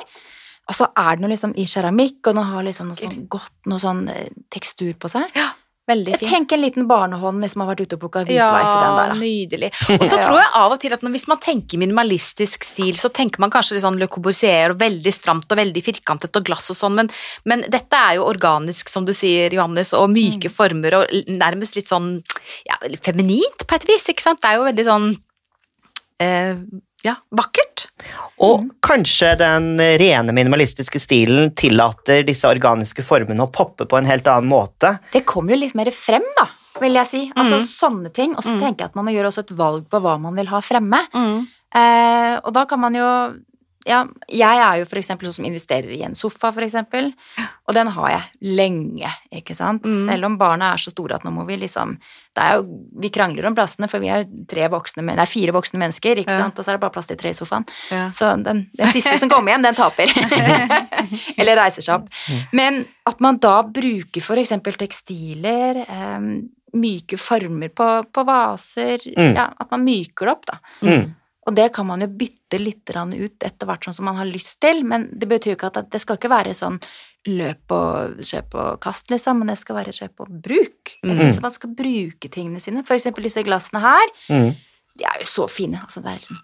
Og 0.68 0.78
så 0.78 0.88
er 0.96 1.16
det 1.16 1.24
noe 1.24 1.34
liksom 1.34 1.52
i 1.60 1.66
keramikk, 1.68 2.22
og 2.26 2.38
den 2.38 2.48
har 2.54 2.64
liksom 2.64 2.88
noe 2.88 2.96
sånn 2.96 3.26
godt, 3.28 3.52
noe 3.68 3.82
sånn 3.82 4.06
eh, 4.08 4.30
tekstur 4.54 4.94
på 4.96 5.10
seg. 5.12 5.28
Ja. 5.36 5.50
Veldig 5.84 6.14
fin. 6.16 6.28
tenker 6.30 6.56
en 6.56 6.62
liten 6.62 6.86
barnehånd 6.88 7.42
liksom 7.44 7.60
har 7.60 7.74
vært 7.74 7.82
ute 7.84 7.96
og 7.98 8.00
plukka 8.06 8.22
hvitveis 8.24 8.70
i 8.70 8.76
den 8.80 8.94
der. 8.96 9.10
da. 9.10 9.16
nydelig. 9.20 9.68
Og 10.00 10.04
så 10.08 10.16
tror 10.16 10.38
jeg 10.40 10.48
av 10.56 10.72
og 10.72 10.78
til 10.80 10.94
at 10.96 11.02
hvis 11.12 11.26
man 11.28 11.42
tenker 11.44 11.76
minimalistisk 11.82 12.64
stil, 12.64 12.94
så 12.96 13.10
tenker 13.12 13.42
man 13.44 13.52
kanskje 13.52 13.76
litt 13.76 13.84
sånn 13.84 13.98
Le 14.00 14.08
Corbusier 14.08 14.72
og 14.72 14.80
veldig 14.80 15.12
stramt 15.12 15.52
og 15.52 15.60
veldig 15.60 15.82
firkantet 15.84 16.40
og 16.40 16.46
glass 16.48 16.72
og 16.72 16.78
sånn, 16.78 16.96
men, 17.02 17.12
men 17.44 17.66
dette 17.68 18.00
er 18.00 18.16
jo 18.16 18.24
organisk, 18.24 18.88
som 18.88 19.04
du 19.04 19.12
sier, 19.12 19.52
Johannes, 19.52 19.92
og 19.92 20.08
myke 20.14 20.48
Mm. 20.48 20.56
former 20.56 20.96
og 21.02 21.12
nærmest 21.28 21.76
litt 21.76 21.92
sånn 21.92 22.14
ja, 22.64 22.80
feminint 23.04 23.68
på 23.68 23.76
et 23.76 23.84
vis, 23.92 24.08
ikke 24.08 24.24
sant? 24.24 24.40
Det 24.40 24.54
er 24.54 24.56
jo 24.62 24.64
veldig 24.70 24.88
sånn 24.88 25.10
eh, 26.24 26.56
ja, 27.04 27.16
vakkert. 27.36 27.86
Og 28.40 28.60
Mm. 28.64 28.70
kanskje 28.82 29.36
den 29.38 29.78
rene 29.78 30.32
minimalistiske 30.34 30.98
stilen 31.00 31.52
tillater 31.54 32.24
disse 32.26 32.48
organiske 32.48 33.04
formene 33.04 33.44
å 33.46 33.52
poppe 33.52 33.86
på 33.86 33.98
en 33.98 34.06
helt 34.06 34.26
annen 34.26 34.48
måte. 34.50 34.98
Det 35.12 35.24
kommer 35.24 35.54
jo 35.54 35.60
litt 35.60 35.74
mer 35.74 35.90
frem, 35.94 36.24
da, 36.36 36.48
vil 36.80 36.94
jeg 36.94 37.06
si. 37.06 37.32
Altså 37.36 37.60
Mm. 37.60 37.68
sånne 37.68 38.12
ting. 38.12 38.34
Og 38.36 38.42
så 38.42 38.54
Mm. 38.56 38.60
tenker 38.60 38.78
jeg 38.78 38.90
at 38.90 38.94
man 38.96 39.04
må 39.06 39.12
gjøre 39.14 39.28
også 39.30 39.38
et 39.44 39.56
valg 39.56 39.88
på 39.88 40.00
hva 40.02 40.18
man 40.20 40.34
vil 40.34 40.46
ha 40.46 40.60
fremme. 40.60 41.06
Eh, 41.74 42.40
og 42.44 42.52
da 42.52 42.64
kan 42.66 42.80
man 42.80 42.94
jo 42.94 43.34
Ja, 43.86 44.06
jeg 44.32 44.58
er 44.64 44.78
jo 44.80 44.86
eksempel 45.02 45.28
sånn 45.28 45.36
som 45.42 45.44
investerer 45.48 45.90
i 45.92 46.00
en 46.06 46.14
sofa, 46.16 46.50
eksempel. 46.64 47.10
Og 47.68 47.74
den 47.76 47.90
har 47.92 48.08
jeg 48.10 48.54
lenge, 48.56 49.10
ikke 49.32 49.54
sant. 49.56 49.84
Mm. 49.84 50.06
Selv 50.08 50.24
om 50.30 50.38
barna 50.40 50.70
er 50.72 50.80
så 50.80 50.90
store 50.94 51.18
at 51.18 51.24
nå 51.26 51.32
må 51.34 51.44
vi 51.48 51.58
liksom 51.60 51.98
det 52.34 52.42
er 52.42 52.56
jo, 52.56 52.64
Vi 52.98 53.10
krangler 53.14 53.46
om 53.46 53.54
plassene, 53.54 53.86
for 53.88 54.00
vi 54.02 54.08
er 54.10 54.24
jo 54.24 54.44
tre 54.50 54.66
voksne, 54.72 55.04
nei, 55.04 55.26
fire 55.30 55.52
voksne 55.54 55.78
mennesker, 55.78 56.16
ikke 56.18 56.32
Ja. 56.32 56.40
sant. 56.46 56.58
Og 56.58 56.64
så 56.64 56.72
er 56.72 56.78
det 56.78 56.80
bare 56.80 56.90
plass 56.96 57.06
til 57.06 57.16
tre 57.20 57.30
i 57.30 57.36
sofaen. 57.36 57.66
Ja. 57.90 58.08
Så 58.10 58.32
den, 58.42 58.64
den 58.74 58.92
siste 58.92 59.18
som 59.20 59.28
kommer 59.30 59.52
hjem, 59.52 59.62
den 59.62 59.74
taper. 59.78 60.10
Eller 61.38 61.56
reiser 61.60 61.84
seg 61.84 61.94
opp. 62.00 62.08
Men 62.52 62.84
at 63.06 63.20
man 63.20 63.38
da 63.42 63.60
bruker 63.62 64.20
eksempel 64.40 64.76
tekstiler, 64.80 65.84
um, 65.88 66.48
myke 66.74 67.18
former 67.20 67.68
på, 67.70 67.86
på 68.10 68.24
vaser, 68.26 68.98
Mm. 69.14 69.34
ja, 69.36 69.44
at 69.60 69.70
man 69.70 69.84
myker 69.84 70.26
det 70.26 70.32
opp, 70.32 70.46
da. 70.46 70.58
Mm. 70.82 71.14
Og 71.46 71.54
det 71.54 71.72
kan 71.76 71.86
man 71.86 72.00
jo 72.00 72.06
bytte 72.08 72.58
litt 72.60 72.88
ut 72.88 73.44
etter 73.44 73.66
hvert 73.66 73.84
sånn 73.84 73.94
som 73.94 74.04
man 74.08 74.16
har 74.16 74.24
lyst 74.26 74.60
til, 74.60 74.82
men 74.84 75.08
det 75.12 75.28
betyr 75.28 75.52
jo 75.52 75.56
ikke 75.58 75.70
at 75.76 75.90
det 75.90 76.00
skal 76.00 76.16
ikke 76.16 76.30
være 76.32 76.54
sånn 76.56 76.78
løp 77.26 77.72
og 77.72 78.18
kjøp 78.20 78.54
og 78.60 78.80
kast, 78.84 79.08
liksom, 79.10 79.38
men 79.40 79.48
det 79.48 79.56
skal 79.58 79.76
være 79.76 79.92
kjøp 79.96 80.20
og 80.20 80.28
bruk. 80.44 80.94
Jeg 81.02 81.10
Mm. 81.10 81.16
syns 81.16 81.40
man 81.40 81.50
skal 81.50 81.70
bruke 81.70 82.28
tingene 82.30 82.60
sine. 82.60 82.84
For 82.84 82.94
eksempel 82.94 83.22
disse 83.24 83.42
glassene 83.42 83.80
her, 83.80 84.06
Mm. 84.28 84.56
de 84.98 85.04
er 85.04 85.18
jo 85.20 85.24
så 85.24 85.48
fine. 85.50 85.80
Altså, 85.80 86.02
det 86.02 86.12
er 86.12 86.18
liksom 86.20 86.36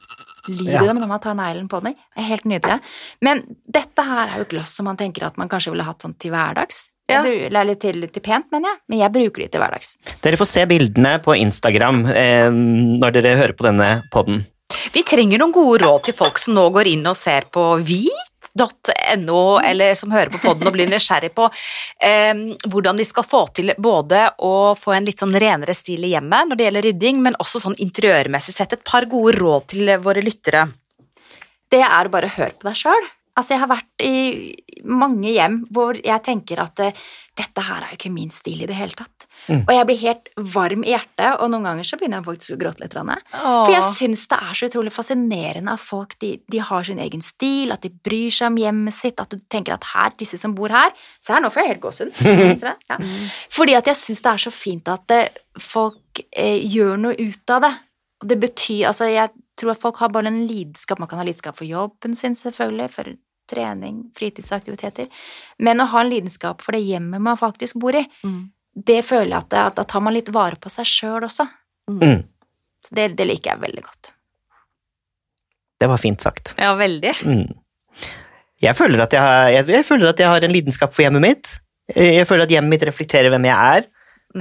Lyder 0.48 0.72
Ja. 0.72 0.80
det 0.92 0.96
når 1.02 1.08
man 1.08 1.20
tar 1.20 1.34
neglen 1.34 1.68
på 1.68 1.82
dem? 1.82 1.92
Det 1.92 2.00
er 2.16 2.22
helt 2.22 2.44
nydelige. 2.44 2.80
Men 3.20 3.56
dette 3.70 4.02
her 4.02 4.28
er 4.28 4.38
jo 4.38 4.44
glass 4.46 4.70
som 4.74 4.84
man 4.86 4.96
tenker 4.96 5.22
at 5.26 5.36
man 5.36 5.48
kanskje 5.50 5.70
ville 5.70 5.84
hatt 5.84 5.98
sånn 5.98 6.18
til 6.18 6.30
hverdags. 6.30 6.88
Ja. 7.10 7.22
Eller 7.24 7.64
litt 7.64 7.80
til, 7.80 8.06
til 8.08 8.22
pent, 8.22 8.46
mener 8.50 8.70
jeg. 8.70 8.78
Men 8.88 8.98
jeg 9.00 9.12
bruker 9.12 9.42
de 9.42 9.48
til 9.48 9.60
hverdags. 9.60 9.96
Dere 10.22 10.36
får 10.36 10.46
se 10.46 10.64
bildene 10.66 11.22
på 11.22 11.36
Instagram 11.38 12.06
eh, 12.06 12.48
når 12.50 13.12
dere 13.12 13.36
hører 13.36 13.52
på 13.52 13.66
denne 13.68 14.02
podden. 14.10 14.46
Vi 14.92 15.02
trenger 15.06 15.38
noen 15.38 15.52
gode 15.54 15.84
råd 15.84 16.08
til 16.08 16.16
folk 16.18 16.38
som 16.42 16.56
nå 16.56 16.64
går 16.74 16.88
inn 16.90 17.06
og 17.06 17.14
ser 17.18 17.46
på 17.54 17.62
hvit.no, 17.86 19.42
eller 19.62 19.94
som 19.94 20.10
hører 20.10 20.32
på 20.34 20.40
podden 20.42 20.66
og 20.66 20.74
blir 20.74 20.90
nysgjerrig 20.90 21.30
på 21.36 21.46
eh, 22.02 22.34
hvordan 22.66 22.98
de 22.98 23.06
skal 23.06 23.26
få 23.26 23.44
til 23.54 23.70
både 23.78 24.24
å 24.42 24.74
få 24.78 24.96
en 24.96 25.06
litt 25.06 25.22
sånn 25.22 25.36
renere 25.38 25.76
stil 25.78 26.08
i 26.08 26.12
hjemmet 26.16 26.50
når 26.50 26.58
det 26.58 26.66
gjelder 26.66 26.88
rydding, 26.88 27.22
men 27.22 27.38
også 27.38 27.62
sånn 27.62 27.78
interiørmessig 27.78 28.56
sett. 28.56 28.74
Et 28.74 28.84
par 28.90 29.06
gode 29.10 29.38
råd 29.38 29.70
til 29.76 29.94
våre 30.02 30.26
lyttere. 30.26 30.66
Det 31.70 31.84
er 31.86 32.10
å 32.10 32.14
bare 32.18 32.34
høre 32.34 32.56
på 32.58 32.66
deg 32.66 32.82
sjøl. 32.82 33.10
Altså, 33.38 33.54
jeg 33.54 33.62
har 33.62 33.70
vært 33.70 34.04
i 34.04 34.14
mange 34.90 35.30
hjem 35.32 35.60
hvor 35.72 35.98
jeg 35.98 36.24
tenker 36.26 36.60
at 36.62 36.80
eh, 36.82 36.96
dette 37.38 37.62
her 37.64 37.84
er 37.84 37.92
jo 37.92 37.98
ikke 37.98 38.12
min 38.12 38.32
stil 38.34 38.62
i 38.64 38.68
det 38.68 38.76
hele 38.76 38.96
tatt. 38.96 39.26
Mm. 39.46 39.62
Og 39.62 39.70
jeg 39.72 39.86
blir 39.88 40.00
helt 40.02 40.28
varm 40.54 40.82
i 40.84 40.92
hjertet, 40.92 41.38
og 41.40 41.50
noen 41.52 41.68
ganger 41.68 41.86
så 41.86 41.96
begynner 41.96 42.20
jeg 42.20 42.26
faktisk 42.26 42.54
å 42.54 42.58
gråte 42.60 42.82
litt. 42.82 42.96
Åh. 42.98 43.20
For 43.40 43.72
jeg 43.72 43.92
syns 43.96 44.24
det 44.30 44.38
er 44.44 44.58
så 44.58 44.68
utrolig 44.68 44.92
fascinerende 44.92 45.76
at 45.76 45.82
folk 45.82 46.16
de, 46.20 46.34
de 46.50 46.62
har 46.70 46.86
sin 46.86 47.00
egen 47.02 47.24
stil, 47.24 47.72
at 47.72 47.86
de 47.86 47.92
bryr 47.92 48.34
seg 48.34 48.50
om 48.52 48.58
hjemmet 48.60 48.96
sitt, 48.96 49.22
at 49.22 49.32
du 49.32 49.40
tenker 49.52 49.76
at 49.76 49.88
her, 49.94 50.12
disse 50.20 50.40
som 50.40 50.56
bor 50.56 50.72
her 50.74 50.90
Se 51.22 51.32
her, 51.32 51.42
nå 51.42 51.50
får 51.52 51.62
jeg 51.62 51.72
helt 51.74 51.84
gåsehud. 51.84 52.18
Ja. 52.90 52.96
Fordi 53.52 53.74
at 53.76 53.86
jeg 53.88 53.96
syns 53.98 54.20
det 54.24 54.30
er 54.30 54.42
så 54.42 54.50
fint 54.52 54.88
at 54.90 55.12
eh, 55.14 55.38
folk 55.60 56.20
eh, 56.28 56.58
gjør 56.66 56.98
noe 57.00 57.16
ut 57.16 57.52
av 57.54 57.64
det. 57.64 57.72
Og 58.20 58.28
det 58.32 58.38
betyr 58.42 58.88
Altså, 58.90 59.08
jeg 59.10 59.30
tror 59.58 59.72
at 59.74 59.80
folk 59.80 59.96
har 60.02 60.08
bare 60.14 60.26
en 60.30 60.46
lidenskap 60.46 60.98
Man 61.02 61.08
kan 61.08 61.18
ha 61.18 61.24
lidenskap 61.24 61.56
for 61.58 61.64
jobben 61.68 62.14
sin, 62.14 62.34
selvfølgelig, 62.38 62.90
for 62.94 63.10
trening, 63.50 64.04
fritidsaktiviteter, 64.14 65.08
men 65.58 65.80
å 65.82 65.88
ha 65.90 66.00
en 66.04 66.10
lidenskap 66.12 66.62
for 66.62 66.72
det 66.76 66.84
hjemmet 66.86 67.20
man 67.20 67.36
faktisk 67.36 67.74
bor 67.82 67.96
i, 67.98 68.04
Mm. 68.22 68.50
det 68.86 69.00
føler 69.04 69.32
jeg 69.34 69.40
at, 69.42 69.48
det, 69.50 69.58
at 69.72 69.76
da 69.80 69.82
tar 69.84 70.00
man 70.06 70.14
litt 70.14 70.28
vare 70.30 70.54
på 70.56 70.70
seg 70.70 70.86
sjøl 70.86 71.24
også. 71.26 71.48
Mm. 71.90 72.22
Så 72.86 72.94
det, 72.94 73.08
det 73.18 73.26
liker 73.26 73.50
jeg 73.56 73.60
veldig 73.64 73.82
godt. 73.82 74.12
Det 75.80 75.88
var 75.88 75.98
fint 75.98 76.20
sagt. 76.22 76.54
Ja, 76.60 76.74
veldig. 76.78 77.14
Mm. 77.26 77.48
Jeg, 78.60 78.76
føler 78.76 79.02
at 79.02 79.12
jeg, 79.16 79.20
har, 79.24 79.48
jeg, 79.50 79.66
jeg 79.72 79.84
føler 79.88 80.12
at 80.12 80.20
jeg 80.20 80.28
har 80.28 80.44
en 80.46 80.52
lidenskap 80.54 80.94
for 80.94 81.02
hjemmet 81.02 81.24
mitt. 81.24 81.54
Jeg 81.96 82.26
føler 82.28 82.44
at 82.46 82.52
hjemmet 82.54 82.70
mitt 82.76 82.84
reflekterer 82.86 83.32
hvem 83.32 83.48
jeg 83.48 83.76
er. 83.80 83.86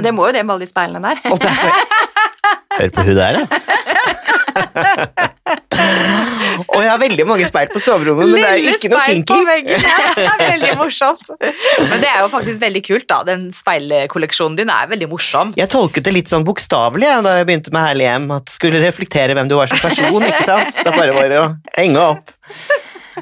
Det 0.04 0.12
må 0.14 0.28
jo 0.28 0.34
det 0.36 0.44
med 0.46 0.54
alle 0.54 0.68
de 0.68 0.70
speilene 0.70 1.02
der. 1.02 1.22
Og 1.32 1.40
derfor 1.42 1.72
Hør 2.80 2.92
på 2.94 3.04
hun 3.08 3.16
der, 3.18 3.40
da. 3.40 3.60
Og 6.70 6.82
jeg 6.84 6.90
har 6.92 7.00
veldig 7.02 7.26
mange 7.28 7.46
speil 7.48 7.70
på 7.72 7.80
soverommet, 7.82 8.28
men 8.30 8.36
det 8.36 8.48
er 8.50 8.58
jo 8.60 8.64
ikke 8.76 8.90
noe 8.92 9.04
kinky. 9.08 9.38
Det 9.70 10.26
er 10.26 10.42
veldig 10.44 10.74
morsomt. 10.80 11.30
Men 11.40 12.02
det 12.04 12.10
er 12.10 12.20
jo 12.24 12.28
faktisk 12.34 12.60
veldig 12.64 12.82
kult, 12.86 13.06
da. 13.10 13.20
Den 13.28 13.46
speilkolleksjonen 13.56 14.58
din 14.60 14.72
er 14.74 14.90
veldig 14.92 15.08
morsom. 15.12 15.54
Jeg 15.60 15.72
tolket 15.72 16.04
det 16.10 16.14
litt 16.16 16.32
sånn 16.32 16.46
bokstavelig 16.48 17.08
ja, 17.08 17.18
da 17.26 17.32
jeg 17.40 17.48
begynte 17.50 17.74
med 17.76 17.86
Herlig 17.88 18.08
hjem, 18.10 18.28
at 18.36 18.44
det 18.50 18.56
skulle 18.58 18.84
reflektere 18.84 19.36
hvem 19.38 19.50
du 19.52 19.56
var 19.60 19.68
som 19.72 19.80
person. 19.86 20.22
ikke 20.28 20.44
sant? 20.48 20.72
Det 20.84 20.92
bare 20.96 21.14
var 21.16 21.30
å 21.40 21.46
henge 21.78 22.00
opp. 22.04 22.26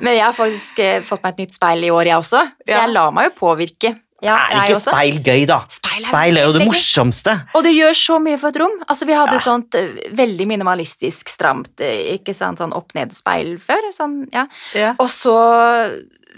Men 0.02 0.12
jeg 0.14 0.26
har 0.28 0.36
faktisk 0.38 0.80
eh, 0.84 1.00
fått 1.06 1.24
meg 1.26 1.32
et 1.38 1.42
nytt 1.46 1.56
speil 1.58 1.80
i 1.88 1.94
år, 1.94 2.06
jeg 2.12 2.18
også. 2.20 2.42
Så 2.66 2.74
Ja. 2.74 2.82
jeg 2.84 2.94
lar 2.94 3.12
meg 3.16 3.24
jo 3.32 3.38
påvirke. 3.40 3.90
Ja, 4.24 4.36
Er 4.50 4.64
ikke 4.64 4.76
også. 4.80 4.90
speil 4.92 5.20
gøy, 5.22 5.46
da? 5.46 5.60
Speil 5.70 6.00
er 6.00 6.08
Speil 6.08 6.38
er 6.38 6.46
jo 6.48 6.54
det 6.56 6.66
morsomste. 6.66 7.36
Og 7.54 7.64
det 7.64 7.74
gjør 7.76 7.94
så 7.94 8.16
mye 8.24 8.38
for 8.42 8.50
et 8.50 8.58
rom. 8.64 8.74
Altså, 8.90 9.06
vi 9.06 9.14
hadde 9.14 9.34
Ja. 9.38 9.40
sånt 9.46 9.76
eh, 9.76 10.10
veldig 10.18 10.48
minimalistisk, 10.48 11.30
stramt, 11.30 11.80
eh, 11.80 12.18
ikke 12.18 12.34
sant, 12.34 12.58
sånn 12.58 12.74
opp-ned-speil 12.74 13.60
før. 13.62 13.92
Sånn, 13.94 14.28
ja. 14.34 14.48
Ja. 14.74 14.96
Og 15.00 15.08
så 15.08 15.36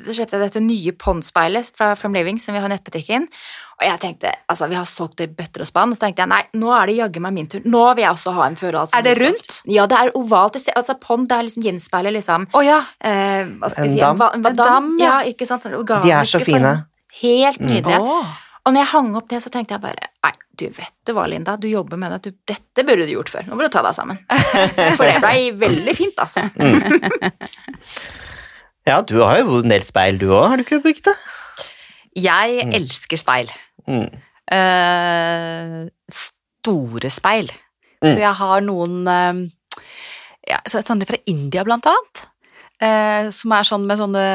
kjøpte 0.09 0.37
jeg 0.37 0.43
dette 0.45 0.61
nye 0.63 0.91
Pond-speilet 0.91 1.71
fra 1.75 1.93
From 1.95 2.13
Living, 2.13 2.37
som 2.39 2.53
vi 2.53 2.59
har 2.61 2.69
i 2.69 2.73
nettbutikken. 2.75 3.27
Og 3.79 3.85
jeg 3.87 3.99
tenkte, 4.03 4.33
altså 4.51 4.67
vi 4.67 4.75
har 4.75 4.83
solgt 4.83 5.15
det 5.21 5.29
i 5.29 5.33
bøtter 5.39 5.61
og 5.63 5.67
spann, 5.69 5.91
og 5.93 5.95
så 5.97 6.03
tenkte 6.03 6.25
jeg 6.25 6.27
nei, 6.27 6.41
nå 6.59 6.71
er 6.75 6.85
det 6.91 6.95
jaggu 6.97 7.21
meg 7.23 7.33
min 7.33 7.47
tur. 7.47 7.61
Nå 7.63 7.83
vil 7.95 8.03
jeg 8.03 8.11
også 8.11 8.33
ha 8.35 8.47
en 8.51 8.57
førerhals. 8.59 8.91
Er 8.93 9.01
det 9.07 9.13
rundt? 9.21 9.61
Ja, 9.71 9.85
det 9.87 9.97
er 10.01 10.11
ovalt. 10.19 10.59
Altså 10.75 10.95
Pond, 10.99 11.27
det 11.31 11.37
er 11.37 11.43
liksom 11.47 11.63
gjenspeiler 11.63 12.11
liksom 12.11 12.47
oh, 12.53 12.59
ja. 12.65 12.81
eh, 12.99 13.45
Hva 13.55 13.71
skal 13.71 13.85
En 13.87 13.91
si? 13.95 13.99
dam? 14.03 14.19
En, 14.21 14.39
en 14.41 14.45
En 14.51 14.55
dam, 14.59 14.89
ja. 14.99 15.21
ja. 15.23 15.31
ikke 15.31 15.47
sant? 15.47 15.63
Organiske 15.65 16.03
De 16.03 16.11
er 16.11 16.23
så 16.27 16.43
fine. 16.43 16.59
former. 16.59 16.85
Helt 17.21 17.59
nydelig. 17.59 17.97
Åh. 17.99 18.37
Og 18.67 18.73
når 18.75 18.81
jeg 18.83 18.89
hang 18.91 19.13
opp 19.17 19.29
det, 19.31 19.39
så 19.41 19.49
tenkte 19.49 19.73
jeg 19.77 19.81
bare 19.81 20.09
Nei, 20.25 20.31
du 20.59 20.65
vet 20.75 20.91
det 21.07 21.13
hva, 21.15 21.23
Linda, 21.31 21.55
du 21.57 21.65
jobber 21.71 21.97
med 21.97 22.11
det. 22.11 22.19
Du, 22.29 22.37
dette 22.51 22.83
burde 22.85 23.05
du 23.07 23.13
gjort 23.15 23.31
før. 23.31 23.47
Nå 23.47 23.55
må 23.57 23.65
du 23.65 23.71
ta 23.73 23.81
deg 23.85 23.95
sammen. 23.97 24.19
For 24.99 25.05
det 25.07 25.21
blei 25.23 25.49
veldig 25.57 25.95
fint, 25.97 26.19
altså. 26.19 26.43
Ja, 28.87 29.01
du 29.05 29.19
har 29.21 29.39
jo 29.43 29.59
en 29.61 29.69
del 29.71 29.83
speil, 29.85 30.17
du 30.21 30.27
òg, 30.33 30.47
har 30.51 30.57
du 30.59 30.63
ikke, 30.65 30.79
Birgitte? 30.83 31.13
Jeg 32.17 32.65
Mm. 32.65 32.73
elsker 32.79 33.17
speil. 33.21 33.51
Mm. 33.87 34.07
Uh, 34.49 35.87
store 36.11 37.09
speil. 37.13 37.51
Mm. 38.01 38.07
Så 38.09 38.17
jeg 38.19 38.33
har 38.39 38.61
noen 38.65 38.95
uh, 39.07 39.41
ja, 40.49 40.57
så 40.67 40.81
sånne 40.85 41.05
fra 41.07 41.19
India, 41.29 41.63
blant 41.67 41.85
annet. 41.89 42.23
Eh, 42.83 43.29
som 43.35 43.53
er 43.55 43.67
sånn 43.67 43.85
med 43.89 44.01
sånne 44.01 44.25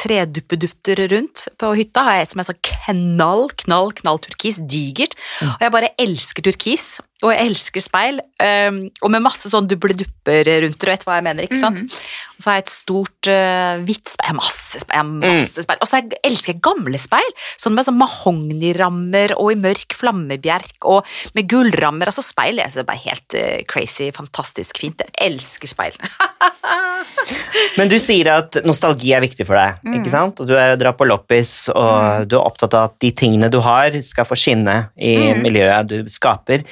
treduppedutter 0.00 1.04
rundt 1.12 1.46
på 1.60 1.72
hytta. 1.78 2.06
Har 2.06 2.18
jeg 2.18 2.28
et 2.28 2.34
som 2.34 2.42
er 2.42 2.50
sånn 2.50 2.62
knall, 2.70 3.46
knall, 3.64 3.94
knall 4.00 4.20
turkis. 4.24 4.60
Digert. 4.70 5.16
Mm. 5.40 5.54
Og 5.54 5.66
jeg 5.66 5.76
bare 5.76 5.94
elsker 6.06 6.46
turkis. 6.46 6.88
Og 7.22 7.32
jeg 7.34 7.50
elsker 7.50 7.82
speil. 7.84 8.20
eh, 8.40 8.70
og 9.04 9.10
med 9.12 9.20
masse 9.22 9.50
sånn 9.52 9.66
dupper 9.68 9.92
rundt, 9.94 10.78
du 10.80 10.86
vet 10.88 11.04
hva 11.04 11.18
jeg 11.18 11.26
mener, 11.26 11.44
ikke 11.44 11.60
sant? 11.60 11.82
Og 11.84 12.40
så 12.44 12.48
har 12.48 12.54
jeg 12.56 12.64
et 12.64 12.72
stort 12.72 13.28
uh, 13.28 13.82
hvitt 13.84 14.08
speil. 14.08 14.24
Jeg 14.24 14.30
har 14.32 14.36
masse 14.38 14.80
speil. 14.80 14.94
Jeg 14.94 15.02
har 15.04 15.10
masse 15.36 15.64
speil. 15.66 15.80
Og 15.84 15.88
så 15.90 15.98
jeg 16.00 16.20
elsker 16.24 16.54
jeg 16.54 16.62
gamle 16.64 16.96
speil. 17.02 17.34
Sånn 17.60 17.74
med 17.76 17.84
sånn 17.84 17.98
mahognirammer 18.00 19.34
og 19.36 19.50
i 19.52 19.58
mørk 19.60 19.92
flammebjerk 19.98 20.88
og 20.88 21.04
med 21.36 21.50
gullrammer. 21.52 22.08
Altså 22.08 22.24
speil 22.24 22.62
jeg 22.62 22.72
det 22.72 22.80
er 22.80 22.88
bare 22.88 23.04
helt 23.04 23.36
uh, 23.36 23.58
crazy, 23.68 24.08
fantastisk 24.16 24.80
fint. 24.80 25.04
Jeg 25.04 25.12
elsker 25.34 25.68
speil. 25.68 26.00
Men 27.78 27.90
du 27.90 27.96
sier 28.02 28.30
at 28.32 28.56
nostalgi 28.66 29.12
er 29.16 29.22
viktig 29.24 29.44
for 29.48 29.58
deg, 29.58 29.80
ikke 30.00 30.10
sant? 30.12 30.40
Og 30.42 30.48
du 30.48 30.54
er- 30.56 30.76
drar 30.80 30.94
på 30.96 31.06
loppis, 31.08 31.68
og 31.74 32.26
du 32.30 32.36
er 32.38 32.44
opptatt 32.46 32.74
av 32.78 32.88
at 32.90 32.96
de 33.02 33.10
tingene 33.16 33.50
du 33.52 33.58
har, 33.64 33.92
skal 34.06 34.24
få 34.28 34.36
skinne 34.38 34.76
i 34.96 35.14
miljøet 35.36 35.88
du 35.90 36.08
skaper. 36.10 36.64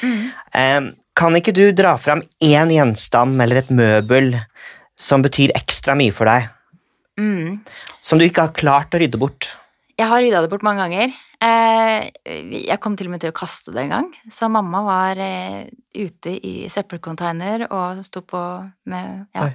Kan 1.18 1.34
ikke 1.34 1.52
du 1.56 1.64
dra 1.74 1.96
fram 1.98 2.22
én 2.44 2.70
gjenstand 2.70 3.42
eller 3.42 3.56
et 3.62 3.70
møbel 3.74 4.36
som 4.98 5.22
betyr 5.22 5.50
ekstra 5.58 5.96
mye 5.98 6.12
for 6.14 6.26
deg, 6.30 6.48
Mm. 7.18 7.60
som 8.00 8.18
du 8.18 8.24
ikke 8.24 8.44
har 8.46 8.52
klart 8.54 8.94
å 8.94 9.00
rydde 9.02 9.18
bort? 9.18 9.48
Jeg 9.98 10.06
har 10.06 10.22
rydda 10.22 10.42
det 10.44 10.50
bort 10.52 10.62
mange 10.62 10.84
ganger. 10.84 11.10
Eh, 11.38 12.08
jeg 12.66 12.78
kom 12.82 12.96
til 12.98 13.06
og 13.06 13.12
med 13.14 13.22
til 13.22 13.30
å 13.30 13.36
kaste 13.36 13.70
det 13.70 13.84
en 13.84 13.92
gang, 13.92 14.06
så 14.32 14.48
mamma 14.50 14.80
var 14.82 15.20
eh, 15.22 15.68
ute 15.94 16.32
i 16.34 16.66
søppelcontainer 16.70 17.68
og 17.68 18.00
sto 18.06 18.24
på 18.26 18.40
med 18.90 19.28
Ja, 19.36 19.46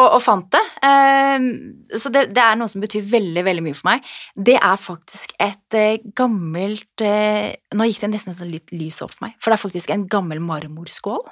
og, 0.00 0.06
og 0.16 0.18
fant 0.22 0.48
det. 0.50 0.62
Eh, 0.82 1.46
så 1.94 2.10
det, 2.10 2.24
det 2.34 2.42
er 2.42 2.58
noe 2.58 2.70
som 2.72 2.82
betyr 2.82 3.06
veldig, 3.06 3.44
veldig 3.46 3.64
mye 3.68 3.78
for 3.78 3.90
meg. 3.92 4.08
Det 4.34 4.56
er 4.58 4.80
faktisk 4.82 5.36
et 5.38 5.78
eh, 5.78 6.02
gammelt 6.18 6.88
Nå 7.02 7.86
gikk 7.88 8.02
det 8.02 8.10
nesten 8.12 8.34
et 8.34 8.72
lys 8.76 8.98
opp 9.02 9.14
for 9.14 9.26
meg, 9.26 9.36
for 9.40 9.50
det 9.50 9.56
er 9.56 9.62
faktisk 9.62 9.92
en 9.94 10.04
gammel 10.10 10.42
marmorskål. 10.44 11.22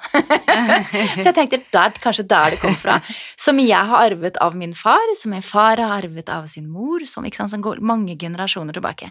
så 1.21 1.27
jeg 1.27 1.35
tenkte 1.37 1.61
der, 1.75 1.93
kanskje 2.03 2.25
der 2.31 2.55
det 2.55 2.61
kom 2.63 2.75
fra. 2.79 2.97
Som 3.45 3.61
jeg 3.63 3.91
har 3.91 4.07
arvet 4.07 4.39
av 4.41 4.57
min 4.59 4.73
far, 4.77 5.13
som 5.19 5.35
min 5.35 5.45
far 5.45 5.81
har 5.81 6.01
arvet 6.01 6.31
av 6.33 6.49
sin 6.51 6.67
mor, 6.71 7.05
som, 7.09 7.25
ikke 7.27 7.43
sant, 7.43 7.53
som 7.53 7.63
går 7.65 7.83
mange 7.85 8.17
generasjoner 8.21 8.77
tilbake. 8.77 9.11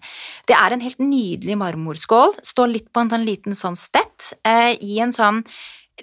Det 0.50 0.58
er 0.70 0.78
en 0.78 0.86
helt 0.86 1.02
nydelig 1.02 1.58
marmorskål, 1.60 2.38
står 2.46 2.74
litt 2.74 2.90
på 2.94 3.04
en 3.04 3.12
sånn 3.14 3.28
liten 3.28 3.58
sånn 3.58 3.78
stett, 3.80 4.32
eh, 4.48 4.76
i 4.80 5.00
en 5.04 5.14
sånn 5.16 5.44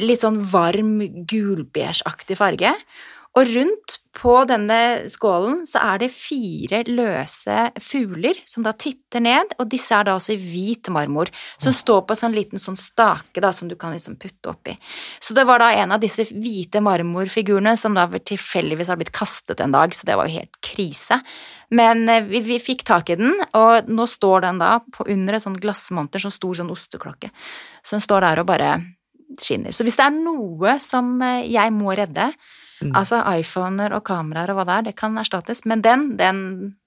litt 0.02 0.20
sånn 0.20 0.42
varm 0.44 0.98
gulbeigeaktig 1.28 2.36
farge. 2.36 2.72
Og 3.36 3.52
rundt 3.52 3.98
på 4.16 4.32
denne 4.48 5.08
skålen 5.12 5.60
så 5.68 5.82
er 5.92 6.00
det 6.00 6.08
fire 6.14 6.80
løse 6.88 7.56
fugler 7.82 8.38
som 8.48 8.64
da 8.64 8.72
titter 8.72 9.20
ned, 9.20 9.52
og 9.60 9.68
disse 9.72 9.92
er 9.92 10.06
da 10.08 10.14
også 10.16 10.32
i 10.34 10.40
hvit 10.40 10.88
marmor, 10.92 11.28
som 11.60 11.74
står 11.74 12.06
på 12.06 12.16
en 12.16 12.20
sånn 12.22 12.36
liten 12.36 12.60
sånn 12.60 12.78
stake 12.80 13.42
da, 13.44 13.52
som 13.52 13.68
du 13.68 13.76
kan 13.78 13.92
liksom 13.92 14.16
putte 14.20 14.52
oppi. 14.54 14.76
Så 15.20 15.36
det 15.36 15.44
var 15.48 15.60
da 15.60 15.68
en 15.76 15.92
av 15.92 16.00
disse 16.00 16.24
hvite 16.30 16.80
marmorfigurene 16.84 17.76
som 17.76 17.96
da 17.96 18.08
tilfeldigvis 18.08 18.92
har 18.92 19.00
blitt 19.00 19.14
kastet 19.16 19.60
en 19.60 19.76
dag, 19.76 19.92
så 19.94 20.08
det 20.08 20.16
var 20.16 20.30
jo 20.30 20.40
helt 20.40 20.60
krise. 20.64 21.20
Men 21.76 22.08
eh, 22.08 22.24
vi, 22.24 22.40
vi 22.46 22.60
fikk 22.62 22.86
tak 22.88 23.12
i 23.12 23.20
den, 23.20 23.36
og 23.58 23.88
nå 23.92 24.08
står 24.08 24.46
den 24.48 24.60
da 24.62 24.78
på 24.80 25.08
under 25.12 25.36
et 25.36 25.44
sånn 25.44 25.60
glassmonter, 25.60 26.22
sånn 26.22 26.34
stor 26.34 26.62
sånn 26.62 26.72
osteklokke, 26.72 27.32
så 27.82 27.98
den 27.98 28.06
står 28.08 28.30
der 28.30 28.42
og 28.42 28.48
bare 28.48 28.76
skinner. 29.36 29.74
Så 29.76 29.84
hvis 29.84 29.98
det 29.98 30.06
er 30.06 30.14
noe 30.16 30.78
som 30.80 31.18
eh, 31.20 31.44
jeg 31.52 31.74
må 31.76 31.92
redde, 31.98 32.30
Mm. 32.76 32.90
altså 32.92 33.22
iPhoner 33.38 33.94
og 33.96 34.02
kameraer 34.04 34.50
og 34.52 34.58
hva 34.58 34.66
det 34.68 34.74
er, 34.74 34.84
det 34.90 34.96
kan 34.98 35.16
erstattes, 35.16 35.62
men 35.64 35.80
den, 35.84 36.10
den, 36.18 36.40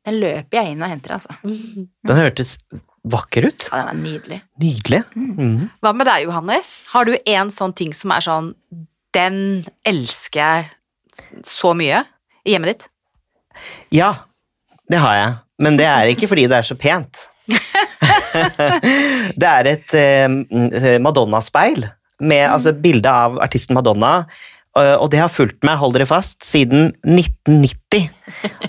den 0.06 0.20
løper 0.22 0.60
jeg 0.60 0.76
inn 0.76 0.84
og 0.86 0.92
henter, 0.92 1.16
altså. 1.18 1.34
Den 2.08 2.20
hørtes 2.20 2.58
vakker 3.10 3.48
ut. 3.50 3.66
Ja, 3.72 3.88
den 3.88 3.90
er 3.90 4.00
nydelig. 4.04 4.40
Nydelig. 4.62 5.02
Mm. 5.16 5.70
Hva 5.82 5.94
med 5.96 6.10
deg, 6.10 6.28
Johannes? 6.28 6.74
Har 6.92 7.08
du 7.08 7.16
en 7.18 7.52
sånn 7.54 7.74
ting 7.74 7.96
som 7.96 8.12
er 8.14 8.26
sånn 8.26 8.54
Den 9.16 9.64
elsker 9.88 10.40
jeg 10.40 10.68
så 11.48 11.74
mye 11.74 12.04
i 12.46 12.54
hjemmet 12.54 12.76
ditt? 12.76 12.90
Ja, 13.96 14.12
det 14.92 15.00
har 15.02 15.16
jeg. 15.18 15.38
Men 15.64 15.80
det 15.80 15.88
er 15.90 16.12
ikke 16.12 16.30
fordi 16.30 16.46
det 16.52 16.60
er 16.60 16.68
så 16.68 16.78
pent. 16.80 17.24
det 19.42 19.50
er 19.50 19.72
et 19.74 19.96
eh, 19.98 21.00
Madonna-speil 21.02 21.88
med 22.20 22.46
altså, 22.46 22.74
bilde 22.76 23.12
av 23.12 23.40
artisten 23.44 23.78
Madonna. 23.78 24.28
Eh, 24.80 24.96
Og 25.00 25.10
det 25.14 25.20
har 25.22 25.30
fulgt 25.32 25.64
meg, 25.68 25.78
hold 25.82 25.94
dere 25.96 26.08
fast, 26.10 26.40
siden 26.46 26.94
1990. 27.04 28.10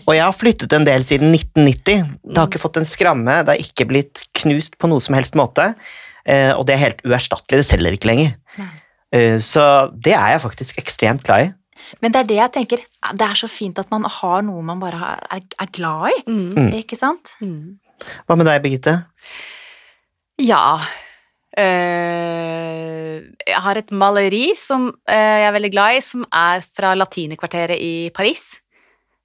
Og 0.06 0.12
jeg 0.16 0.22
har 0.24 0.32
flyttet 0.36 0.72
en 0.76 0.84
del 0.88 1.02
siden 1.06 1.32
1990. 1.34 2.04
Det 2.24 2.38
har 2.38 2.48
ikke 2.50 2.62
fått 2.62 2.76
en 2.80 2.88
skramme, 2.88 3.40
det 3.44 3.54
har 3.54 3.62
ikke 3.64 3.86
blitt 3.90 4.24
knust 4.40 4.78
på 4.80 4.88
noe 4.90 5.00
som 5.00 5.14
helst 5.18 5.34
måte. 5.38 5.74
eh, 6.26 6.52
Og 6.54 6.66
det 6.66 6.74
er 6.76 6.84
helt 6.86 7.02
uerstattelig, 7.06 7.61
det 7.62 7.66
selger 7.70 7.92
ikke 7.96 8.11
lenger. 8.12 8.36
Eh, 9.12 9.38
Så 9.40 9.90
det 9.96 10.12
er 10.14 10.36
jeg 10.36 10.40
faktisk 10.44 10.78
ekstremt 10.78 11.22
glad 11.24 11.46
i. 11.48 11.52
Men 12.02 12.12
det 12.12 12.18
er 12.20 12.24
det 12.28 12.36
jeg 12.36 12.52
tenker, 12.52 12.78
det 13.16 13.24
er 13.26 13.34
så 13.34 13.48
fint 13.48 13.78
at 13.80 13.90
man 13.90 14.04
har 14.04 14.42
noe 14.42 14.62
man 14.62 14.78
bare 14.80 15.18
er, 15.32 15.66
glad 15.72 16.11
i, 16.12 16.22
Mm. 16.30 16.72
ikke 16.76 16.96
sant? 16.96 17.36
Hva 17.40 18.36
med 18.36 18.46
deg, 18.46 18.62
Birgitte? 18.62 19.04
Ja 20.40 20.78
Jeg 23.50 23.62
har 23.64 23.76
et 23.80 23.92
maleri 23.92 24.54
som 24.58 24.88
øh, 24.88 25.14
jeg 25.14 25.46
er 25.48 25.54
veldig 25.56 25.72
glad 25.74 25.98
i, 25.98 26.00
som 26.04 26.24
er 26.32 26.64
fra 26.76 26.94
Latinerkvarteret 26.94 27.78
i 27.80 28.11
Paris. 28.14 28.61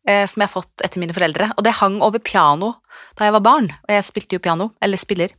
øh, 0.09 0.25
som 0.27 0.41
jeg 0.41 0.47
har 0.47 0.53
fått 0.53 0.83
etter 0.85 1.01
mine 1.01 1.15
foreldre. 1.15 1.51
Og 1.57 1.65
det 1.65 1.79
hang 1.81 2.01
over 2.05 2.19
piano 2.19 2.73
da 3.17 3.27
jeg 3.27 3.35
var 3.37 3.45
barn, 3.45 3.69
og 3.87 3.91
jeg 3.95 4.03
spilte 4.07 4.37
jo 4.37 4.43
piano, 4.43 4.69
eller 4.81 4.99
spiller. 4.99 5.31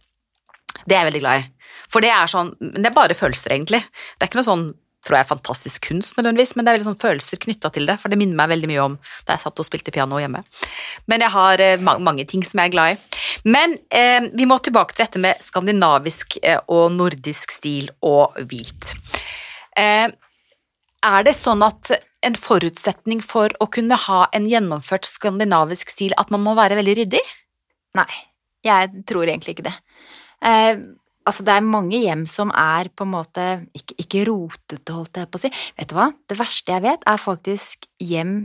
Det 0.84 0.94
er 0.94 1.03
jeg 1.03 1.09
veldig 1.11 1.22
glad 1.22 1.42
i. 1.42 1.47
For 1.92 2.05
det 2.05 2.11
er 2.12 2.26
sånn 2.30 2.55
men 2.61 2.82
Det 2.82 2.90
er 2.90 2.97
bare 2.97 3.14
følelser, 3.14 3.53
egentlig. 3.53 3.80
Det 3.80 4.24
er 4.24 4.30
ikke 4.30 4.40
noe 4.40 4.51
sånn 4.51 4.66
tror 5.07 5.19
jeg, 5.19 5.25
er 5.27 5.31
fantastisk 5.31 5.89
kunst, 5.89 6.17
nødvendigvis, 6.19 6.55
men 6.57 6.67
det 6.67 6.73
er 6.73 6.79
veldig 6.79 6.89
sånn 6.91 7.01
følelser 7.01 7.41
knytta 7.43 7.71
til 7.75 7.89
det, 7.89 7.97
for 8.03 8.13
det 8.13 8.19
minner 8.21 8.39
meg 8.41 8.51
veldig 8.53 8.71
mye 8.71 8.83
om 8.85 8.99
da 9.27 9.37
jeg 9.37 9.45
satt 9.47 9.63
og 9.63 9.69
spilte 9.69 9.95
piano 9.95 10.21
hjemme. 10.21 10.43
Men 11.11 11.25
jeg 11.25 11.35
har 11.37 11.63
eh, 11.63 11.79
ma 11.81 11.97
mange 12.03 12.27
ting 12.29 12.45
som 12.47 12.61
jeg 12.61 12.71
er 12.71 12.75
glad 12.75 12.95
i. 12.95 13.23
Men 13.49 13.79
eh, 13.95 14.29
vi 14.35 14.49
må 14.49 14.59
tilbake 14.59 14.97
til 14.97 15.07
dette 15.07 15.23
med 15.23 15.43
skandinavisk 15.45 16.39
eh, 16.43 16.61
og 16.73 16.91
nordisk 16.97 17.55
stil 17.55 17.91
og 18.07 18.37
hvit. 18.51 18.95
Eh, 19.79 20.11
er 21.07 21.27
det 21.27 21.37
sånn 21.39 21.63
at 21.63 21.95
en 22.27 22.37
forutsetning 22.39 23.21
for 23.23 23.53
å 23.63 23.69
kunne 23.71 23.99
ha 24.07 24.25
en 24.35 24.47
gjennomført 24.51 25.07
skandinavisk 25.07 25.93
stil 25.93 26.17
at 26.19 26.33
man 26.35 26.43
må 26.43 26.57
være 26.59 26.79
veldig 26.79 26.97
ryddig? 27.03 27.23
Nei, 27.97 28.11
jeg 28.67 29.05
tror 29.09 29.29
egentlig 29.29 29.57
ikke 29.57 29.69
det. 29.69 29.77
Eh, 30.45 30.81
altså, 31.27 31.45
det 31.47 31.55
er 31.57 31.64
mange 31.66 31.99
hjem 32.03 32.27
som 32.31 32.53
er 32.55 32.89
på 32.95 33.07
en 33.07 33.12
måte 33.14 33.47
ikke, 33.77 33.97
ikke 34.05 34.27
rotete, 34.31 34.93
holdt 34.95 35.20
jeg 35.20 35.31
på 35.31 35.41
å 35.41 35.45
si. 35.47 35.51
Vet 35.79 35.91
du 35.91 35.97
hva? 35.99 36.11
Det 36.31 36.39
verste 36.39 36.72
jeg 36.77 36.85
vet, 36.87 37.03
er 37.07 37.18
faktisk 37.22 37.89
hjem 38.03 38.37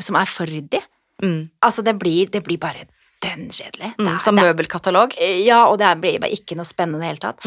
som 0.00 0.16
er 0.20 0.28
for 0.30 0.50
ryddig. 0.50 0.80
Mm. 1.22 1.50
Altså, 1.62 1.84
det 1.84 1.98
blir, 2.00 2.30
det 2.32 2.42
blir 2.46 2.58
bare 2.60 2.86
dønn 3.20 3.50
kjedelig. 3.52 3.90
Mm, 4.00 4.14
som 4.24 4.32
møbelkatalog? 4.38 5.12
Ja, 5.44 5.66
og 5.68 5.76
det 5.82 5.90
blir 6.00 6.14
bare 6.22 6.32
ikke 6.32 6.56
noe 6.56 6.64
spennende 6.64 7.02
i 7.02 7.04
det 7.04 7.10
hele 7.10 7.20
tatt. 7.20 7.44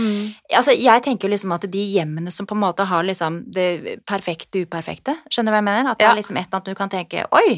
Altså, 0.54 0.76
jeg 0.78 1.02
tenker 1.06 1.26
jo 1.26 1.32
liksom 1.34 1.56
at 1.56 1.66
de 1.74 1.86
hjemmene 1.96 2.30
som 2.34 2.46
på 2.46 2.54
en 2.54 2.62
måte 2.62 2.86
har 2.86 3.02
liksom 3.08 3.40
det 3.56 3.98
perfekte 4.06 4.62
uperfekte, 4.68 5.16
skjønner 5.34 5.50
du 5.50 5.56
hva 5.56 5.62
jeg 5.64 5.70
mener? 5.72 5.90
At 5.96 5.98
det 5.98 6.06
Ja. 6.06 6.12
er 6.14 6.22
liksom 6.22 6.38
et 6.38 6.46
eller 6.46 6.60
annet 6.62 6.70
du 6.70 6.76
kan 6.78 6.94
tenke 6.94 7.26
oi, 7.34 7.58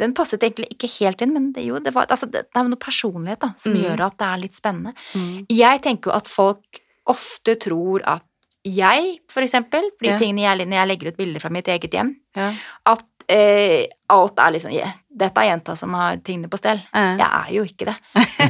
den 0.00 0.12
passet 0.16 0.42
egentlig 0.42 0.66
ikke 0.74 0.88
helt 0.98 1.22
inn, 1.22 1.32
men 1.36 1.52
det, 1.54 1.64
jo, 1.68 1.78
det, 1.78 1.92
var, 1.94 2.06
altså, 2.10 2.26
det, 2.26 2.46
det 2.50 2.60
er 2.60 2.68
noe 2.68 2.80
personlighet 2.82 3.40
da, 3.44 3.52
som 3.56 3.72
Mm. 3.72 3.82
gjør 3.84 4.00
at 4.08 4.16
det 4.18 4.26
er 4.28 4.40
litt 4.42 4.54
spennende. 4.58 4.92
Mm. 5.14 5.46
Jeg 5.54 5.82
tenker 5.82 6.10
jo 6.10 6.16
at 6.16 6.28
folk 6.28 6.80
ofte 7.06 7.54
tror 7.60 8.02
at 8.06 8.22
jeg, 8.64 9.18
for 9.28 9.42
eksempel, 9.44 9.90
for 9.98 10.06
de 10.06 10.10
Ja. 10.14 10.18
tingene 10.18 10.40
jeg, 10.46 10.66
når 10.66 10.78
jeg 10.80 10.88
legger 10.88 11.08
ut 11.12 11.16
bilder 11.18 11.40
fra 11.40 11.50
mitt 11.52 11.66
eget 11.68 11.92
hjem, 11.92 12.14
Ja. 12.36 12.52
at 12.86 13.04
eh, 13.28 13.86
alt 14.10 14.38
er 14.38 14.50
liksom 14.52 14.72
yeah, 14.72 14.92
Dette 15.14 15.38
er 15.40 15.50
jenta 15.52 15.76
som 15.76 15.92
har 15.94 16.16
tingene 16.26 16.48
på 16.50 16.58
stell. 16.58 16.80
Ja. 16.92 17.16
Jeg 17.16 17.28
er 17.28 17.52
jo 17.54 17.62
ikke 17.64 17.86
det. 17.86 17.94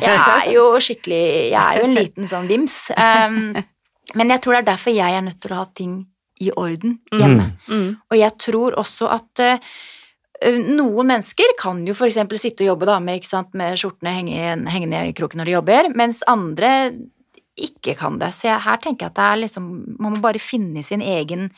Jeg 0.01 0.17
er 0.17 0.47
jo 0.55 0.63
skikkelig 0.81 1.51
Jeg 1.51 1.61
er 1.61 1.77
jo 1.79 1.85
en 1.85 1.95
liten 1.95 2.27
sånn 2.27 2.49
vims. 2.49 2.91
Um, 2.97 3.55
men 4.15 4.31
jeg 4.33 4.41
tror 4.41 4.55
det 4.57 4.63
er 4.63 4.71
derfor 4.73 4.95
jeg 4.97 5.13
er 5.15 5.21
nødt 5.27 5.41
til 5.45 5.53
å 5.53 5.59
ha 5.61 5.67
ting 5.77 6.07
i 6.41 6.49
orden 6.57 6.99
hjemme. 7.13 7.51
Mm. 7.69 7.97
Og 8.11 8.17
jeg 8.19 8.33
tror 8.39 8.75
også 8.81 9.11
at 9.13 9.41
eh, 9.45 9.59
noen 10.43 11.07
mennesker 11.07 11.55
kan 11.61 11.85
jo 11.87 11.95
for 11.97 12.07
eksempel 12.11 12.39
sitte 12.41 12.65
og 12.65 12.73
jobbe 12.75 12.87
da, 12.91 12.99
med, 13.01 13.23
med 13.55 13.79
skjortene 13.81 14.13
henge- 14.17 14.69
hengende 14.73 15.05
i 15.09 15.13
kroken 15.17 15.41
når 15.41 15.45
de 15.51 15.55
jobber, 15.57 15.89
mens 15.97 16.23
andre 16.27 16.73
ikke 17.57 17.95
kan 17.97 18.19
det. 18.19 18.33
Så 18.35 18.49
jeg, 18.49 18.61
her 18.65 18.81
tenker 18.83 19.07
jeg 19.07 19.13
at 19.13 19.19
det 19.21 19.29
er 19.29 19.43
liksom 19.45 19.69
Man 20.03 20.17
må 20.17 20.21
bare 20.25 20.41
finne 20.43 20.83
sin 20.83 21.01
egen, 21.01 21.51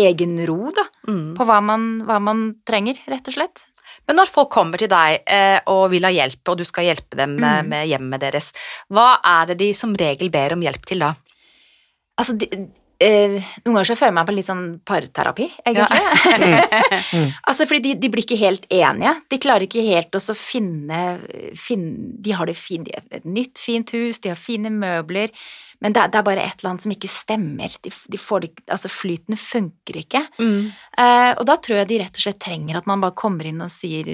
egen 0.00 0.38
ro, 0.48 0.70
da, 0.72 0.86
Mm. 1.06 1.34
på 1.36 1.44
hva 1.44 1.60
man, 1.62 2.02
hva 2.06 2.20
man 2.22 2.56
trenger, 2.64 2.96
rett 3.06 3.28
og 3.28 3.34
slett. 3.34 3.66
Men 4.08 4.16
når 4.16 4.26
folk 4.32 4.50
kommer 4.50 4.78
til 4.78 4.88
deg 4.88 5.20
eh, 5.26 5.60
og 5.66 5.90
vil 5.92 6.02
ha 6.02 6.10
hjelp, 6.10 6.40
og 6.48 6.56
du 6.58 6.64
skal 6.64 6.84
hjelpe 6.88 7.16
dem 7.16 7.36
med, 7.36 7.64
Mm. 7.64 7.68
med 7.68 7.88
hjemmet 7.88 8.20
deres, 8.20 8.52
hva 8.90 9.18
er 9.22 9.46
det 9.52 9.58
de 9.58 9.72
som 9.74 9.92
regel 9.94 10.30
ber 10.30 10.54
om 10.54 10.60
hjelp 10.64 10.86
til 10.86 10.98
da? 11.04 11.12
Altså, 12.18 12.36
de, 12.38 12.48
eh, 13.02 13.34
noen 13.64 13.74
ganger 13.76 13.88
så 13.90 13.96
føler 13.98 14.10
jeg 14.10 14.16
meg 14.18 14.28
på 14.28 14.34
litt 14.36 14.48
sånn 14.48 14.64
parterapi, 14.88 15.48
egentlig. 15.66 17.24
altså, 17.48 17.66
fordi 17.66 17.80
de, 17.88 17.96
de 18.02 18.10
blir 18.12 18.26
ikke 18.26 18.40
helt 18.40 18.68
enige. 18.72 19.16
De 19.32 19.40
klarer 19.42 19.66
ikke 19.66 19.84
helt 19.86 20.14
å 20.18 20.22
finne, 20.38 21.02
finne 21.58 22.12
De 22.22 22.36
har 22.38 22.48
det 22.48 22.56
fint, 22.58 22.86
de 22.86 22.94
har 22.96 23.18
et 23.18 23.28
nytt, 23.28 23.58
fint 23.60 23.94
hus, 23.96 24.22
de 24.22 24.32
har 24.32 24.40
fine 24.40 24.72
møbler, 24.72 25.34
men 25.82 25.94
det, 25.96 26.06
det 26.14 26.20
er 26.20 26.26
bare 26.26 26.46
et 26.46 26.60
eller 26.60 26.72
annet 26.72 26.84
som 26.84 26.94
ikke 26.94 27.10
stemmer. 27.10 27.74
De, 27.82 27.90
de 27.90 28.20
får 28.20 28.44
det, 28.44 28.52
altså, 28.70 28.90
flyten 28.92 29.38
funker 29.40 29.98
ikke. 30.04 30.22
Mm. 30.38 30.70
Eh, 30.70 31.32
og 31.34 31.44
da 31.48 31.58
tror 31.58 31.80
jeg 31.80 31.90
de 31.90 32.00
rett 32.04 32.20
og 32.20 32.26
slett 32.28 32.42
trenger 32.42 32.78
at 32.78 32.88
man 32.90 33.02
bare 33.02 33.18
kommer 33.18 33.48
inn 33.50 33.64
og 33.64 33.72
sier 33.74 34.10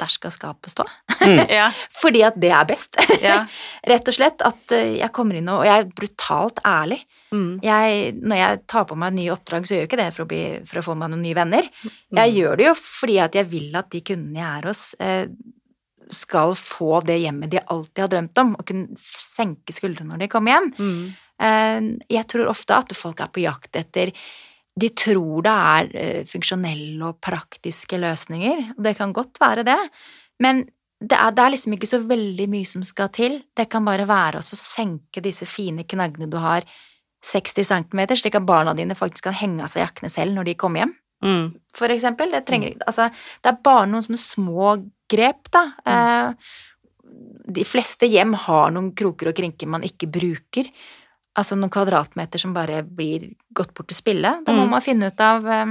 der 0.00 0.12
skal 0.12 0.32
skapet 0.34 0.74
stå. 0.74 0.86
Ja, 1.60 1.70
Fordi 2.00 2.22
at 2.24 2.38
det 2.40 2.52
er 2.54 2.68
best. 2.68 2.96
ja. 3.20 3.42
Rett 3.92 4.08
og 4.08 4.16
slett 4.16 4.44
at 4.46 4.76
eh, 4.76 4.96
jeg 5.00 5.12
kommer 5.16 5.36
inn 5.36 5.50
og, 5.52 5.62
og 5.62 5.68
jeg 5.68 5.82
er 5.84 5.90
brutalt 5.96 6.62
ærlig. 6.66 7.02
Mm. 7.30 7.60
Jeg, 7.62 8.10
når 8.18 8.40
jeg 8.40 8.60
tar 8.70 8.86
på 8.90 8.98
meg 8.98 9.14
nye 9.14 9.30
oppdrag, 9.34 9.66
så 9.66 9.76
gjør 9.76 9.84
jeg 9.84 9.90
ikke 9.90 10.00
det 10.00 10.10
for 10.16 10.24
å, 10.24 10.28
bli, 10.30 10.42
for 10.66 10.80
å 10.80 10.84
få 10.88 10.96
meg 10.98 11.12
noen 11.12 11.24
nye 11.24 11.38
venner. 11.38 11.70
Mm. 11.70 11.94
Jeg 12.18 12.36
gjør 12.40 12.60
det 12.60 12.68
jo 12.68 12.74
fordi 12.80 13.16
at 13.22 13.38
jeg 13.38 13.50
vil 13.52 13.80
at 13.80 13.90
de 13.94 14.02
kundene 14.10 14.42
jeg 14.42 14.50
er 14.50 14.68
hos, 14.70 14.84
eh, 14.98 15.24
skal 16.10 16.56
få 16.58 17.00
det 17.06 17.20
hjemmet 17.22 17.52
de 17.52 17.62
alltid 17.62 18.02
har 18.02 18.12
drømt 18.16 18.42
om, 18.42 18.54
og 18.58 18.66
kunne 18.66 18.98
senke 18.98 19.74
skuldrene 19.74 20.10
når 20.10 20.24
de 20.24 20.30
kommer 20.32 20.56
hjem. 20.56 20.70
Mm. 20.80 21.04
Eh, 21.46 21.78
jeg 22.16 22.26
tror 22.32 22.50
ofte 22.50 22.80
at 22.82 22.96
folk 22.98 23.22
er 23.22 23.30
på 23.32 23.44
jakt 23.46 23.78
etter 23.78 24.12
De 24.80 24.88
tror 24.96 25.42
det 25.44 25.52
er 25.52 25.88
eh, 25.98 26.20
funksjonelle 26.28 27.08
og 27.08 27.18
praktiske 27.22 27.98
løsninger, 28.00 28.70
og 28.76 28.84
det 28.86 28.96
kan 28.98 29.14
godt 29.14 29.40
være 29.42 29.66
det, 29.66 29.80
men 30.40 30.64
det 31.00 31.16
er, 31.16 31.32
det 31.32 31.42
er 31.42 31.52
liksom 31.54 31.74
ikke 31.74 31.88
så 31.88 31.98
veldig 32.04 32.46
mye 32.52 32.68
som 32.68 32.82
skal 32.84 33.08
til. 33.16 33.38
Det 33.56 33.66
kan 33.72 33.86
bare 33.86 34.04
være 34.08 34.40
å 34.40 34.44
senke 34.44 35.22
disse 35.24 35.46
fine 35.48 35.86
knaggene 35.88 36.28
du 36.28 36.36
har 36.40 36.66
60 37.22 37.64
cm, 37.68 38.00
slik 38.16 38.34
at 38.38 38.46
barna 38.48 38.72
dine 38.74 38.94
faktisk 38.96 39.24
kan 39.28 39.34
henge 39.36 39.62
av 39.62 39.68
seg 39.72 39.82
jakkene 39.84 40.10
selv 40.10 40.34
når 40.34 40.44
de 40.50 40.54
kommer 40.54 40.84
hjem, 40.84 40.94
Mm. 41.22 41.50
for 41.76 41.88
eksempel. 41.92 42.30
Det, 42.32 42.46
trenger, 42.46 42.78
altså, 42.86 43.10
det 43.42 43.50
er 43.50 43.58
bare 43.62 43.86
noen 43.90 44.02
sånne 44.06 44.18
små 44.22 44.70
grep, 45.10 45.50
da. 45.52 45.66
Eh, 45.84 46.32
de 47.50 47.64
fleste 47.64 48.08
hjem 48.08 48.32
har 48.46 48.70
noen 48.70 48.92
kroker 48.96 49.28
og 49.28 49.36
krinker 49.36 49.68
man 49.68 49.82
ikke 49.82 50.08
bruker. 50.10 50.70
Altså 51.36 51.56
noen 51.58 51.70
kvadratmeter 51.70 52.40
som 52.40 52.54
bare 52.54 52.82
blir 52.82 53.34
gått 53.54 53.74
bort 53.74 53.88
til 53.88 53.96
spille. 53.98 54.38
Da 54.46 54.52
må 54.52 54.64
Mm. 54.64 54.70
man 54.70 54.80
finne 54.80 55.06
ut 55.12 55.20
av 55.20 55.46
eh, 55.46 55.66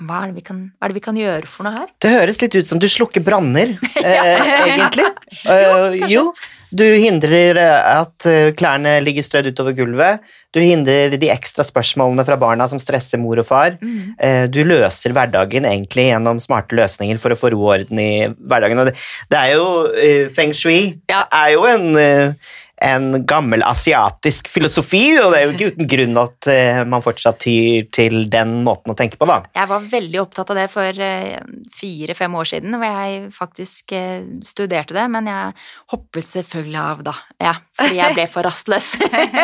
hva 0.00 0.22
er, 0.28 0.40
kan, 0.40 0.72
hva 0.80 0.86
er 0.86 0.88
det 0.88 0.94
vi 0.94 1.00
kan 1.00 1.14
gjøre 1.16 1.46
for 1.46 1.64
noe 1.64 1.72
her? 1.78 1.88
Det 2.00 2.10
høres 2.10 2.40
litt 2.40 2.54
ut 2.56 2.66
som 2.66 2.78
du 2.78 2.86
slukker 2.88 3.22
branner, 3.22 3.76
eh, 3.96 4.38
egentlig. 4.78 5.04
Eh, 5.44 6.08
jo, 6.08 6.32
du 6.74 6.84
hindrer 6.98 7.58
eh, 7.60 7.90
at 8.00 8.26
eh, 8.28 8.52
klærne 8.58 8.96
ligger 9.04 9.24
strødd 9.26 9.52
utover 9.52 9.76
gulvet. 9.78 10.24
Du 10.54 10.60
hindrer 10.62 11.14
de 11.18 11.30
ekstra 11.32 11.64
spørsmålene 11.66 12.24
fra 12.26 12.38
barna 12.38 12.66
som 12.70 12.80
stresser 12.82 13.18
mor 13.18 13.40
og 13.42 13.46
far. 13.48 13.74
Mm. 13.82 14.50
Du 14.54 14.60
løser 14.62 15.10
hverdagen 15.10 15.66
egentlig 15.66 16.04
gjennom 16.12 16.38
smarte 16.38 16.78
løsninger 16.78 17.18
for 17.18 17.34
å 17.34 17.38
få 17.38 17.50
ro 17.50 17.64
og 17.64 17.72
orden 17.72 17.98
i 17.98 18.28
hverdagen. 18.30 18.84
Det, 18.86 19.40
er 19.40 19.56
jo 19.56 19.66
eh, 19.98 20.28
Feng 20.30 20.54
shui 20.54 21.00
Ja. 21.10 21.24
er 21.26 21.56
jo 21.56 21.66
en, 21.66 21.88
eh, 21.98 22.54
en 22.82 23.26
gammel 23.26 23.62
asiatisk 23.62 24.48
filosofi, 24.50 25.02
og 25.22 25.32
det 25.32 25.38
er 25.38 25.44
jo 25.46 25.52
ikke 25.54 25.68
uten 25.74 25.88
grunn 25.90 26.20
at 26.20 26.48
eh, 26.50 26.80
man 26.88 27.04
fortsatt 27.04 27.38
tyr 27.44 27.86
til 27.94 28.24
den 28.32 28.56
måten 28.66 28.92
å 28.92 28.96
tenke 28.98 29.18
på, 29.20 29.28
da. 29.30 29.40
Jeg 29.54 29.70
var 29.70 29.86
veldig 29.92 30.20
opptatt 30.24 30.50
av 30.52 30.58
det 30.58 30.66
for 30.72 31.04
eh, 31.06 31.38
fire-fem 31.74 32.34
år 32.40 32.50
siden, 32.50 32.78
hvor 32.80 32.98
jeg 32.98 33.20
faktisk 33.36 33.94
eh, 33.96 34.26
studerte 34.46 34.96
det, 34.96 35.06
men 35.12 35.30
jeg 35.30 35.54
hoppet 35.94 36.30
selvfølgelig 36.30 36.80
av 36.82 37.04
da, 37.06 37.14
ja, 37.46 37.54
fordi 37.78 38.00
jeg 38.00 38.18
ble 38.18 38.26
for 38.32 38.48
rastløs. 38.48 38.90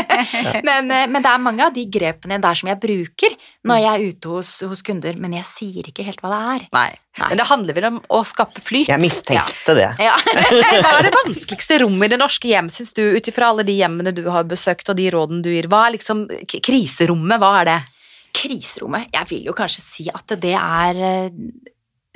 men, 0.68 0.91
men 0.91 1.20
det 1.20 1.31
er 1.31 1.45
mange 1.45 1.68
av 1.68 1.76
de 1.76 1.87
grepene 1.91 2.41
der 2.43 2.59
som 2.59 2.72
jeg 2.72 2.83
bruker 2.83 3.39
når 3.68 3.85
jeg 3.85 3.93
er 3.93 4.11
ute 4.11 4.35
hos, 4.35 4.57
hos 4.66 4.83
kunder, 4.87 5.14
men 5.20 5.39
jeg 5.39 5.49
sier 5.49 5.93
ikke 5.93 6.07
helt 6.09 6.22
hva 6.24 6.35
det 6.35 6.43
er. 6.57 6.66
Nei. 6.74 6.91
Nei. 7.18 7.28
Men 7.32 7.40
det 7.40 7.46
handler 7.48 7.74
vel 7.74 7.86
om 7.88 7.96
å 8.14 8.20
skape 8.24 8.62
flyt. 8.62 8.88
Jeg 8.88 9.02
mistenkte 9.02 9.74
det. 9.74 9.88
Ja. 9.98 10.14
Hva 10.84 10.92
er 11.00 11.08
det 11.08 11.14
vanskeligste 11.16 11.80
rommet 11.82 12.06
i 12.06 12.12
det 12.14 12.20
norske 12.20 12.50
hjem, 12.52 12.70
syns 12.72 12.94
du, 12.96 13.02
ut 13.16 13.30
ifra 13.32 13.50
alle 13.50 13.66
de 13.66 13.74
hjemmene 13.80 14.14
du 14.14 14.22
har 14.30 14.46
besøkt 14.48 14.92
og 14.92 14.98
de 15.00 15.08
rådene 15.12 15.42
du 15.44 15.50
gir? 15.50 15.68
Hva 15.70 15.88
er 15.88 15.96
liksom 15.98 16.28
kriserommet, 16.46 17.42
hva 17.42 17.52
er 17.62 17.70
det? 17.72 17.80
Kriserommet, 18.40 19.11
jeg 19.11 19.30
vil 19.32 19.50
jo 19.50 19.56
kanskje 19.58 19.82
si 19.82 20.06
at 20.12 20.36
det 20.38 20.54
er 20.54 21.02
eh, 21.02 21.30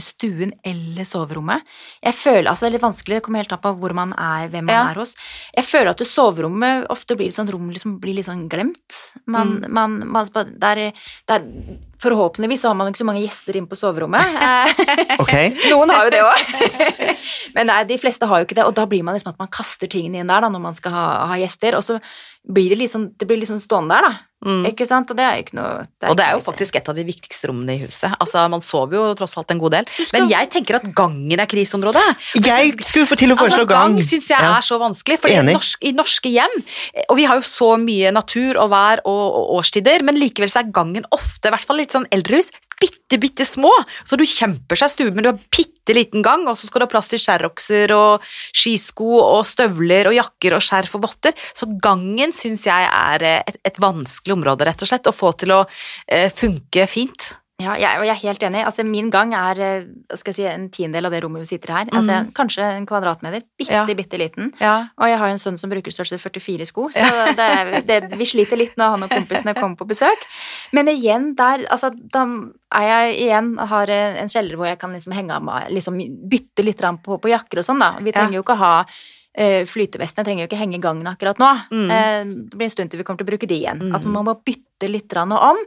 stuen 0.01 0.51
eller 0.67 1.07
soverommet. 1.07 1.63
Jeg 2.03 2.15
føler, 2.19 2.49
altså 2.51 2.65
Det 2.67 2.71
er 2.73 2.75
litt 2.79 2.83
vanskelig, 2.87 3.15
det 3.21 3.23
kommer 3.23 3.39
helt 3.45 3.53
an 3.55 3.61
på 3.63 3.71
hvor 3.79 3.93
man 3.95 4.13
er, 4.19 4.49
hvem 4.51 4.65
man 4.67 4.75
Ja. 4.75 4.91
er 4.91 4.99
hos. 4.99 5.15
Jeg 5.57 5.65
føler 5.65 5.91
at 5.91 5.99
soverommet 6.03 6.87
ofte 6.91 7.15
blir 7.17 7.29
et 7.29 7.35
sånt 7.37 7.53
rom 7.55 7.71
liksom, 7.71 8.01
blir 8.01 8.15
litt 8.17 8.27
sånn 8.27 8.49
glemt. 8.49 9.13
Man, 9.27 9.61
Mm. 9.63 9.71
man, 9.71 10.03
man, 10.09 10.27
der, 10.59 10.93
der, 11.29 11.41
forhåpentligvis 12.03 12.61
så 12.61 12.69
har 12.69 12.75
man 12.75 12.91
ikke 12.93 13.01
så 13.05 13.07
mange 13.07 13.23
gjester 13.25 13.57
inn 13.57 13.67
på 13.71 13.77
soverommet. 13.79 14.21
Eh, 15.35 15.53
Noen 15.71 15.91
har 15.91 16.05
jo 16.05 16.11
det 16.11 16.21
òg. 16.23 16.99
Men 17.55 17.67
nei, 17.71 17.85
de 17.89 17.97
fleste 17.99 18.27
har 18.27 18.41
jo 18.43 18.47
ikke 18.49 18.57
det, 18.59 18.65
og 18.67 18.75
da 18.77 18.85
blir 18.87 19.03
man 19.07 19.15
liksom 19.17 19.31
at 19.33 19.39
man 19.39 19.49
kaster 19.53 19.87
tingene 19.91 20.21
inn 20.21 20.27
der 20.31 20.41
da, 20.45 20.49
når 20.53 20.61
man 20.61 20.75
skal 20.75 20.93
ha, 20.93 21.05
ha 21.31 21.39
gjester, 21.41 21.77
og 21.79 21.83
så 21.87 21.99
blir 22.45 22.75
det 22.77 22.91
sånn, 22.93 23.11
det 23.17 23.27
blir 23.27 23.41
sånn 23.49 23.61
stående 23.63 23.97
der, 23.97 24.03
da. 24.11 24.15
Mm. 24.45 24.67
Ikke 24.69 24.85
sant? 24.85 25.09
Og 25.09 25.17
det 25.17 25.25
er 25.25 25.39
jo 25.39 25.43
ikke 25.47 25.55
noe 25.57 25.87
Og 26.11 26.17
det 26.19 26.25
er 26.27 26.35
jo 26.37 26.41
faktisk 26.45 26.77
et 26.77 26.89
av 26.93 26.95
de 26.99 27.05
viktigste 27.09 27.49
rommene 27.49 27.79
i 27.79 27.81
huset. 27.81 28.13
Altså, 28.21 28.43
Man 28.53 28.61
sover 28.61 28.99
jo 28.99 29.05
tross 29.17 29.39
alt 29.41 29.51
en 29.55 29.59
god 29.63 29.73
del. 29.73 29.87
skal- 29.89 30.21
Men 30.21 30.29
jeg 30.29 30.51
tenker 30.53 30.75
at 30.77 30.85
gangen 30.95 31.41
er 31.41 31.47
kriseområdet. 31.49 32.05
Jeg 32.45 32.75
skulle 32.85 33.07
få 33.09 33.17
til 33.17 33.33
å 33.33 33.39
foreslå 33.39 33.65
Altså, 33.65 33.69
gang 33.73 33.95
gang. 33.97 34.03
syns 34.05 34.29
jeg 34.29 34.39
Ja. 34.39 34.59
er 34.59 34.61
så 34.61 34.79
vanskelig, 34.79 35.19
for 35.19 35.29
i 35.29 35.41
norsk, 35.41 35.79
i 35.81 35.93
norske 35.93 36.29
hjem 36.31 36.63
Og 37.09 37.17
vi 37.17 37.25
har 37.25 37.37
jo 37.37 37.41
så 37.41 37.79
mye 37.81 38.13
natur 38.13 38.59
og 38.61 38.69
vær 38.71 38.99
og, 39.07 39.35
og 39.35 39.65
årstider, 39.65 40.03
men 40.03 40.17
likevel 40.17 40.51
så 40.51 40.61
er 40.61 40.71
gangen 40.71 41.05
ofte, 41.11 41.47
i 41.47 41.51
hvert 41.51 41.65
fall 41.65 41.77
litt 41.79 41.93
sånn 41.93 42.07
eldrehus, 42.13 42.51
bitte, 42.79 43.19
bitte 43.19 43.47
små. 43.47 43.71
Så 44.05 44.19
du 44.19 44.25
kjemper 44.25 44.77
seg 44.77 44.91
stue, 44.91 45.11
men 45.15 45.23
du 45.25 45.31
har 45.31 45.39
bitte 45.51 45.74
liten 45.93 46.25
gang, 46.25 46.47
og 46.49 46.57
så 46.57 46.67
skal 46.67 46.81
du 46.81 46.87
ha 46.87 46.93
plass 46.95 47.13
til 47.13 47.21
skjærokser 47.21 47.93
og 47.93 48.25
skisko 48.57 49.21
og 49.21 49.45
støvler 49.45 50.09
og 50.09 50.17
jakker 50.17 50.57
og 50.57 50.65
skjerf 50.65 50.97
og 50.97 51.05
votter. 51.05 51.37
Så 51.53 51.69
gangen 51.85 52.33
syns 52.33 52.65
jeg 52.65 52.89
er 52.89 53.29
eh, 53.29 53.41
et, 53.45 53.61
et 53.69 53.81
vanskelig 53.85 54.39
område, 54.39 54.65
rett 54.65 54.81
og 54.81 54.89
slett, 54.89 55.11
å 55.11 55.17
få 55.17 55.35
til 55.37 55.53
å 55.59 55.65
eh, 56.09 56.31
funke 56.33 56.89
fint. 56.89 57.35
Ja, 57.63 57.77
jeg, 57.79 58.01
jeg 58.03 58.11
er 58.11 58.19
helt 58.19 58.45
enig. 58.49 58.63
Altså, 58.67 58.83
min 58.83 59.13
gang 59.15 59.31
er 59.39 59.59
eh, 59.63 59.85
skal 60.19 60.33
jeg 60.33 60.37
si, 60.41 60.47
en 60.51 60.65
tiendedel 60.75 61.07
av 61.07 61.13
det 61.15 61.21
rommet 61.23 61.45
vi 61.45 61.53
sitter 61.53 61.71
her. 61.71 61.93
Altså, 61.95 62.17
kanskje 62.35 62.67
en 62.67 62.87
kvadratmeter. 62.89 63.45
Bitte, 63.61 63.77
Ja. 63.77 63.85
bitte 63.87 64.19
liten. 64.19 64.51
Ja. 64.59 64.89
Og 64.99 65.07
jeg 65.07 65.21
har 65.21 65.31
jo 65.31 65.37
en 65.37 65.43
sønn 65.43 65.61
som 65.61 65.71
bruker 65.71 65.95
størrelse 65.95 66.19
44 66.19 66.67
sko, 66.67 66.89
så 66.91 67.07
det, 67.39 67.85
det, 67.87 68.01
vi 68.19 68.27
sliter 68.27 68.59
litt 68.59 68.75
når 68.81 68.97
han 68.97 69.07
og 69.07 69.15
kompisene 69.15 69.55
kommer 69.55 69.79
på 69.79 69.87
besøk. 69.87 70.27
Men 70.75 70.91
igjen, 70.91 71.33
der 71.39 71.63
altså, 71.71 71.93
Da 71.95 72.27
er 72.75 72.89
jeg 72.91 73.17
igjen 73.29 73.55
har 73.71 73.91
en 73.95 74.29
kjeller 74.35 74.59
hvor 74.59 74.67
jeg 74.73 74.81
kan 74.83 74.91
liksom 74.97 75.15
henge 75.15 75.39
av 75.39 75.47
meg 75.47 75.71
liksom 75.71 76.01
Bytte 76.31 76.65
litt 76.67 76.83
på, 76.83 77.21
på 77.23 77.31
jakker 77.31 77.63
og 77.63 77.69
sånn, 77.71 77.79
da. 77.79 77.95
Vi 78.03 78.11
trenger 78.13 78.41
jo 78.41 78.43
ikke 78.43 78.59
ha 78.59 78.77
eh, 79.35 79.63
Flytevestene 79.69 80.27
trenger 80.27 80.45
jo 80.45 80.51
ikke 80.51 80.61
henge 80.61 80.79
i 80.79 80.83
gangen 80.83 81.07
akkurat 81.11 81.39
nå. 81.43 81.51
Mm. 81.71 81.91
Eh, 81.91 82.23
Det 82.51 82.59
blir 82.59 82.67
en 82.67 82.75
stund 82.75 82.91
til 82.91 82.99
vi 82.99 83.07
kommer 83.07 83.23
til 83.23 83.29
å 83.29 83.33
bruke 83.33 83.51
de 83.51 83.61
igjen. 83.63 83.83
Mm. 83.91 83.95
At 83.99 84.07
man 84.11 84.27
må 84.27 84.35
bytte 84.43 84.91
litt 84.91 85.15
om. 85.15 85.61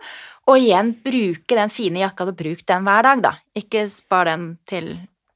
Og 0.48 0.62
igjen 0.62 0.94
bruke 1.04 1.60
den 1.60 1.72
fine 1.74 2.06
jakka, 2.06 2.28
du 2.28 2.36
bruk 2.38 2.64
den 2.68 2.88
hver 2.88 3.04
dag, 3.04 3.24
da. 3.24 3.34
Ikke 3.58 3.84
spar 3.92 4.30
den 4.30 4.54
til 4.70 4.94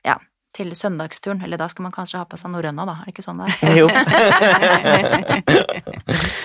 ja, 0.07 0.15
til 0.55 0.71
søndagsturen. 0.75 1.41
Eller 1.43 1.59
da 1.59 1.67
skal 1.71 1.83
man 1.83 1.93
kanskje 1.95 2.21
ha 2.21 2.27
på 2.27 2.39
seg 2.39 2.53
norrøna, 2.53 2.85
da. 2.87 2.95
Er 3.01 3.09
det 3.09 3.15
ikke 3.15 3.25
sånn 3.25 3.41
det 3.43 3.51
er? 3.51 3.75
Jo. 3.81 3.87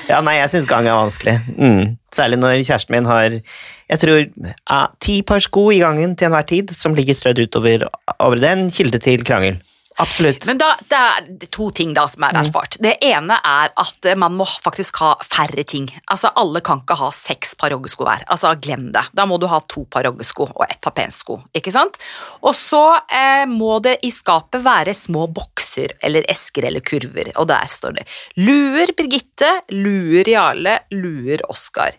ja, 0.10 0.18
nei, 0.26 0.38
jeg 0.40 0.52
syns 0.54 0.68
gang 0.70 0.88
er 0.90 0.98
vanskelig. 0.98 1.36
Mm. 1.54 1.94
Særlig 2.14 2.40
når 2.42 2.58
kjæresten 2.58 2.96
min 2.96 3.08
har 3.10 3.38
jeg 3.86 4.02
tror 4.02 4.18
ja, 4.18 4.80
ti 5.02 5.20
par 5.26 5.42
sko 5.44 5.68
i 5.70 5.80
gangen 5.82 6.16
til 6.18 6.26
enhver 6.30 6.46
tid 6.48 6.74
som 6.74 6.96
ligger 6.98 7.14
strødd 7.14 7.44
utover 7.46 7.86
over 8.18 8.42
den, 8.42 8.66
kilde 8.74 8.98
til 9.02 9.22
krangel. 9.26 9.60
Absolutt. 10.02 10.44
Men 10.48 10.58
da, 10.60 10.74
det 10.90 10.98
er 10.98 11.48
to 11.52 11.70
ting 11.74 11.94
da 11.96 12.04
som 12.10 12.26
er 12.26 12.36
erfart. 12.42 12.76
Det 12.82 12.96
ene 13.04 13.38
er 13.40 13.72
at 13.80 14.08
man 14.20 14.34
må 14.36 14.44
faktisk 14.46 15.00
ha 15.00 15.14
færre 15.24 15.64
ting. 15.68 15.88
Altså 16.12 16.32
Alle 16.36 16.60
kan 16.64 16.82
ikke 16.82 16.98
ha 17.00 17.08
seks 17.16 17.54
par 17.56 17.72
joggesko 17.72 18.04
hver. 18.04 18.26
Altså 18.32 18.52
Glem 18.60 18.90
det. 18.92 19.06
Da 19.16 19.24
må 19.28 19.38
du 19.40 19.48
ha 19.50 19.62
to 19.72 19.86
par 19.88 20.04
joggesko 20.08 20.50
og 20.50 20.64
ett 20.68 20.80
par 20.84 20.92
pensko. 20.96 21.38
ikke 21.56 21.72
sant? 21.72 21.96
Og 22.42 22.52
så 22.56 22.82
eh, 23.08 23.46
må 23.48 23.78
det 23.84 23.96
i 24.04 24.12
skapet 24.12 24.64
være 24.66 24.94
små 24.96 25.26
bokser 25.32 25.96
eller 26.04 26.28
esker 26.30 26.68
eller 26.68 26.84
kurver, 26.84 27.32
og 27.40 27.48
der 27.48 27.64
står 27.70 27.96
det 27.96 28.06
luer 28.40 28.92
Birgitte, 28.96 29.48
luer 29.72 30.28
Jarle, 30.28 30.78
luer 30.92 31.44
Oskar. 31.50 31.96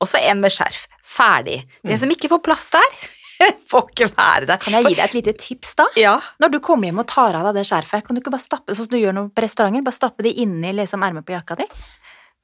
Og 0.00 0.08
så 0.08 0.20
en 0.24 0.40
med 0.40 0.52
skjerf. 0.52 0.86
Ferdig. 1.06 1.62
Det 1.86 1.96
som 2.00 2.10
ikke 2.12 2.28
får 2.32 2.42
plass 2.44 2.66
der, 2.74 2.96
får 3.70 3.86
ikke 3.92 4.08
være 4.14 4.48
der. 4.48 4.60
Kan 4.62 4.76
jeg 4.78 4.88
gi 4.88 4.94
deg 4.94 5.04
et 5.06 5.16
lite 5.18 5.36
tips, 5.42 5.74
da? 5.78 5.86
Ja. 6.00 6.16
Når 6.42 6.56
du 6.56 6.58
kommer 6.64 6.90
hjem 6.90 7.02
og 7.04 7.08
tar 7.10 7.38
av 7.38 7.48
deg 7.50 7.60
det 7.60 7.66
skjerfet, 7.68 8.06
kan 8.06 8.16
du 8.16 8.22
ikke 8.22 8.34
bare 8.34 8.46
stappe 8.46 8.74
sånn 8.74 8.88
som 8.88 8.94
du 8.94 9.00
gjør 9.00 9.16
noe 9.16 9.30
på 9.32 9.44
restauranter? 9.44 9.84
Bare 9.86 9.98
stappe 9.98 10.26
det 10.26 10.34
inni 10.42 10.74
liksom 10.76 11.04
ermet 11.06 11.26
på 11.26 11.36
jakka 11.36 11.58
di? 11.62 11.68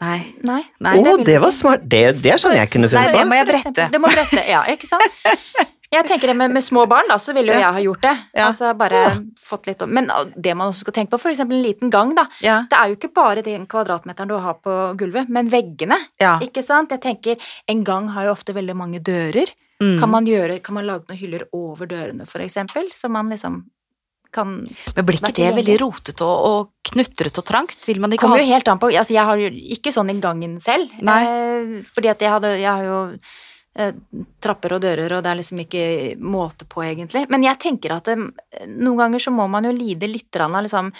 Nei. 0.02 0.18
Nei. 0.42 0.62
Nei, 0.82 0.96
Å, 0.98 1.04
det, 1.04 1.28
det 1.28 1.36
var 1.42 1.52
smart. 1.54 1.84
Det, 1.86 2.02
det 2.24 2.32
er 2.34 2.40
sånn 2.42 2.56
jeg 2.56 2.70
kunne 2.72 2.88
Nei, 2.90 2.96
funnet 2.96 3.20
det 3.20 3.28
må 3.30 3.38
jeg 3.38 3.48
brette. 3.52 3.86
Det 3.92 4.00
må 4.02 4.10
brette, 4.10 4.42
ja, 4.50 4.64
ikke 4.72 4.88
sant? 4.90 5.22
Jeg 5.92 6.06
tenker 6.08 6.30
det 6.30 6.34
med, 6.40 6.52
med 6.56 6.64
små 6.64 6.86
barn, 6.88 7.04
da, 7.10 7.18
så 7.20 7.34
ville 7.36 7.52
jo 7.52 7.58
Ja. 7.58 7.66
jeg 7.66 7.76
ha 7.76 7.80
gjort 7.84 8.04
det. 8.06 8.12
Ja. 8.32 8.46
Altså 8.46 8.70
bare 8.80 9.00
fått 9.44 9.66
litt 9.68 9.82
om 9.84 9.90
Men 9.92 10.08
det 10.40 10.54
man 10.56 10.70
også 10.72 10.86
skal 10.86 10.94
tenke 10.96 11.12
på, 11.12 11.28
eksempel 11.28 11.58
en 11.58 11.66
liten 11.66 11.92
gang, 11.92 12.14
da. 12.16 12.24
Ja. 12.40 12.62
Det 12.70 12.78
er 12.78 12.88
jo 12.88 12.96
ikke 12.96 13.10
bare 13.12 13.44
den 13.44 13.66
kvadratmeteren 13.68 14.30
du 14.30 14.38
har 14.40 14.56
på 14.64 14.76
gulvet, 14.96 15.28
men 15.28 15.50
veggene. 15.52 15.98
Ja. 16.22 16.38
Ikke 16.40 16.64
sant? 16.64 16.94
Jeg 16.96 17.02
tenker, 17.04 17.36
En 17.68 17.84
gang 17.84 18.08
har 18.16 18.24
jo 18.24 18.32
ofte 18.32 18.54
veldig 18.56 18.76
mange 18.76 19.02
dører. 19.04 19.52
Mm. 19.82 19.94
Kan, 19.98 20.10
man 20.12 20.26
gjøre, 20.28 20.58
kan 20.62 20.76
man 20.78 20.86
lage 20.86 21.08
noen 21.08 21.18
hyller 21.18 21.46
over 21.58 21.88
dørene, 21.90 22.26
for 22.30 22.44
eksempel? 22.44 22.92
Så 22.94 23.10
man 23.10 23.32
liksom 23.32 23.64
kan 24.32 24.52
Men 24.96 25.06
blir 25.06 25.18
ikke 25.20 25.34
det 25.36 25.52
veldig 25.58 25.78
rotete 25.82 26.24
og, 26.24 26.44
og 26.48 26.92
knutrete 26.92 27.42
og 27.42 27.46
trangt? 27.48 27.88
Vil 27.88 28.00
man 28.00 28.14
ikke 28.14 28.24
kommer 28.24 28.40
ha 28.40 28.46
jo 28.46 28.54
helt 28.54 28.70
an 28.72 28.80
på 28.80 28.88
altså 28.88 29.16
Jeg 29.16 29.28
har 29.28 29.42
jo 29.42 29.50
ikke 29.76 29.92
sånn 29.92 30.12
i 30.12 30.18
gangen 30.22 30.58
selv. 30.62 30.92
Eh, 31.02 31.82
fordi 31.92 32.12
at 32.12 32.24
jeg, 32.24 32.32
hadde, 32.32 32.54
jeg 32.62 32.70
har 32.70 32.86
jo 32.86 33.00
eh, 33.76 33.92
trapper 34.42 34.76
og 34.78 34.84
dører, 34.84 35.16
og 35.16 35.24
det 35.24 35.32
er 35.32 35.40
liksom 35.42 35.60
ikke 35.64 35.84
måte 36.20 36.68
på, 36.68 36.84
egentlig. 36.86 37.26
Men 37.32 37.44
jeg 37.46 37.60
tenker 37.66 37.98
at 37.98 38.08
eh, 38.12 38.24
noen 38.72 39.04
ganger 39.04 39.26
så 39.26 39.34
må 39.34 39.48
man 39.52 39.68
jo 39.68 39.74
lide 39.76 40.10
litt 40.10 40.40
av 40.40 40.56
liksom 40.64 40.92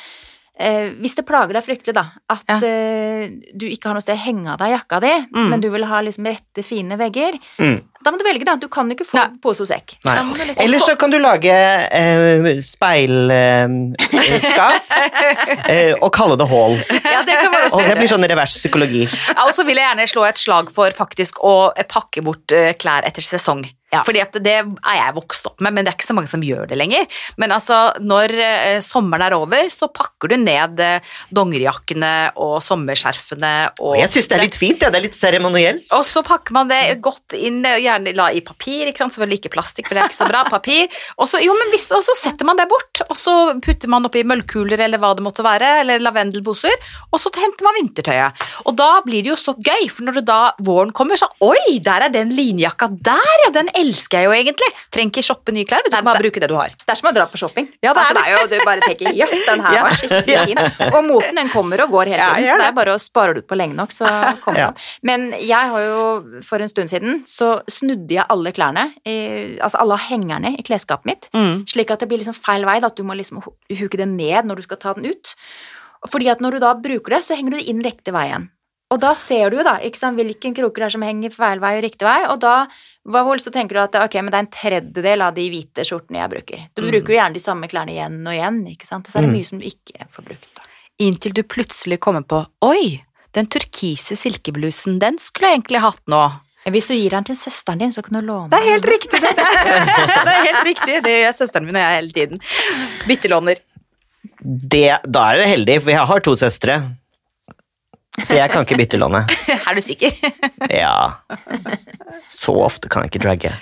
eh, 0.59 0.90
Hvis 1.00 1.14
det 1.16 1.24
plager 1.26 1.53
deg 1.57 1.64
fryktelig, 1.64 1.94
da, 1.94 2.05
at 2.30 2.44
Ja. 2.48 2.57
eh, 2.57 3.28
du 3.57 3.66
ikke 3.66 3.86
har 3.88 3.94
noe 3.94 4.03
sted 4.05 4.16
å 4.16 4.24
henge 4.24 4.48
av 4.53 4.59
deg 4.59 4.70
jakka 4.78 5.00
di, 5.00 5.26
Mm. 5.34 5.48
men 5.50 5.61
du 5.61 5.70
vil 5.70 5.84
ha 5.84 6.00
liksom 6.03 6.26
rette, 6.26 6.62
fine 6.64 6.96
vegger, 6.98 7.32
Mm. 7.59 7.80
da 8.05 8.11
må 8.11 8.18
du 8.18 8.24
velge, 8.24 8.44
da. 8.44 8.57
Du 8.57 8.68
kan 8.68 8.88
ikke 8.90 9.05
få 9.07 9.14
Nei. 9.14 9.28
pose 9.42 9.61
og 9.62 9.68
sekk. 9.68 9.96
Liksom 10.05 10.61
Eller 10.64 10.78
så 10.78 10.96
kan 10.98 11.11
du 11.11 11.18
lage 11.18 11.50
eh, 11.50 12.61
speilskap 12.61 14.82
eh, 15.68 15.94
og 16.00 16.11
kalle 16.14 16.36
det 16.38 16.48
hall. 16.50 16.76
Ja, 17.05 17.22
det 17.26 17.36
kan 17.40 17.50
man 17.53 17.68
Og 17.72 17.82
det 17.86 17.96
blir 17.98 18.09
sånn 18.11 18.26
revers 18.28 18.57
psykologi. 18.59 19.05
Ja, 19.36 19.46
Og 19.46 19.53
så 19.57 19.64
vil 19.66 19.76
jeg 19.80 19.86
gjerne 19.88 20.09
slå 20.11 20.26
et 20.28 20.38
slag 20.40 20.70
for 20.74 20.90
faktisk 20.96 21.40
å 21.42 21.72
pakke 21.88 22.22
bort 22.24 22.53
eh, 22.53 22.72
klær 22.74 23.07
etter 23.09 23.22
sesong. 23.24 23.64
Ja. 23.93 24.01
Fordi 24.07 24.22
at 24.24 24.36
det 24.40 24.55
er 24.57 24.97
jeg 24.97 25.14
vokst 25.18 25.47
opp 25.51 25.61
med, 25.61 25.74
men 25.76 25.84
det 25.84 25.93
er 25.93 25.99
ikke 25.99 26.09
så 26.09 26.16
mange 26.16 26.30
som 26.30 26.43
gjør 26.45 26.70
det 26.70 26.78
lenger. 26.80 27.05
Men 27.40 27.53
altså, 27.53 27.78
når 28.01 28.32
eh, 28.40 28.78
sommeren 28.84 29.26
er 29.26 29.36
over, 29.36 29.68
så 29.72 29.90
pakker 29.93 30.32
du 30.32 30.38
ned 30.40 30.80
eh, 30.80 31.12
dongerijakkene 31.34 32.12
og 32.40 32.55
sommerskjerfene 32.64 33.53
og 33.84 33.99
Jeg 34.01 34.12
syns 34.14 34.30
det 34.30 34.38
er 34.38 34.45
litt 34.47 34.57
fint, 34.57 34.84
ja. 34.84 34.88
det 34.93 35.01
er 35.01 35.07
litt 35.11 35.18
seremonielt. 35.18 35.90
og 35.93 36.07
så 36.09 36.22
pakker 36.24 36.57
man 36.57 36.70
det 36.72 36.80
godt 37.05 37.36
inn, 37.36 37.61
gjerne 37.62 38.14
la 38.16 38.30
i 38.32 38.40
papir, 38.45 38.88
ikke 38.88 39.05
sant? 39.05 39.12
selvfølgelig 39.12 39.43
ikke 39.43 39.53
plastikk, 39.59 39.90
for 39.90 39.99
det 39.99 40.05
er 40.05 40.12
ikke 40.12 40.20
så 40.22 40.30
bra, 40.30 40.45
papir. 40.57 40.88
Og 41.20 41.28
så, 41.28 41.43
jo, 41.45 41.53
men 41.59 41.74
hvis, 41.74 41.84
og 41.93 42.01
så 42.07 42.16
setter 42.16 42.49
man 42.49 42.61
det 42.61 42.68
bort, 42.72 43.05
og 43.09 43.18
så 43.18 43.36
putter 43.61 43.93
man 43.93 44.09
oppi 44.09 44.24
møllkuler 44.24 44.80
eller 44.86 45.03
hva 45.03 45.12
det 45.18 45.26
måtte 45.26 45.45
være, 45.45 45.74
eller 45.82 46.01
lavendelposer, 46.01 46.88
og 47.12 47.20
så 47.20 47.32
henter 47.36 47.68
man 47.68 47.76
vintertøyet. 47.82 48.49
Og 48.64 48.76
da 48.80 48.90
blir 49.05 49.20
det 49.20 49.34
jo 49.34 49.38
så 49.40 49.53
gøy, 49.59 49.84
for 49.93 50.09
når 50.09 50.22
da 50.24 50.40
våren 50.64 50.97
kommer, 50.97 51.20
så 51.20 51.28
oi, 51.45 51.76
der 51.84 52.09
er 52.09 52.14
den 52.14 52.32
linjakka 52.32 52.88
der, 53.05 53.36
ja, 53.45 53.53
den 53.55 53.68
elsker 53.83 54.18
jeg 54.22 54.28
jo 54.28 54.33
egentlig. 54.37 54.68
Trenger 54.95 55.11
ikke 55.12 55.24
shoppe 55.26 55.53
nye 55.55 55.66
klær, 55.68 55.83
du 55.85 55.91
kan 55.93 56.05
bare 56.07 56.18
det- 56.18 56.24
bruke 56.26 56.41
det 56.41 56.49
du 56.49 56.55
har. 56.57 56.68
Det 56.78 56.89
er 56.95 56.99
som 57.01 57.11
å 57.11 57.14
dra 57.14 57.26
på 57.26 57.39
shopping. 57.41 57.68
Ja, 57.83 57.93
det 57.93 58.03
altså, 58.03 58.14
det 58.14 58.22
er 58.24 58.33
jo, 58.37 58.47
du 58.53 58.64
bare 58.64 58.80
tenker 58.87 59.12
jøss, 59.18 59.37
den 59.47 59.61
her 59.66 59.78
var 59.87 59.97
skikkelig 59.99 60.37
Ja. 60.37 60.45
fin. 60.47 60.93
Og 60.95 61.05
moten 61.09 61.35
den 61.43 61.49
kommer 61.53 61.83
og 61.85 61.91
går 61.91 62.12
hele 62.14 62.22
tiden, 62.22 62.47
så 62.49 62.57
det 62.57 62.62
det. 62.62 62.68
er 62.70 62.78
bare 62.80 62.95
å 62.97 63.01
spare 63.03 63.35
det 63.35 63.45
ut 63.45 63.49
på 63.53 63.59
lenge 63.61 63.74
nok, 63.78 63.93
så 63.93 64.07
kommer 64.45 64.62
den. 64.70 64.80
Men 65.03 65.28
jeg 65.41 65.72
har 65.74 65.85
jo 65.87 66.41
for 66.47 66.62
en 66.64 66.68
stund 66.72 66.89
siden 66.93 67.22
så 67.28 67.53
snudde 67.70 68.16
jeg 68.18 68.26
alle 68.33 68.53
klærne, 68.57 68.89
i, 69.05 69.59
altså 69.61 69.80
alle 69.83 69.99
hengerne 70.09 70.55
i 70.59 70.62
klesskapet 70.62 71.05
mitt, 71.09 71.28
Mm. 71.35 71.64
slik 71.68 71.91
at 71.91 72.01
det 72.01 72.09
blir 72.11 72.18
liksom 72.22 72.35
feil 72.37 72.64
vei, 72.68 72.78
at 72.83 72.97
du 72.97 73.03
må 73.05 73.14
liksom 73.16 73.43
hu- 73.43 73.57
huke 73.78 73.97
det 73.99 74.09
ned 74.09 74.45
når 74.47 74.57
du 74.57 74.62
skal 74.68 74.76
ta 74.83 74.93
den 74.95 75.07
ut. 75.11 75.35
Fordi 76.11 76.28
at 76.33 76.41
når 76.43 76.57
du 76.57 76.59
da 76.64 76.74
bruker 76.74 77.14
det, 77.14 77.22
så 77.24 77.37
henger 77.39 77.51
du 77.55 77.57
det 77.61 77.68
inn 77.70 77.83
riktig 77.85 78.12
vei 78.14 78.24
igjen. 78.30 78.49
Og 78.93 78.99
da 79.01 79.14
ser 79.16 79.49
du 79.51 79.57
jo 79.57 79.64
da, 79.64 79.78
ikke 79.80 79.97
sant, 79.99 80.18
hvilken 80.20 80.53
kroker 80.57 80.82
det 80.82 80.88
er 80.90 80.95
som 80.99 81.05
henger 81.07 81.32
feil 81.32 81.62
vei 81.62 81.70
og 81.78 81.84
riktig 81.86 82.05
vei, 82.05 82.18
og 82.28 82.40
da 82.45 82.66
hva 83.09 83.22
vel, 83.26 83.40
så 83.43 83.51
tenker 83.55 83.78
du 83.78 83.80
at 83.82 83.97
ok, 83.99 84.18
men 84.20 84.28
det 84.30 84.36
er 84.38 84.45
en 84.45 84.51
tredjedel 84.53 85.24
av 85.24 85.32
de 85.38 85.47
hvite 85.51 85.86
skjortene 85.88 86.20
jeg 86.20 86.30
bruker. 86.34 86.66
Du 86.76 86.84
bruker 86.84 87.14
jo 87.14 87.16
gjerne 87.16 87.34
de 87.38 87.43
samme 87.43 87.70
klærne 87.72 87.95
igjen 87.97 88.20
og 88.26 88.34
igjen, 88.36 88.61
ikke 88.74 88.86
sant, 88.86 89.09
så 89.09 89.18
er 89.18 89.24
det 89.26 89.30
Mm. 89.32 89.36
mye 89.38 89.49
som 89.49 89.59
du 89.59 89.64
ikke 89.66 90.07
får 90.12 90.26
brukt. 90.28 90.49
da. 90.61 90.62
Inntil 91.01 91.32
du 91.34 91.43
plutselig 91.43 91.99
kommer 92.05 92.22
på, 92.22 92.45
oi, 92.62 93.01
den 93.32 93.47
turkise 93.51 94.14
silkeblusen, 94.14 94.99
den 95.01 95.16
skulle 95.18 95.49
jeg 95.49 95.62
egentlig 95.62 95.80
hatt 95.80 96.05
nå. 96.07 96.22
Hvis 96.70 96.86
du 96.86 96.95
gir 96.95 97.11
den 97.11 97.24
til 97.24 97.34
søsteren 97.34 97.78
din, 97.80 97.90
så 97.90 98.05
kan 98.07 98.20
du 98.20 98.26
låne 98.26 98.51
Det 98.53 98.61
er 98.61 98.68
helt 98.70 98.82
den. 98.84 98.93
riktig, 98.93 99.20
det. 99.24 99.34
det 100.26 100.30
er 100.36 100.45
helt 100.47 100.66
riktig. 100.68 101.03
Det 101.03 101.14
gjør 101.24 101.32
søsteren 101.40 101.66
min 101.66 101.74
og 101.74 101.82
jeg 101.82 101.97
hele 101.97 102.12
tiden. 102.12 102.40
Byttelåner. 103.09 103.57
Det, 104.43 104.99
da 105.11 105.24
er 105.32 105.40
du 105.40 105.49
heldig, 105.49 105.80
for 105.82 105.90
jeg 105.90 106.07
har 106.07 106.20
to 106.20 106.34
søstre. 106.38 106.76
Så 108.21 108.37
jeg 108.37 108.51
kan 108.53 108.67
ikke 108.67 108.77
bytte 108.77 108.99
lånet. 109.01 109.31
Er 109.67 109.79
du 109.79 109.81
sikker? 109.81 110.13
Ja. 110.69 111.15
Så 112.29 112.53
ofte 112.61 112.91
kan 112.93 113.07
jeg 113.07 113.15
ikke 113.15 113.23
dragge. 113.25 113.53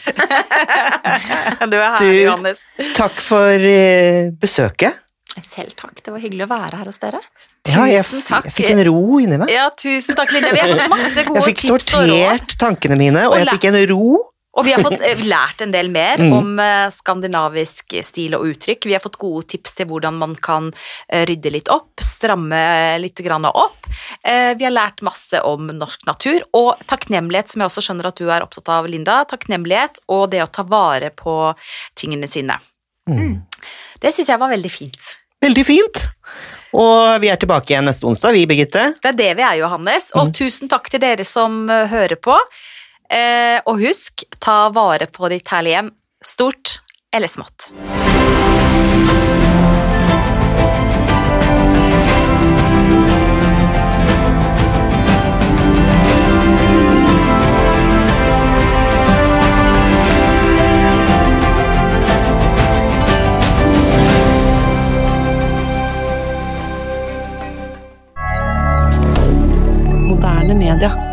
Du 1.70 1.76
er 1.76 1.84
her, 1.84 1.98
herlig, 2.00 2.24
Johannes. 2.24 2.64
Takk 2.96 3.20
for 3.22 3.62
eh, 3.70 4.30
besøket. 4.40 4.96
Selv 5.38 5.74
takk, 5.78 6.00
det 6.02 6.10
var 6.10 6.20
hyggelig 6.22 6.46
å 6.46 6.50
være 6.50 6.80
her 6.80 6.88
hos 6.90 6.98
dere. 7.00 7.20
Ja, 7.70 7.84
jeg, 7.86 8.02
jeg 8.02 8.52
fikk 8.56 8.72
en 8.72 8.82
ro 8.88 9.20
inni 9.22 9.38
meg. 9.38 9.52
Ja, 9.52 9.68
tusen 9.78 10.16
takk, 10.18 10.32
Linne. 10.34 10.50
Vi 10.56 10.62
har 10.62 10.72
fått 10.74 10.90
masse 10.90 11.24
gode 11.28 11.44
tips 11.52 11.68
og 11.70 11.76
råd. 11.76 11.86
Jeg 11.86 12.40
fikk 12.40 12.42
sortert 12.50 12.56
tankene 12.64 12.98
mine, 12.98 13.26
og 13.28 13.36
Og 13.36 13.42
jeg 13.44 13.52
fikk 13.54 13.68
en 13.70 13.78
ro. 13.92 14.18
Og 14.58 14.66
vi 14.66 14.72
har 14.74 14.82
fått 14.82 14.98
eh, 15.06 15.20
lært 15.30 15.62
en 15.62 15.70
del 15.70 15.90
mer 15.94 16.18
Mm. 16.18 16.32
om 16.34 16.58
eh, 16.58 16.88
skandinavisk 16.90 17.94
stil 18.02 18.34
og 18.34 18.48
uttrykk. 18.50 18.88
Vi 18.88 18.92
har 18.96 19.02
fått 19.02 19.18
gode 19.20 19.46
tips 19.46 19.76
til 19.78 19.86
hvordan 19.86 20.16
man 20.18 20.34
kan 20.34 20.72
eh, 21.08 21.22
rydde 21.28 21.52
litt 21.54 21.70
opp, 21.70 22.02
stramme 22.02 22.98
litt 22.98 23.20
opp. 23.20 23.86
Vi 24.24 24.64
har 24.64 24.72
lært 24.72 25.02
masse 25.02 25.38
om 25.46 25.66
norsk 25.66 26.04
natur, 26.06 26.42
og 26.54 26.78
takknemlighet, 26.86 27.50
som 27.50 27.62
jeg 27.62 27.70
også 27.70 27.82
skjønner 27.84 28.08
at 28.10 28.16
du 28.18 28.30
er 28.30 28.42
opptatt 28.42 28.68
av, 28.68 28.86
Linda. 28.86 29.24
Takknemlighet 29.24 30.00
og 30.08 30.30
det 30.30 30.42
å 30.42 30.50
ta 30.50 30.62
vare 30.62 31.10
på 31.10 31.54
tingene 31.94 32.28
sine. 32.28 32.56
Mm. 33.08 33.42
Det 34.00 34.12
syns 34.14 34.28
jeg 34.32 34.40
var 34.40 34.50
veldig 34.50 34.70
fint. 34.70 35.12
Veldig 35.42 35.64
fint. 35.66 36.02
Og 36.72 37.20
vi 37.22 37.30
er 37.30 37.38
tilbake 37.40 37.74
igjen 37.74 37.86
neste 37.86 38.06
onsdag, 38.06 38.34
vi, 38.34 38.46
Birgitte. 38.46 38.94
Det 39.02 39.14
er 39.14 39.18
det 39.18 39.30
vi 39.38 39.46
er, 39.46 39.58
Johannes. 39.62 40.10
Og 40.14 40.28
Mm. 40.28 40.32
tusen 40.32 40.68
takk 40.68 40.90
til 40.90 41.00
dere 41.00 41.24
som 41.24 41.66
hører 41.68 42.16
på. 42.16 42.36
Eh, 43.10 43.58
og 43.66 43.80
husk, 43.82 44.22
ta 44.38 44.68
vare 44.74 45.10
på 45.10 45.30
ditt 45.32 45.50
herlige 45.50 45.80
hjem, 45.80 45.92
stort 46.22 46.78
eller 47.12 47.30
smått. 47.30 47.72
Media. 70.80 71.09